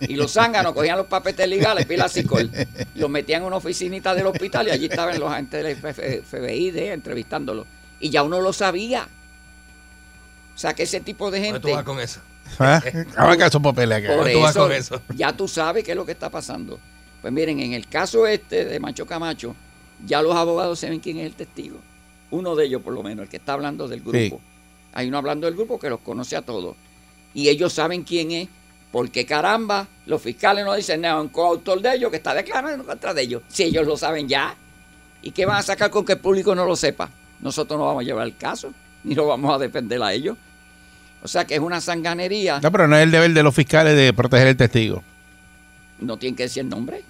[0.00, 2.50] Y los zánganos cogían los papeles legales, pila Sicol,
[2.94, 6.70] los metían en una oficinita del hospital y allí estaban los agentes del F- FBI
[6.70, 7.66] de, entrevistándolos.
[7.98, 9.08] Y ya uno lo sabía.
[10.54, 11.68] O sea que ese tipo de ¿Dónde gente.
[11.68, 12.20] tú vas con eso?
[12.58, 12.82] ¿Ah?
[13.16, 14.16] Ahora que esos papeles acá.
[14.16, 15.02] Por tú vas eso, con eso?
[15.14, 16.78] ya tú sabes qué es lo que está pasando.
[17.22, 19.54] Pues miren, en el caso este de Macho Camacho,
[20.06, 21.78] ya los abogados saben quién es el testigo.
[22.30, 24.16] Uno de ellos, por lo menos, el que está hablando del grupo.
[24.18, 24.34] Sí.
[24.92, 26.76] Hay uno hablando del grupo que los conoce a todos.
[27.34, 28.48] Y ellos saben quién es,
[28.92, 32.88] porque caramba, los fiscales no dicen nada, un coautor de ellos que está declarando en
[32.88, 33.42] contra de ellos.
[33.48, 34.54] Si ellos lo saben ya.
[35.22, 37.10] ¿Y qué van a sacar con que el público no lo sepa?
[37.40, 38.72] Nosotros no vamos a llevar el caso,
[39.04, 40.36] ni lo vamos a defender a ellos.
[41.22, 42.60] O sea que es una sanganería.
[42.60, 45.02] No, pero no es el deber de los fiscales de proteger el testigo.
[46.00, 47.02] no tienen que decir el nombre.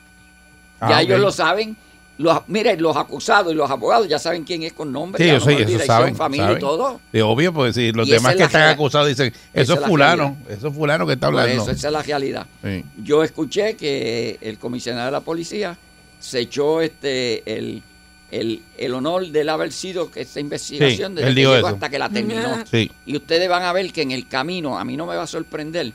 [0.80, 1.02] Ah, ya ok.
[1.02, 1.76] ellos lo saben.
[2.20, 5.24] Los, miren, los acusados y los abogados ya saben quién es con nombre.
[5.24, 6.14] Sí, yo sé, eso saben.
[6.14, 6.58] familia saben.
[6.58, 7.00] y todo.
[7.12, 9.80] Es obvio, porque si los Y demás es que están acusados dicen, eso es es
[9.80, 11.62] la fulano, eso es fulano que está Por hablando.
[11.62, 12.46] eso, esa es la realidad.
[12.62, 12.84] Sí.
[13.02, 15.78] Yo escuché que el comisionado de la policía
[16.18, 17.82] se echó este el,
[18.30, 21.54] el, el honor de él haber sido que esta investigación Sí, desde él que dijo
[21.54, 21.74] llegó eso.
[21.74, 22.64] hasta que la terminó.
[22.70, 22.90] Sí.
[23.06, 25.26] Y ustedes van a ver que en el camino, a mí no me va a
[25.26, 25.92] sorprender,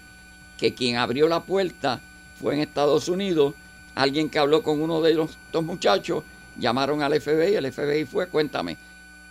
[0.57, 2.01] que quien abrió la puerta
[2.41, 3.53] fue en Estados Unidos,
[3.95, 6.23] alguien que habló con uno de los dos muchachos,
[6.57, 8.77] llamaron al FBI, el FBI fue, cuéntame.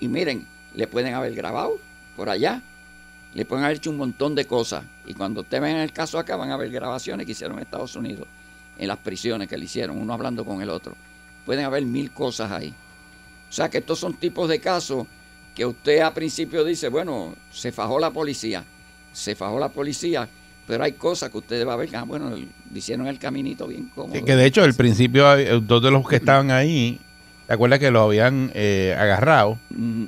[0.00, 1.78] Y miren, le pueden haber grabado
[2.16, 2.62] por allá,
[3.34, 4.84] le pueden haber hecho un montón de cosas.
[5.06, 7.94] Y cuando ustedes ven el caso acá, van a ver grabaciones que hicieron en Estados
[7.94, 8.26] Unidos,
[8.78, 10.94] en las prisiones que le hicieron, uno hablando con el otro.
[11.44, 12.74] Pueden haber mil cosas ahí.
[13.48, 15.06] O sea que estos son tipos de casos
[15.54, 18.64] que usted a principio dice, bueno, se fajó la policía,
[19.12, 20.28] se fajó la policía,
[20.66, 22.46] pero hay cosas que usted va a ver, ah, bueno, le
[22.78, 24.12] hicieron el caminito bien cómodo.
[24.12, 27.00] Que, que de hecho, al principio, eh, dos de los que estaban ahí
[27.46, 29.58] ¿Te acuerdas que los habían eh, agarrado?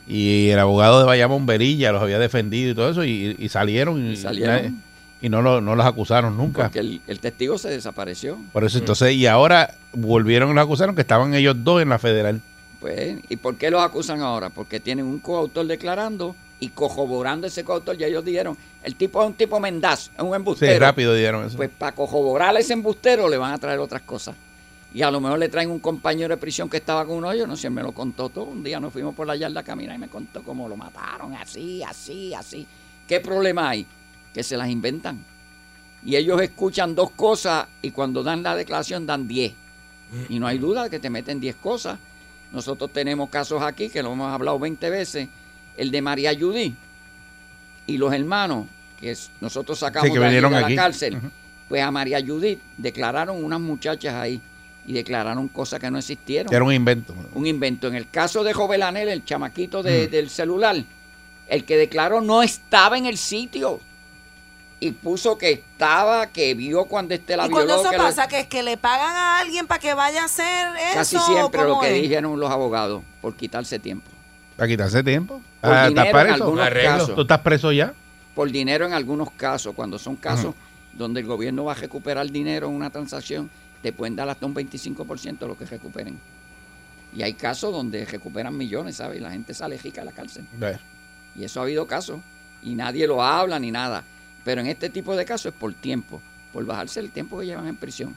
[0.09, 4.11] Y el abogado de Bayamón Berilla los había defendido y todo eso, y, y salieron,
[4.13, 4.81] y, salieron.
[5.21, 6.63] y no, lo- no los acusaron nunca.
[6.63, 8.39] Porque el, el testigo se desapareció.
[8.55, 11.99] Por eso entonces, y ahora volvieron y los acusaron que estaban ellos dos en la
[11.99, 12.41] federal.
[12.81, 14.49] Pues, ¿y por qué los acusan ahora?
[14.49, 19.29] Porque tienen un coautor declarando y corroborando ese coautor, ya ellos dijeron, el tipo es
[19.29, 20.73] un tipo mendaz, es un embustero.
[20.73, 21.57] Sí, rápido dieron eso.
[21.57, 24.35] Pues para corroborar a ese embustero le van a traer otras cosas.
[24.95, 27.37] Y a lo mejor le traen un compañero de prisión que estaba con uno de
[27.37, 28.45] ellos, no sé, me lo contó todo.
[28.45, 31.35] Un día nos fuimos por la yarda a caminar y me contó cómo lo mataron,
[31.35, 32.67] así, así, así.
[33.07, 33.87] ¿Qué problema hay?
[34.33, 35.23] Que se las inventan.
[36.03, 39.53] Y ellos escuchan dos cosas y cuando dan la declaración dan diez.
[40.29, 41.99] Y no hay duda de que te meten diez cosas.
[42.53, 45.29] Nosotros tenemos casos aquí que lo hemos hablado 20 veces.
[45.77, 46.75] El de María Judy
[47.87, 48.67] y los hermanos,
[49.01, 50.77] que nosotros sacamos Sí, que de, ahí vinieron de la aquí.
[50.77, 51.19] cárcel.
[51.69, 54.41] Pues a María Judith declararon unas muchachas ahí
[54.87, 56.49] y declararon cosas que no existieron.
[56.49, 57.15] Que era un invento.
[57.35, 57.89] Un invento.
[57.89, 60.77] En el caso de Jovelanel, el chamaquito de- del celular,
[61.49, 63.81] el que declaró no estaba en el sitio.
[64.79, 67.81] Y puso que estaba, que vio cuando este la y cuando violó.
[67.83, 70.27] eso que lo- pasa, que es que le pagan a alguien para que vaya a
[70.27, 70.95] hacer eso.
[70.95, 72.03] Casi siempre lo ¿cómo que es?
[72.03, 74.09] dijeron los abogados, por quitarse tiempo.
[74.57, 75.41] Para quitarse tiempo.
[75.61, 76.45] Por Ah, dinero ¿Estás en preso?
[76.45, 77.15] algunos casos.
[77.15, 77.95] ¿Tú estás preso ya?
[78.35, 80.55] Por dinero en algunos casos, cuando son casos
[80.93, 83.51] donde el gobierno va a recuperar dinero en una transacción,
[83.83, 86.19] te pueden dar hasta un 25% de lo que recuperen.
[87.15, 89.19] Y hay casos donde recuperan millones, ¿sabes?
[89.19, 90.45] Y la gente sale rica de la cárcel.
[91.35, 92.21] Y eso ha habido casos.
[92.63, 94.05] Y nadie lo habla ni nada.
[94.45, 96.21] Pero en este tipo de casos es por tiempo,
[96.53, 98.15] por bajarse el tiempo que llevan en prisión.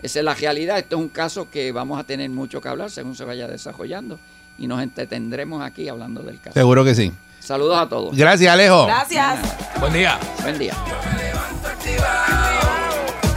[0.00, 0.78] Esa es la realidad.
[0.78, 4.18] Esto es un caso que vamos a tener mucho que hablar según se vaya desarrollando.
[4.58, 6.54] Y nos entretendremos aquí hablando del caso.
[6.54, 7.12] Seguro que sí.
[7.40, 8.16] Saludos a todos.
[8.16, 8.86] Gracias, Alejo.
[8.86, 9.38] Gracias.
[9.78, 10.18] Buen día.
[10.42, 10.74] Buen día.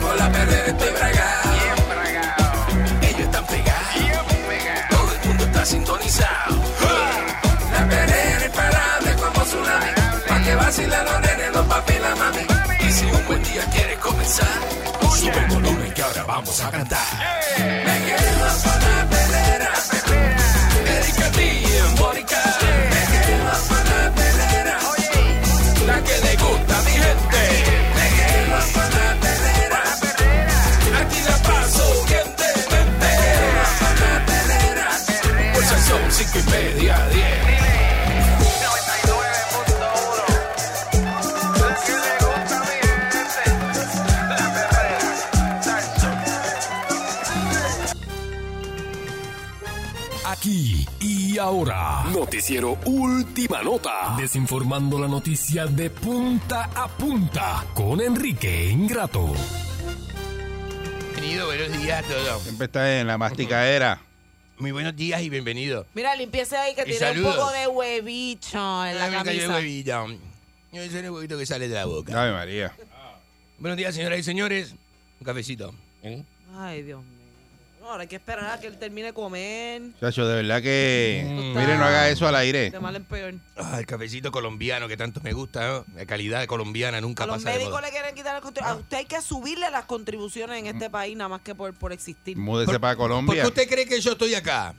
[0.01, 1.49] Con la perrera estoy bragado.
[3.01, 4.89] Ellos están pegados.
[4.89, 6.55] Todo el mundo está sintonizado.
[7.71, 9.91] La perrera imparable como tsunami.
[10.27, 12.41] Pa' que vacilen los nenes, los papi y la mami.
[12.87, 14.47] Y si un buen día quieres comenzar,
[15.19, 16.99] sube el volumen que ahora vamos a cantar.
[17.59, 19.28] Me quedo con la perrera.
[51.39, 52.03] Ahora.
[52.11, 54.15] Noticiero Última Nota.
[54.17, 59.33] Desinformando la noticia de punta a punta con Enrique Ingrato.
[61.13, 62.43] Bienvenido, buenos días a todos.
[62.43, 64.01] Siempre está en la masticadera.
[64.59, 65.85] Muy buenos días y bienvenido.
[65.93, 67.33] Mira, limpiese ahí que Y tiene saludos.
[67.35, 69.53] un poco de huevicho en la Ay, me cayó el camisa.
[70.03, 70.07] huevito.
[70.73, 72.21] Ese es el huevito que sale de la boca.
[72.21, 72.73] Ave María.
[73.57, 74.75] Buenos días, señoras y señores.
[75.19, 75.73] Un cafecito.
[76.03, 76.23] ¿eh?
[76.57, 77.18] Ay, Dios mío.
[77.89, 79.81] Ahora hay que esperar a que él termine de comer.
[79.99, 81.23] Chacho, de verdad que.
[81.27, 81.57] Mm.
[81.57, 82.69] Mire, no haga eso al aire.
[82.71, 83.33] De mal en peor.
[83.57, 85.85] Ah, el cafecito colombiano que tanto me gusta, ¿no?
[85.95, 87.87] La calidad colombiana nunca A los pasa de médicos moda.
[87.87, 88.67] le quieren quitar el control.
[88.67, 91.91] A usted hay que subirle las contribuciones en este país nada más que por, por
[91.91, 92.37] existir.
[92.37, 93.41] Múdese para ¿Por Colombia.
[93.41, 94.73] qué usted cree que yo estoy acá?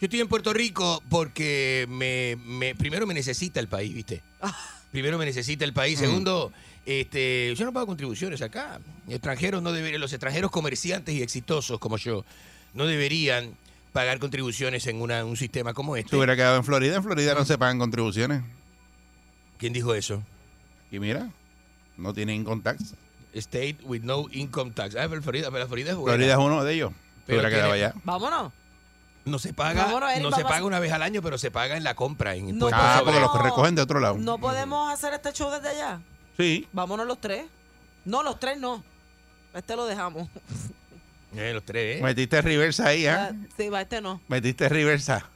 [0.00, 4.22] Yo estoy en Puerto Rico porque me, me- primero me necesita el país, ¿viste?
[4.92, 5.98] Primero me necesita el país.
[5.98, 6.02] Mm.
[6.02, 6.52] Segundo,
[6.84, 8.78] este, yo no pago contribuciones acá.
[9.08, 12.24] Extranjeros no deberían, los extranjeros comerciantes y exitosos como yo
[12.74, 13.56] no deberían
[13.92, 16.10] pagar contribuciones en una- un sistema como este.
[16.10, 18.42] Si hubiera quedado en Florida, en Florida no se pagan contribuciones.
[19.58, 20.22] ¿Quién dijo eso?
[20.90, 21.30] Y mira,
[21.96, 22.94] no tienen income tax.
[23.34, 24.94] State with no income tax.
[24.96, 26.16] Ah, pero Florida, pero Florida es buena.
[26.16, 26.92] Florida es uno de ellos.
[27.26, 27.94] Pero hubiera quedado tiene- allá.
[28.04, 28.52] Vámonos.
[29.24, 31.76] No se paga, Vámonos, Eric, no se paga una vez al año, pero se paga
[31.76, 32.34] en la compra.
[32.34, 34.16] En No Ah, sobre- porque los recogen de otro lado.
[34.18, 36.00] No podemos hacer este show desde allá.
[36.36, 36.66] Sí.
[36.72, 37.44] Vámonos los tres.
[38.04, 38.82] No, los tres no.
[39.54, 40.28] Este lo dejamos.
[41.36, 42.02] Eh, los tres, ¿eh?
[42.02, 43.30] Metiste reversa ahí, ¿ah?
[43.32, 44.20] Ah, Sí, va, este no.
[44.28, 45.26] Metiste reversa.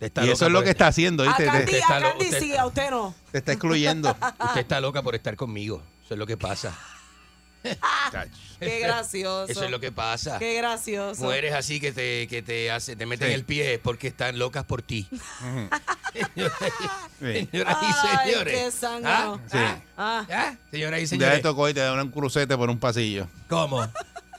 [0.00, 1.46] está Y loca eso es lo por que está haciendo, A ¿viste?
[1.46, 3.14] Candy, Te, a está lo- Candy usted sí, está- a usted no.
[3.32, 4.10] te está excluyendo.
[4.46, 5.82] Usted está loca por estar conmigo.
[6.04, 6.76] Eso es lo que pasa.
[8.60, 9.50] Qué gracioso.
[9.50, 10.38] Eso es lo que pasa.
[10.38, 11.24] Qué gracioso.
[11.24, 13.34] Mujeres así que te, que te hace, te meten Sí.
[13.34, 15.08] el pie porque están locas por ti.
[16.12, 16.20] Sí.
[17.18, 18.54] Señoras y Ay, señores.
[18.54, 19.40] qué zángano.
[19.44, 19.48] ¿Ah?
[19.50, 19.82] Sí.
[19.96, 20.54] Ah, ¿Ah?
[20.70, 21.36] Señoras y Ya señores.
[21.36, 23.26] le tocó y te dan un crucete por un pasillo.
[23.48, 23.84] ¿Cómo?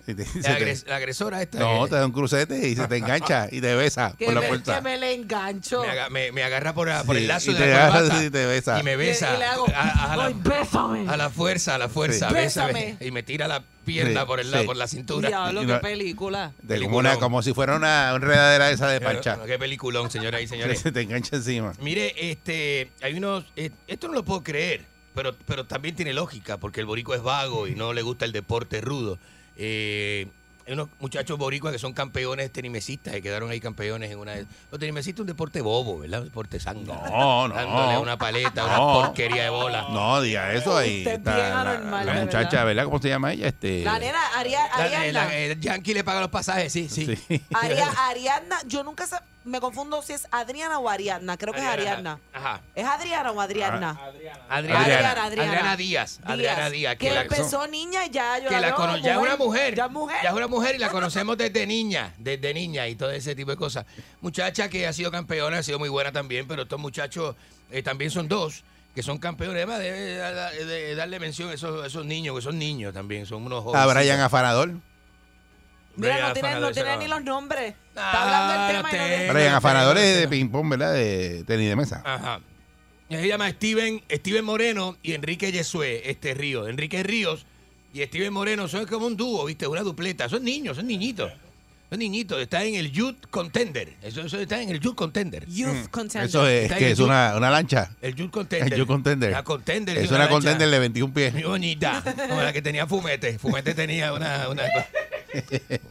[0.08, 1.60] Y te- La, te- agres- la agresora esta.
[1.60, 4.40] no, eh, te da un crucete y se te engancha y te besa por la
[4.42, 4.76] me, puerta.
[4.76, 5.82] que me le engancho.
[5.82, 7.76] me, aga- me- me agarra por, a- por Sí, el lazo y de te la
[7.88, 8.80] agarra corbata y te besa.
[8.80, 11.10] y me besa y le hago, a, a la, "Ay, bésame.
[11.10, 12.34] a la fuerza, a la fuerza, Sí.
[12.36, 12.74] bésame.
[12.74, 12.98] Bésame.
[13.06, 14.66] y me tira la pierna Sí, por, el, sí.
[14.66, 15.28] por la cintura.
[15.28, 16.54] Diablo, qué película.
[16.62, 19.40] De como, una, como si fuera una enredadera esa de Pero, pancha.
[19.46, 20.80] Qué peliculón, señoras y señores.
[20.84, 21.74] Se te engancha encima.
[21.82, 24.86] Mire, este, hay unos, eh, esto no lo puedo creer,
[25.16, 28.32] pero, pero también tiene lógica, porque el borico es vago y no le gusta el
[28.32, 29.20] deporte rudo.
[29.58, 30.28] Eh,
[30.66, 34.46] hay unos muchachos boricuas que son campeones tenimesistas, que quedaron ahí campeones en una de...
[34.70, 36.20] Los tenimesistas es un deporte bobo, ¿verdad?
[36.20, 36.94] Un deporte sangre.
[36.94, 37.56] No, no.
[37.56, 38.94] Dándole una paleta, una No.
[38.96, 39.88] porquería de bola.
[39.90, 41.00] No, diga eso ahí.
[41.00, 42.84] Usted es está bien la, anormal, la de muchacha, ¿verdad?
[42.84, 43.48] ¿Cómo se llama ella?
[43.48, 45.12] Este, La nena, Ariadna.
[45.14, 47.16] la- el Yankee le paga los pasajes, sí, sí.
[47.16, 47.42] Sí.
[47.54, 49.16] Aria- Ariadna, yo nunca sé,
[49.48, 51.38] me confundo si es Adriana o Ariadna.
[51.38, 52.20] Creo que es Ariadna.
[52.34, 52.62] Ajá.
[52.76, 53.98] ¿Es Adriana o Adriana?
[54.00, 54.42] Adriana.
[54.50, 55.52] Adriana, Adriana.
[55.52, 56.20] Adriana Díaz.
[56.24, 56.96] Adriana Díaz.
[56.98, 59.76] Que la- empezó niña y ya yo que la veo cono- ya es una mujer,
[59.76, 60.18] Ya es mujer.
[60.24, 63.52] ya es una mujer y la conocemos desde niña, desde niña y todo ese tipo
[63.52, 63.86] de cosas.
[64.22, 67.36] Muchacha que ha sido campeona, ha sido muy buena también, pero estos muchachos
[67.72, 68.64] eh, también son dos
[68.96, 69.58] que son campeones.
[69.58, 73.46] Además, debe de, de darle mención a esos, esos niños, que son niños también, son
[73.46, 73.82] unos jóvenes.
[73.88, 74.72] A Brian Afanador.
[75.98, 77.74] Mira, no tiene, no tiene ni los nombres.
[77.90, 80.94] Está hablando Ah, del tema y no tiene- Brian Afanador es de ping-pong, ¿verdad?
[80.94, 82.02] De tenis de mesa.
[82.06, 82.40] Ajá.
[83.10, 86.68] Se llama Steven, Steven Moreno y Enrique Yesué, este Río.
[86.68, 87.46] Enrique Ríos
[87.94, 89.66] y Steven Moreno son como un dúo, ¿viste?
[89.66, 90.28] Una dupleta.
[90.30, 91.32] Son niños, son niñitos.
[91.90, 92.42] Son niñitos.
[92.42, 93.94] Está en el Youth Contender.
[94.02, 95.46] Eso, eso está en el Youth Contender.
[95.48, 96.28] Youth Contender.
[96.28, 97.92] Eso es, que es una, una lancha.
[98.02, 98.74] El Youth Contender.
[98.74, 99.32] El Youth Contender.
[99.32, 99.98] La Contender.
[99.98, 101.34] Es una una contender de 21 pies.
[101.34, 102.04] Muy bonita.
[102.28, 103.40] Como la que tenía Fumete.
[103.40, 104.50] Fumete tenía una.
[104.50, 104.64] una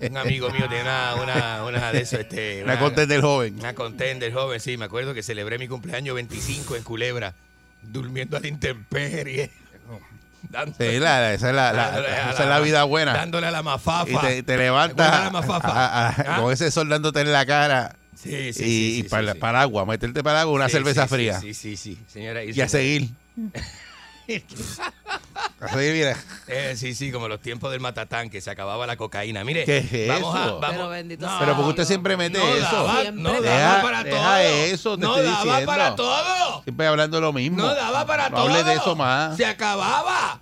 [0.00, 2.18] un amigo mío tenía una, una, una de eso.
[2.18, 3.58] Este, Una contender joven.
[3.58, 4.76] Una contender joven, sí.
[4.76, 7.34] Me acuerdo que celebré mi cumpleaños 25 en Culebra,
[7.82, 9.50] durmiendo a la intemperie.
[10.50, 11.70] Dándole- Sí, la- esa, es la,
[12.30, 13.12] esa es la vida buena.
[13.14, 14.10] Dándole a la mafafa.
[14.10, 15.28] Y te, te ¿Te levantas a-
[16.08, 16.40] a- ¿Ah?
[16.40, 17.96] con ese sol dándote en la cara.
[18.14, 19.38] Sí, sí, y sí, y sí, para, sí.
[19.38, 21.40] para agua, meterte para agua una Sí, cerveza fría.
[21.40, 22.42] Sí, sí, sí, señora.
[22.44, 22.68] Y a seguir.
[22.68, 23.66] A seguir, mira.
[26.48, 29.43] Eh, sí, sí, como los tiempos del matatán, que se acababa la cocaína.
[29.43, 30.47] Mire, ¿Qué es vamos a.
[30.53, 32.62] Vamos, Pero bendito No, Pero porque usted siempre mete no eso.
[32.85, 34.36] Daba, Siempre no deja- daba para deja todo.
[34.39, 35.66] eso, te no estoy daba diciendo.
[35.73, 36.62] para todo.
[36.62, 37.59] Siempre hablando lo mismo.
[37.62, 38.47] No daba para No todo.
[38.48, 39.36] hable de eso más.
[39.36, 40.40] Se acababa.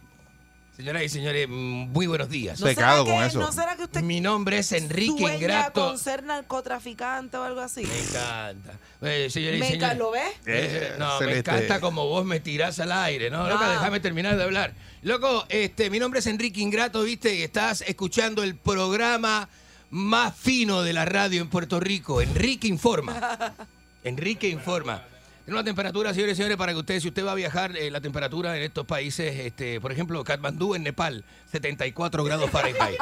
[0.76, 1.52] Señoras y señores, mm,
[1.92, 2.58] muy buenos días.
[2.58, 3.38] ¿No será Pecado que- con eso.
[3.38, 5.86] ¿No será que usted Mi nombre es Enrique sueña Ingrato.
[5.86, 7.82] con ser narcotraficante o algo así?
[7.84, 8.72] Me encanta.
[9.02, 9.98] Eh, señores y señores.
[9.98, 10.32] ¿lo ves?
[10.46, 13.48] Eh, no, me encanta como vos me tirás al aire, ¿no?
[13.48, 13.70] Loco, Ah.
[13.70, 14.72] déjame terminar de hablar.
[15.02, 19.48] Loco, este, mi nombre es Enrique Ingrato, viste, y estás escuchando el programa
[19.90, 23.54] más fino de la radio en Puerto Rico, Enrique Informa.
[24.02, 25.04] Enrique Informa.
[25.44, 27.90] Tiene una temperatura, señores y señores, para que usted, si usted va a viajar, eh,
[27.90, 31.22] la temperatura en estos países, este, por ejemplo, Katmandú en Nepal,
[31.52, 32.98] 74 grados Fahrenheit.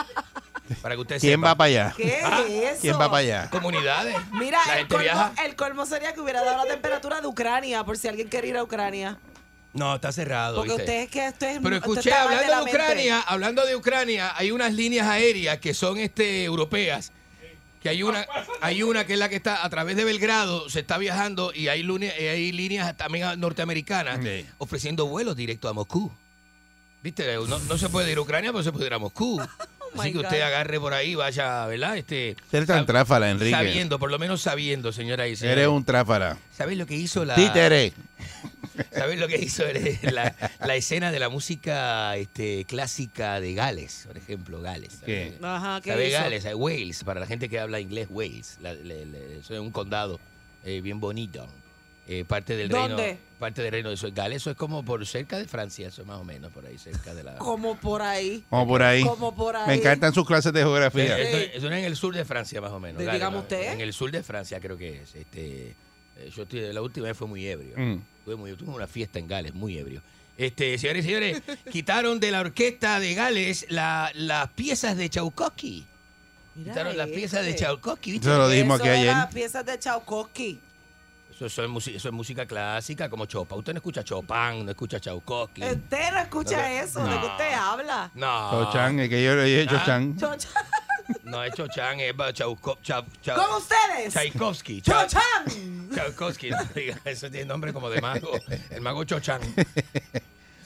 [0.80, 1.48] Para que usted ¿Quién sepa.
[1.48, 1.94] va para allá?
[1.96, 2.80] ¿Qué Ah, es eso?
[2.80, 3.50] ¿Quién va para allá?
[3.50, 4.16] Comunidades.
[4.32, 5.32] Mira, la el colmo, viaja.
[5.44, 8.56] el colmo sería que hubiera dado la temperatura de Ucrania, por si alguien quiere ir
[8.56, 9.18] a Ucrania.
[9.74, 10.56] No, está cerrado.
[10.56, 10.82] Porque ¿viste?
[10.82, 12.78] usted es que esto es Pero escuché, hablando la de mente.
[12.78, 17.12] Ucrania, hablando de Ucrania, hay unas líneas aéreas que son este europeas,
[17.82, 18.26] que hay una,
[18.60, 21.68] hay una que es la que está a través de Belgrado, se está viajando y
[21.68, 24.46] hay, eh, hay líneas también norteamericanas Sí.
[24.58, 26.12] ofreciendo vuelos directos a Moscú.
[27.02, 27.34] ¿Viste?
[27.34, 29.40] No, no se puede ir a Ucrania, pero se puede ir a Moscú.
[29.94, 30.24] Oh Así que God.
[30.24, 31.98] usted agarre por ahí, vaya, ¿verdad?
[31.98, 33.50] Este, Eres tan tráfala, Enrique.
[33.54, 35.34] Sabiendo, por lo menos sabiendo, señora y.
[35.42, 36.38] Eres un tráfala.
[36.56, 37.34] ¿Sabes lo que hizo la...
[37.34, 37.92] Títere.
[38.92, 39.64] ¿Sabes lo que hizo
[40.12, 40.34] la,
[40.64, 45.00] la escena de la música este, clásica de Gales, por ejemplo, Gales?
[45.04, 45.34] ¿Qué?
[45.42, 46.18] Ajá, ¿qué ¿Sabe hizo?
[46.18, 46.44] Gales?
[46.44, 48.58] Eh, Wales, para la gente que habla inglés, Wales.
[48.60, 50.18] La- eso es un condado
[50.64, 51.46] eh, bien bonito.
[52.08, 52.96] Eh, parte del ¿Dónde?
[53.04, 53.18] reino.
[53.38, 54.08] Parte del reino de eso.
[54.12, 57.14] Gales, eso es como por cerca de Francia, eso más o menos, por ahí, cerca
[57.14, 57.36] de la.
[57.36, 58.42] Como por ahí.
[58.50, 59.02] Como por ahí.
[59.04, 59.66] Como por ahí.
[59.68, 61.16] Me encantan sus clases de geografía.
[61.18, 62.98] Eso, eso es en el sur de Francia, más o menos.
[62.98, 63.72] De- Gales, dígame más- usted.
[63.72, 65.14] En el sur de Francia, creo que es.
[65.14, 65.74] Este,
[66.34, 67.74] yo estoy- la última vez fue muy ebrio.
[67.76, 68.00] Mm.
[68.24, 70.02] Tuve, muy- tuve una fiesta en Gales, muy ebrio.
[70.36, 71.42] Este, señores y señores,
[71.72, 75.86] quitaron de la orquesta de Gales la- las piezas de Tchaikovsky.
[76.54, 78.12] Quitaron las piezas de Tchaikovsky.
[78.12, 78.28] ¿viste?
[78.28, 79.06] Eso lo dijimos aquí ayer.
[79.16, 80.60] las piezas de Tchaikovsky.
[81.34, 83.58] Eso, eso es, eso es música clásica, como Chopin.
[83.58, 85.62] Usted no escucha Chopin, no escucha Tchaikovsky.
[85.64, 88.10] Usted no escucha No, eso, de que usted habla.
[88.14, 88.50] No.
[88.66, 89.78] Chochan, es que yo le dije Ah.
[89.78, 90.16] Chochan.
[91.24, 94.12] No es Chochan, es Chauko- Chau- Chau- Con ustedes.
[94.12, 94.82] Tchaikovsky.
[94.82, 95.90] Chau- Chochan.
[95.94, 98.30] Tchaikovsky, no diga, eso tiene nombre como de mago.
[98.70, 99.40] El mago Chochan.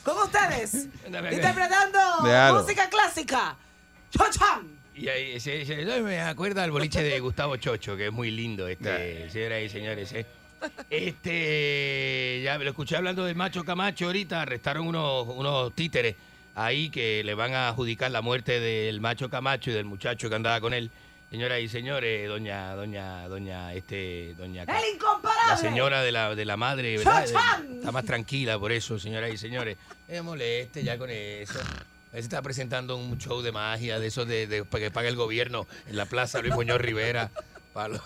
[0.03, 0.87] Con ustedes.
[1.05, 2.61] Interpretando Déjalo.
[2.61, 3.55] música clásica.
[4.11, 4.77] Chochan.
[4.95, 8.31] Y ahí se, se- se- me acuerda al boliche de Gustavo Chocho, que es muy
[8.31, 10.11] lindo, este, señoras y señores.
[10.13, 10.25] ¿eh?
[10.89, 16.15] Este, ya lo escuché hablando del macho Camacho ahorita, arrestaron unos, unos títeres
[16.57, 20.35] ahí que le van a adjudicar la muerte del macho Camacho y del muchacho que
[20.35, 20.89] andaba con él.
[21.29, 25.41] Señoras y señores, doña, doña, doña, este, doña, ¡El incomparable!
[25.49, 27.25] la señora de la, de la madre, ¿verdad?
[27.25, 29.77] Está más tranquila por eso, señoras y señores.
[30.07, 31.59] Me moleste ya con eso.
[32.13, 35.67] Veces está presentando un show de magia, de esos de, de- que paga el gobierno
[35.87, 37.29] en la plaza Luis Muñoz Rivera,
[37.73, 38.01] para los,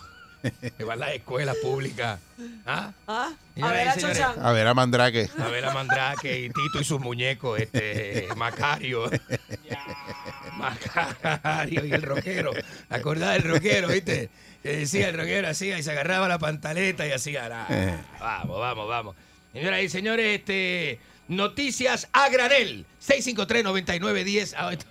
[0.78, 2.20] que van a las escuelas públicas.
[2.66, 2.92] ¿Ah?
[3.08, 3.32] ¿Ah?
[3.62, 4.20] A ver, a señores.
[4.22, 5.30] A ver a Mandrake.
[5.38, 9.10] A ver a Mandrake y Tito y sus muñecos, este, Macario.
[10.54, 12.52] Macario y el rockero.
[12.54, 14.30] ¿Te acordás del rockero, viste?
[14.64, 17.66] Que decía el rockero hacía y se agarraba la pantaleta y hacía la...
[17.70, 17.98] Eh.
[18.20, 19.16] Vamos, vamos, vamos.
[19.54, 22.86] Señoras y señores, este, noticias a granel.
[23.06, 24.54] 653-9910.
[24.58, 24.86] A esta-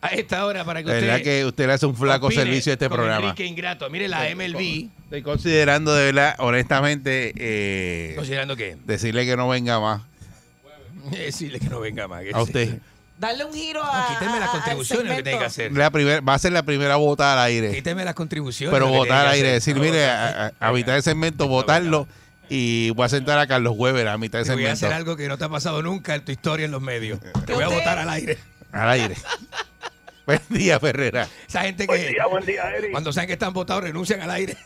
[0.00, 1.00] a esta hora para que usted...
[1.00, 3.26] verdad que usted le hace un flaco opine servicio a este programa.
[3.28, 3.88] Enrique Ingrato.
[3.90, 4.88] Mire la MLB.
[5.04, 8.76] Estoy considerando de verdad, honestamente, eh, ¿Considerando qué?
[8.84, 10.02] decirle que no venga más
[11.10, 12.22] Decirle que no venga más.
[12.24, 12.78] que a usted.
[13.18, 14.08] Darle un giro a.
[14.18, 15.72] Quíteme las contribuciones que tiene que segmento.
[15.72, 15.72] hacer.
[15.72, 17.72] La primer, va a ser la primera vota al aire.
[17.72, 18.74] Quíteme las contribuciones.
[18.74, 22.06] Pero votar al aire, decir, mire, a, a- a mitad del segmento, votarlo
[22.50, 24.96] y voy a sentar a Carlos Weber a mitad del Te voy a hacer segmento.
[24.96, 27.18] algo que no te ha pasado nunca en tu historia en los medios.
[27.46, 28.36] Te voy a votar al aire.
[28.72, 29.14] Al aire.
[30.26, 31.28] Buen día, Ferrera.
[31.46, 32.90] Esa gente Buen que día, buen día, Eric.
[32.90, 34.56] cuando saben que están votados renuncian al aire.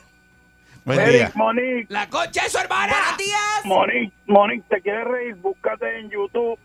[0.87, 1.33] Buen Eric, día.
[1.35, 2.95] Monique, La concha de su hermana.
[2.95, 3.65] Buenos días.
[3.65, 6.59] Monique, Monique, te quieres reír, búscate en YouTube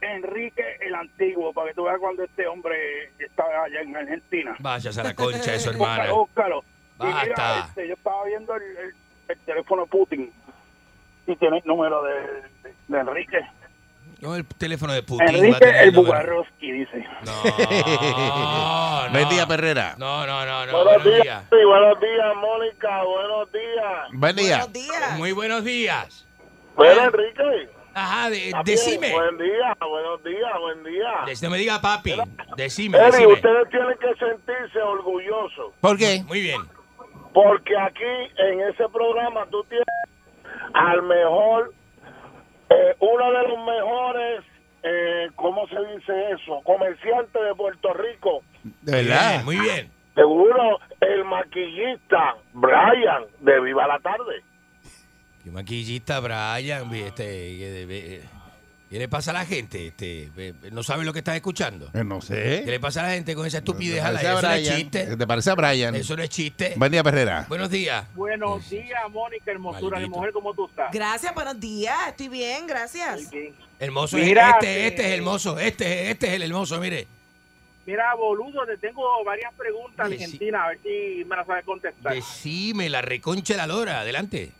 [0.00, 4.56] Enrique el Antiguo para que tú veas cuando este hombre estaba allá en Argentina.
[4.58, 6.10] Váyase a la concha de su hermana.
[6.10, 6.64] Búscalo, búscalo.
[6.98, 7.66] Y mira, Basta.
[7.68, 8.94] este, yo estaba viendo el, el-
[9.28, 10.32] el teléfono Putin
[11.28, 12.14] y tiene el número de,
[12.64, 13.38] de- de Enrique.
[14.20, 15.26] No, el teléfono de Putin.
[15.26, 16.12] va a Enrique tener el número.
[16.12, 17.06] Bugarowski, dice.
[17.24, 17.32] No,
[19.06, 19.12] no.
[19.12, 19.94] Buen día, Ferrera.
[19.98, 20.72] No, no, no, no.
[20.72, 21.44] Buenos Buenos días, días.
[21.50, 24.08] sí, buenos días, Mónica, buenos días.
[24.12, 24.56] Buen día.
[24.58, 25.18] Buenos días.
[25.18, 26.26] Muy buenos días.
[26.76, 27.68] Bueno, Enrique.
[27.92, 28.30] Ajá,
[28.64, 29.12] decime.
[29.12, 31.08] Buen día, buenos días, buen día.
[31.26, 32.14] Des- No me diga papi.
[32.56, 33.26] Decime, decime.
[33.32, 36.22] ustedes tienen que sentirse orgullosos, ¿Por qué?
[36.26, 36.60] Muy bien.
[37.34, 38.04] porque aquí
[38.38, 39.86] en ese programa tú tienes
[40.74, 41.72] al mejor,
[42.70, 44.44] eh, uno de los mejores,
[44.82, 46.60] eh, ¿cómo se dice eso?
[46.64, 48.42] Comerciante de Puerto Rico.
[48.82, 49.30] De verdad.
[49.32, 49.90] Bien, muy bien.
[50.14, 54.42] Seguro el maquillista Brian de Viva la Tarde.
[55.42, 58.22] Qué maquillista Brian, este,
[58.90, 59.86] ¿qué le pasa a la gente?
[59.86, 60.30] Este,
[60.72, 61.88] no sabe lo que está escuchando.
[61.94, 62.62] Eh, No sé.
[62.64, 64.00] ¿Qué le pasa a la gente con esa estupidez?
[64.00, 64.28] ¿Te al aire?
[64.28, 65.16] a Eso no es chiste.
[65.16, 65.94] ¿Te parece a Brian?
[65.94, 66.74] Eso no es chiste.
[66.76, 67.46] Buen día, Ferrera.
[67.48, 68.04] Buenos días.
[68.14, 70.90] Buenos días, Mónica, hermosura de mujer, ¿cómo tú estás?
[70.92, 71.96] Gracias, buenos días.
[72.08, 73.30] Estoy bien, gracias.
[73.78, 77.06] Hermoso, Mira, este, eh, este es hermoso, este, este es el hermoso, mire.
[77.86, 80.14] Mira, boludo, te tengo varias preguntas sí.
[80.14, 82.12] argentinas, a ver si me las sabes contestar.
[82.12, 84.52] Decime la reconcha de la lora, adelante.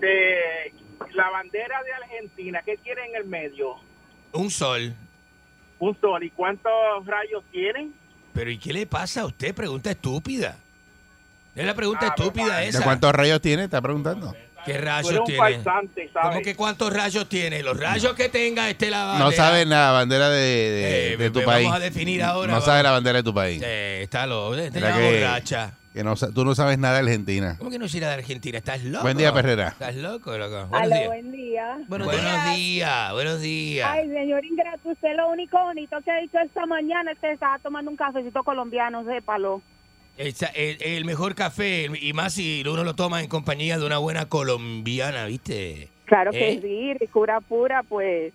[0.00, 0.72] De
[1.16, 3.76] la bandera de Argentina, ¿qué tiene en el medio?
[4.32, 4.94] Un sol.
[5.78, 6.22] Un sol.
[6.22, 6.72] ¿Y cuántos
[7.04, 7.92] rayos tienen?
[8.32, 9.54] Pero ¿y qué le pasa a usted?
[9.54, 10.56] Pregunta estúpida.
[11.54, 12.84] Es la pregunta Ah, estúpida ¿De esa.
[12.84, 13.64] cuántos rayos tiene?
[13.64, 14.34] Está preguntando.
[14.66, 15.62] ¿Qué rayos tiene?
[16.12, 17.62] ¿Cómo que cuántos rayos tiene?
[17.62, 21.38] Los rayos que tenga este la No sabe la bandera de, de- Eh, de tu
[21.38, 21.70] vamos país.
[21.72, 23.62] a definir ahora, No sabe la bandera de tu país.
[23.64, 25.70] Eh, está loco, Mira está que- borracha.
[25.70, 27.56] que no sa- tú no sabes nada de Argentina.
[27.58, 28.58] ¿Cómo que no se irá de Argentina?
[28.58, 29.02] ¿Estás loco?
[29.02, 29.68] Buen día, Perrera.
[29.68, 30.66] ¿Estás loco, loco?
[30.66, 31.06] Buenos Aló, días.
[31.06, 31.78] buen día.
[31.88, 32.08] Buenos,
[32.56, 33.12] días.
[33.12, 33.88] buenos días.
[33.90, 37.58] Ay, señor Ingrato, usted lo único bonito que ha dicho esta mañana es que estaba
[37.60, 39.62] tomando un cafecito colombiano, sépalo.
[40.18, 43.98] Esa- el, el mejor café, y más si uno lo toma en compañía de una
[43.98, 45.90] buena colombiana, ¿viste?
[46.06, 46.60] Claro que ¿Eh?
[46.62, 48.32] sí, ricura pura, pues.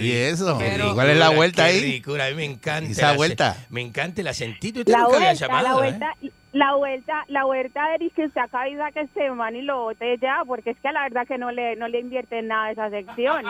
[0.00, 0.58] ¿Y eso?
[0.58, 1.80] Qué ¿Cuál es la vuelta ahí?
[1.80, 2.90] ricura, a mí me encanta.
[2.90, 3.56] ¿Esa vuelta?
[3.70, 4.80] Me encanta el acentito.
[4.80, 6.30] Usted La nunca había vuelta, llamado, la ¿eh?
[6.52, 10.18] La vuelta, la vuelta, Eric, que usted acaba de sacar este man y lo bote
[10.20, 12.70] ya, porque es que la verdad que no le, no le invierte en nada a
[12.72, 13.44] esa sección.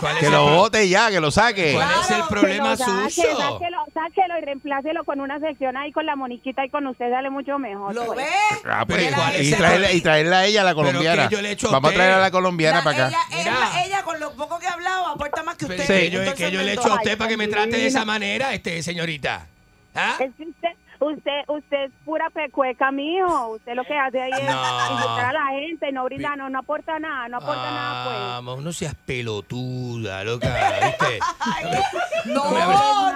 [0.00, 1.72] ¿Cuál es Que el lo bote ya, que lo saque.
[1.74, 3.36] ¿Cuál es el problema Que lo saque, suyo?
[3.36, 7.30] Sáquelo, sáquelo y reemplácelo con una sección ahí con la moniquita y con usted sale
[7.30, 7.94] mucho mejor.
[7.94, 8.18] ¿Lo pues.
[8.18, 8.32] ve?
[8.64, 11.28] Ah, pues, Pero ¿cuál es y, el traerla, y traerla a ella, a la colombiana.
[11.28, 13.18] que yo le Vamos a traer a la colombiana La- para acá.
[13.30, 15.78] ella, ella, ella, con lo poco que ha hablado, aporta más que usted.
[15.80, 15.86] Sí.
[15.92, 18.54] que yo, que yo le echo a usted para que me trate de esa manera,
[18.54, 19.46] este señorita.
[19.94, 20.16] ¿Ah?
[20.20, 20.68] Es que usted,
[21.06, 23.48] usted, usted es pura pecueca, mijo.
[23.56, 24.92] Usted lo que hace ahí es No.
[24.92, 28.18] insultar a la gente, no brinda, no, no aporta nada, no aporta nada, pues.
[28.18, 30.48] Vamos, no seas pelotuda, loca,
[30.82, 31.18] ¿viste?
[32.26, 32.50] No,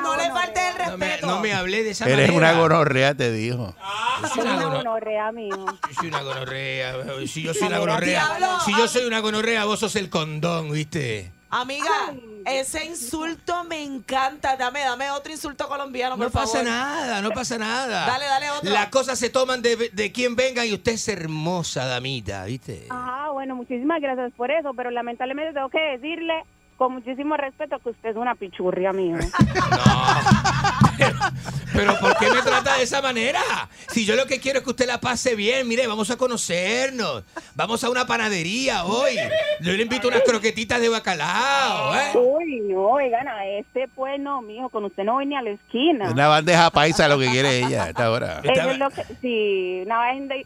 [0.03, 1.27] no, le falte el No me, respeto.
[1.27, 2.53] no me hablé de esa Eres manera.
[2.53, 3.75] una gonorrea, te dijo.
[4.23, 5.67] Yo soy una una gono- gonorrea, mijo.
[5.67, 6.95] yo soy una gonorrea.
[7.27, 8.25] Si yo soy una gonorrea,
[8.65, 11.33] si yo soy una gonorrea, vos sos el condón, ¿viste?
[11.51, 12.13] Amiga,
[12.47, 14.57] ese insulto me encanta.
[14.57, 16.65] Dame, dame otro insulto colombiano, por No pasa favor.
[16.67, 18.07] nada, no pasa nada.
[18.07, 18.71] Dale, dale otro.
[18.71, 22.87] Las cosas se toman de, de quien venga y usted es hermosa, damita, ¿viste?
[22.91, 26.35] Ah, bueno, muchísimas gracias por eso, pero lamentablemente tengo que decirle
[26.77, 29.19] con muchísimo respeto, que usted es una pichurria, mijo.
[31.73, 33.41] Pero ¿por qué me trata de esa manera?
[33.89, 37.25] Si yo lo que quiero es que usted la pase bien, mire, vamos a conocernos.
[37.55, 39.17] Vamos a una panadería hoy.
[39.61, 42.13] Yo le invito unas croquetitas de bacalao, ¿eh?
[42.15, 45.51] Uy, no, oigan, a este pues no, mijo, con usted no voy ni a la
[45.51, 46.11] esquina.
[46.11, 48.41] Una bandeja paisa lo que quiere ella a esta hora.
[48.43, 49.83] Eso es lo que, sí,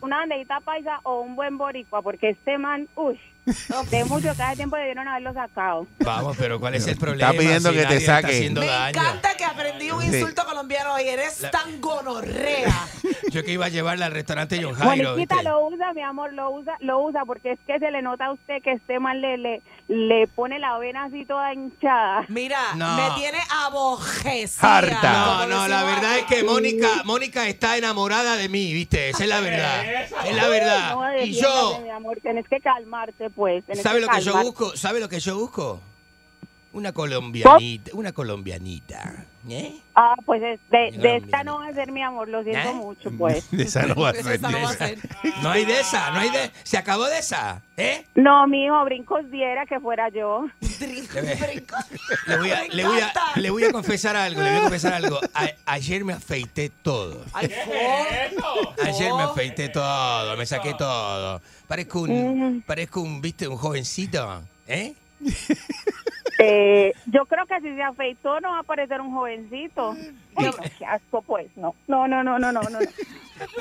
[0.01, 3.19] una bandejita paisa o un buen boricua, porque este man, uy,
[3.91, 5.87] de mucho, cada tiempo debieron haberlo sacado.
[6.01, 7.33] Vamos, pero ¿cuál es el problema?
[7.33, 8.51] pidiendo Si que te está saque.
[8.51, 8.89] Me daño.
[9.01, 10.07] encanta que aprendí un Sí.
[10.19, 12.87] insulto colombiano y eres La- tan gonorrea.
[13.33, 16.51] Yo que iba a llevarla al restaurante John Jairo, Moniquita lo usa, mi amor, lo
[16.51, 19.39] usa, lo usa, porque es que se le nota a usted que este man le,
[19.39, 19.63] le,
[19.93, 22.25] le pone la vena así toda hinchada.
[22.29, 22.95] Mira, No.
[22.97, 24.79] me tiene abojecida.
[24.79, 25.13] Harta.
[25.13, 29.09] No, no, la verdad es que Mónica, Mónica está enamorada de mí, ¿viste?
[29.11, 29.83] Esa es la verdad.
[30.25, 30.97] Es la No, verdad.
[31.25, 33.65] Y yo, mi amor, tenés que calmarte, pues.
[33.67, 34.77] tenés ¿sabe lo que yo busco?
[34.77, 35.81] ¿Sabe lo que yo busco?
[36.73, 39.25] Una colombianita, una colombianita.
[39.49, 39.75] ¿Eh?
[39.95, 42.75] Ah, pues es- de, de esta no va a ser mi amor, lo siento ¿Eh?
[42.75, 43.51] mucho, pues.
[43.57, 44.33] De esa no va a ser.
[44.35, 44.99] Esa no va a ser.
[45.43, 46.51] No hay de esa, no hay de...
[46.63, 48.05] Se acabó de esa, ¿eh?
[48.15, 50.45] No, mijo, brincos diera que fuera yo.
[52.27, 54.93] Le voy, a, le, voy a, le voy a confesar algo, le voy a confesar
[54.95, 55.19] algo.
[55.35, 57.25] A- ayer me afeité todo.
[57.33, 61.41] Ayer me afeité todo, me saqué todo.
[61.67, 64.95] Parezco un, parezco un, viste, un jovencito, ¿eh?
[66.43, 69.97] Eh, yo creo que si se afeitó no va a parecer un jovencito.
[70.41, 71.49] No, qué asco, pues.
[71.57, 72.63] No, no, no, no, no, no.
[72.63, 72.79] no.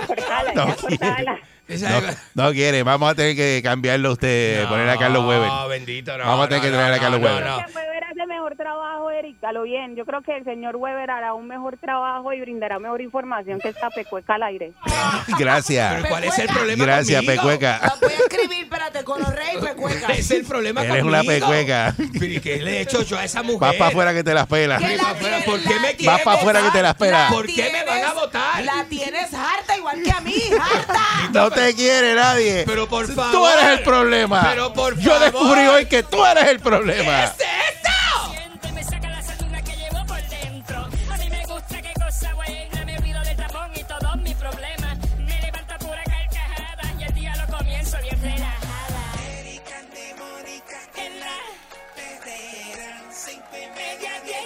[0.08, 1.40] Cortala, No cortala.
[1.68, 5.48] No, no quiere, vamos a tener que cambiarlo usted, poner a Carlos Weber.
[5.48, 6.24] No, bendito, no.
[6.26, 8.09] Vamos a tener no, que traer no, a Carlos no, Weber.
[8.30, 9.96] Mejor trabajo, Erika, lo bien.
[9.96, 13.70] Yo creo que el señor Weber hará un mejor trabajo y brindará mejor información que
[13.70, 14.72] esta pecueca al aire.
[15.38, 15.96] Gracias.
[15.96, 17.42] Pero ¿cuál es el problema Gracias, conmigo?
[17.42, 17.94] Pecueca.
[18.02, 20.00] Voy a escribir, espérate, gonorrea y pecueca.
[20.06, 21.08] ¿Cuál es el problema Eres conmigo?
[21.10, 21.96] una pecueca.
[22.14, 23.60] Pero ¿y qué le he hecho yo a esa mujer?
[23.60, 24.82] Vas para afuera que te las pelas.
[24.82, 27.34] Pa' afuera, ¿Por qué me Vas para afuera que te las pelas.
[27.34, 28.64] ¿Por qué me van a votar?
[28.64, 31.00] La tienes harta igual que a mí, harta.
[31.34, 32.64] No te quiere nadie.
[32.66, 33.50] Pero por Tú favor.
[33.60, 34.42] eres el problema.
[34.50, 35.24] Pero por Yo favor.
[35.32, 37.34] descubrí hoy que tú eres el problema.
[37.38, 37.90] ¿Qué es esto?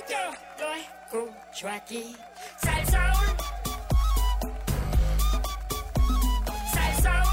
[0.09, 0.17] Yo
[0.59, 2.15] lo escucho aquí.
[2.57, 3.37] Salsoul.
[6.47, 6.59] Oh.
[6.73, 7.13] Salsoul.
[7.15, 7.32] Oh.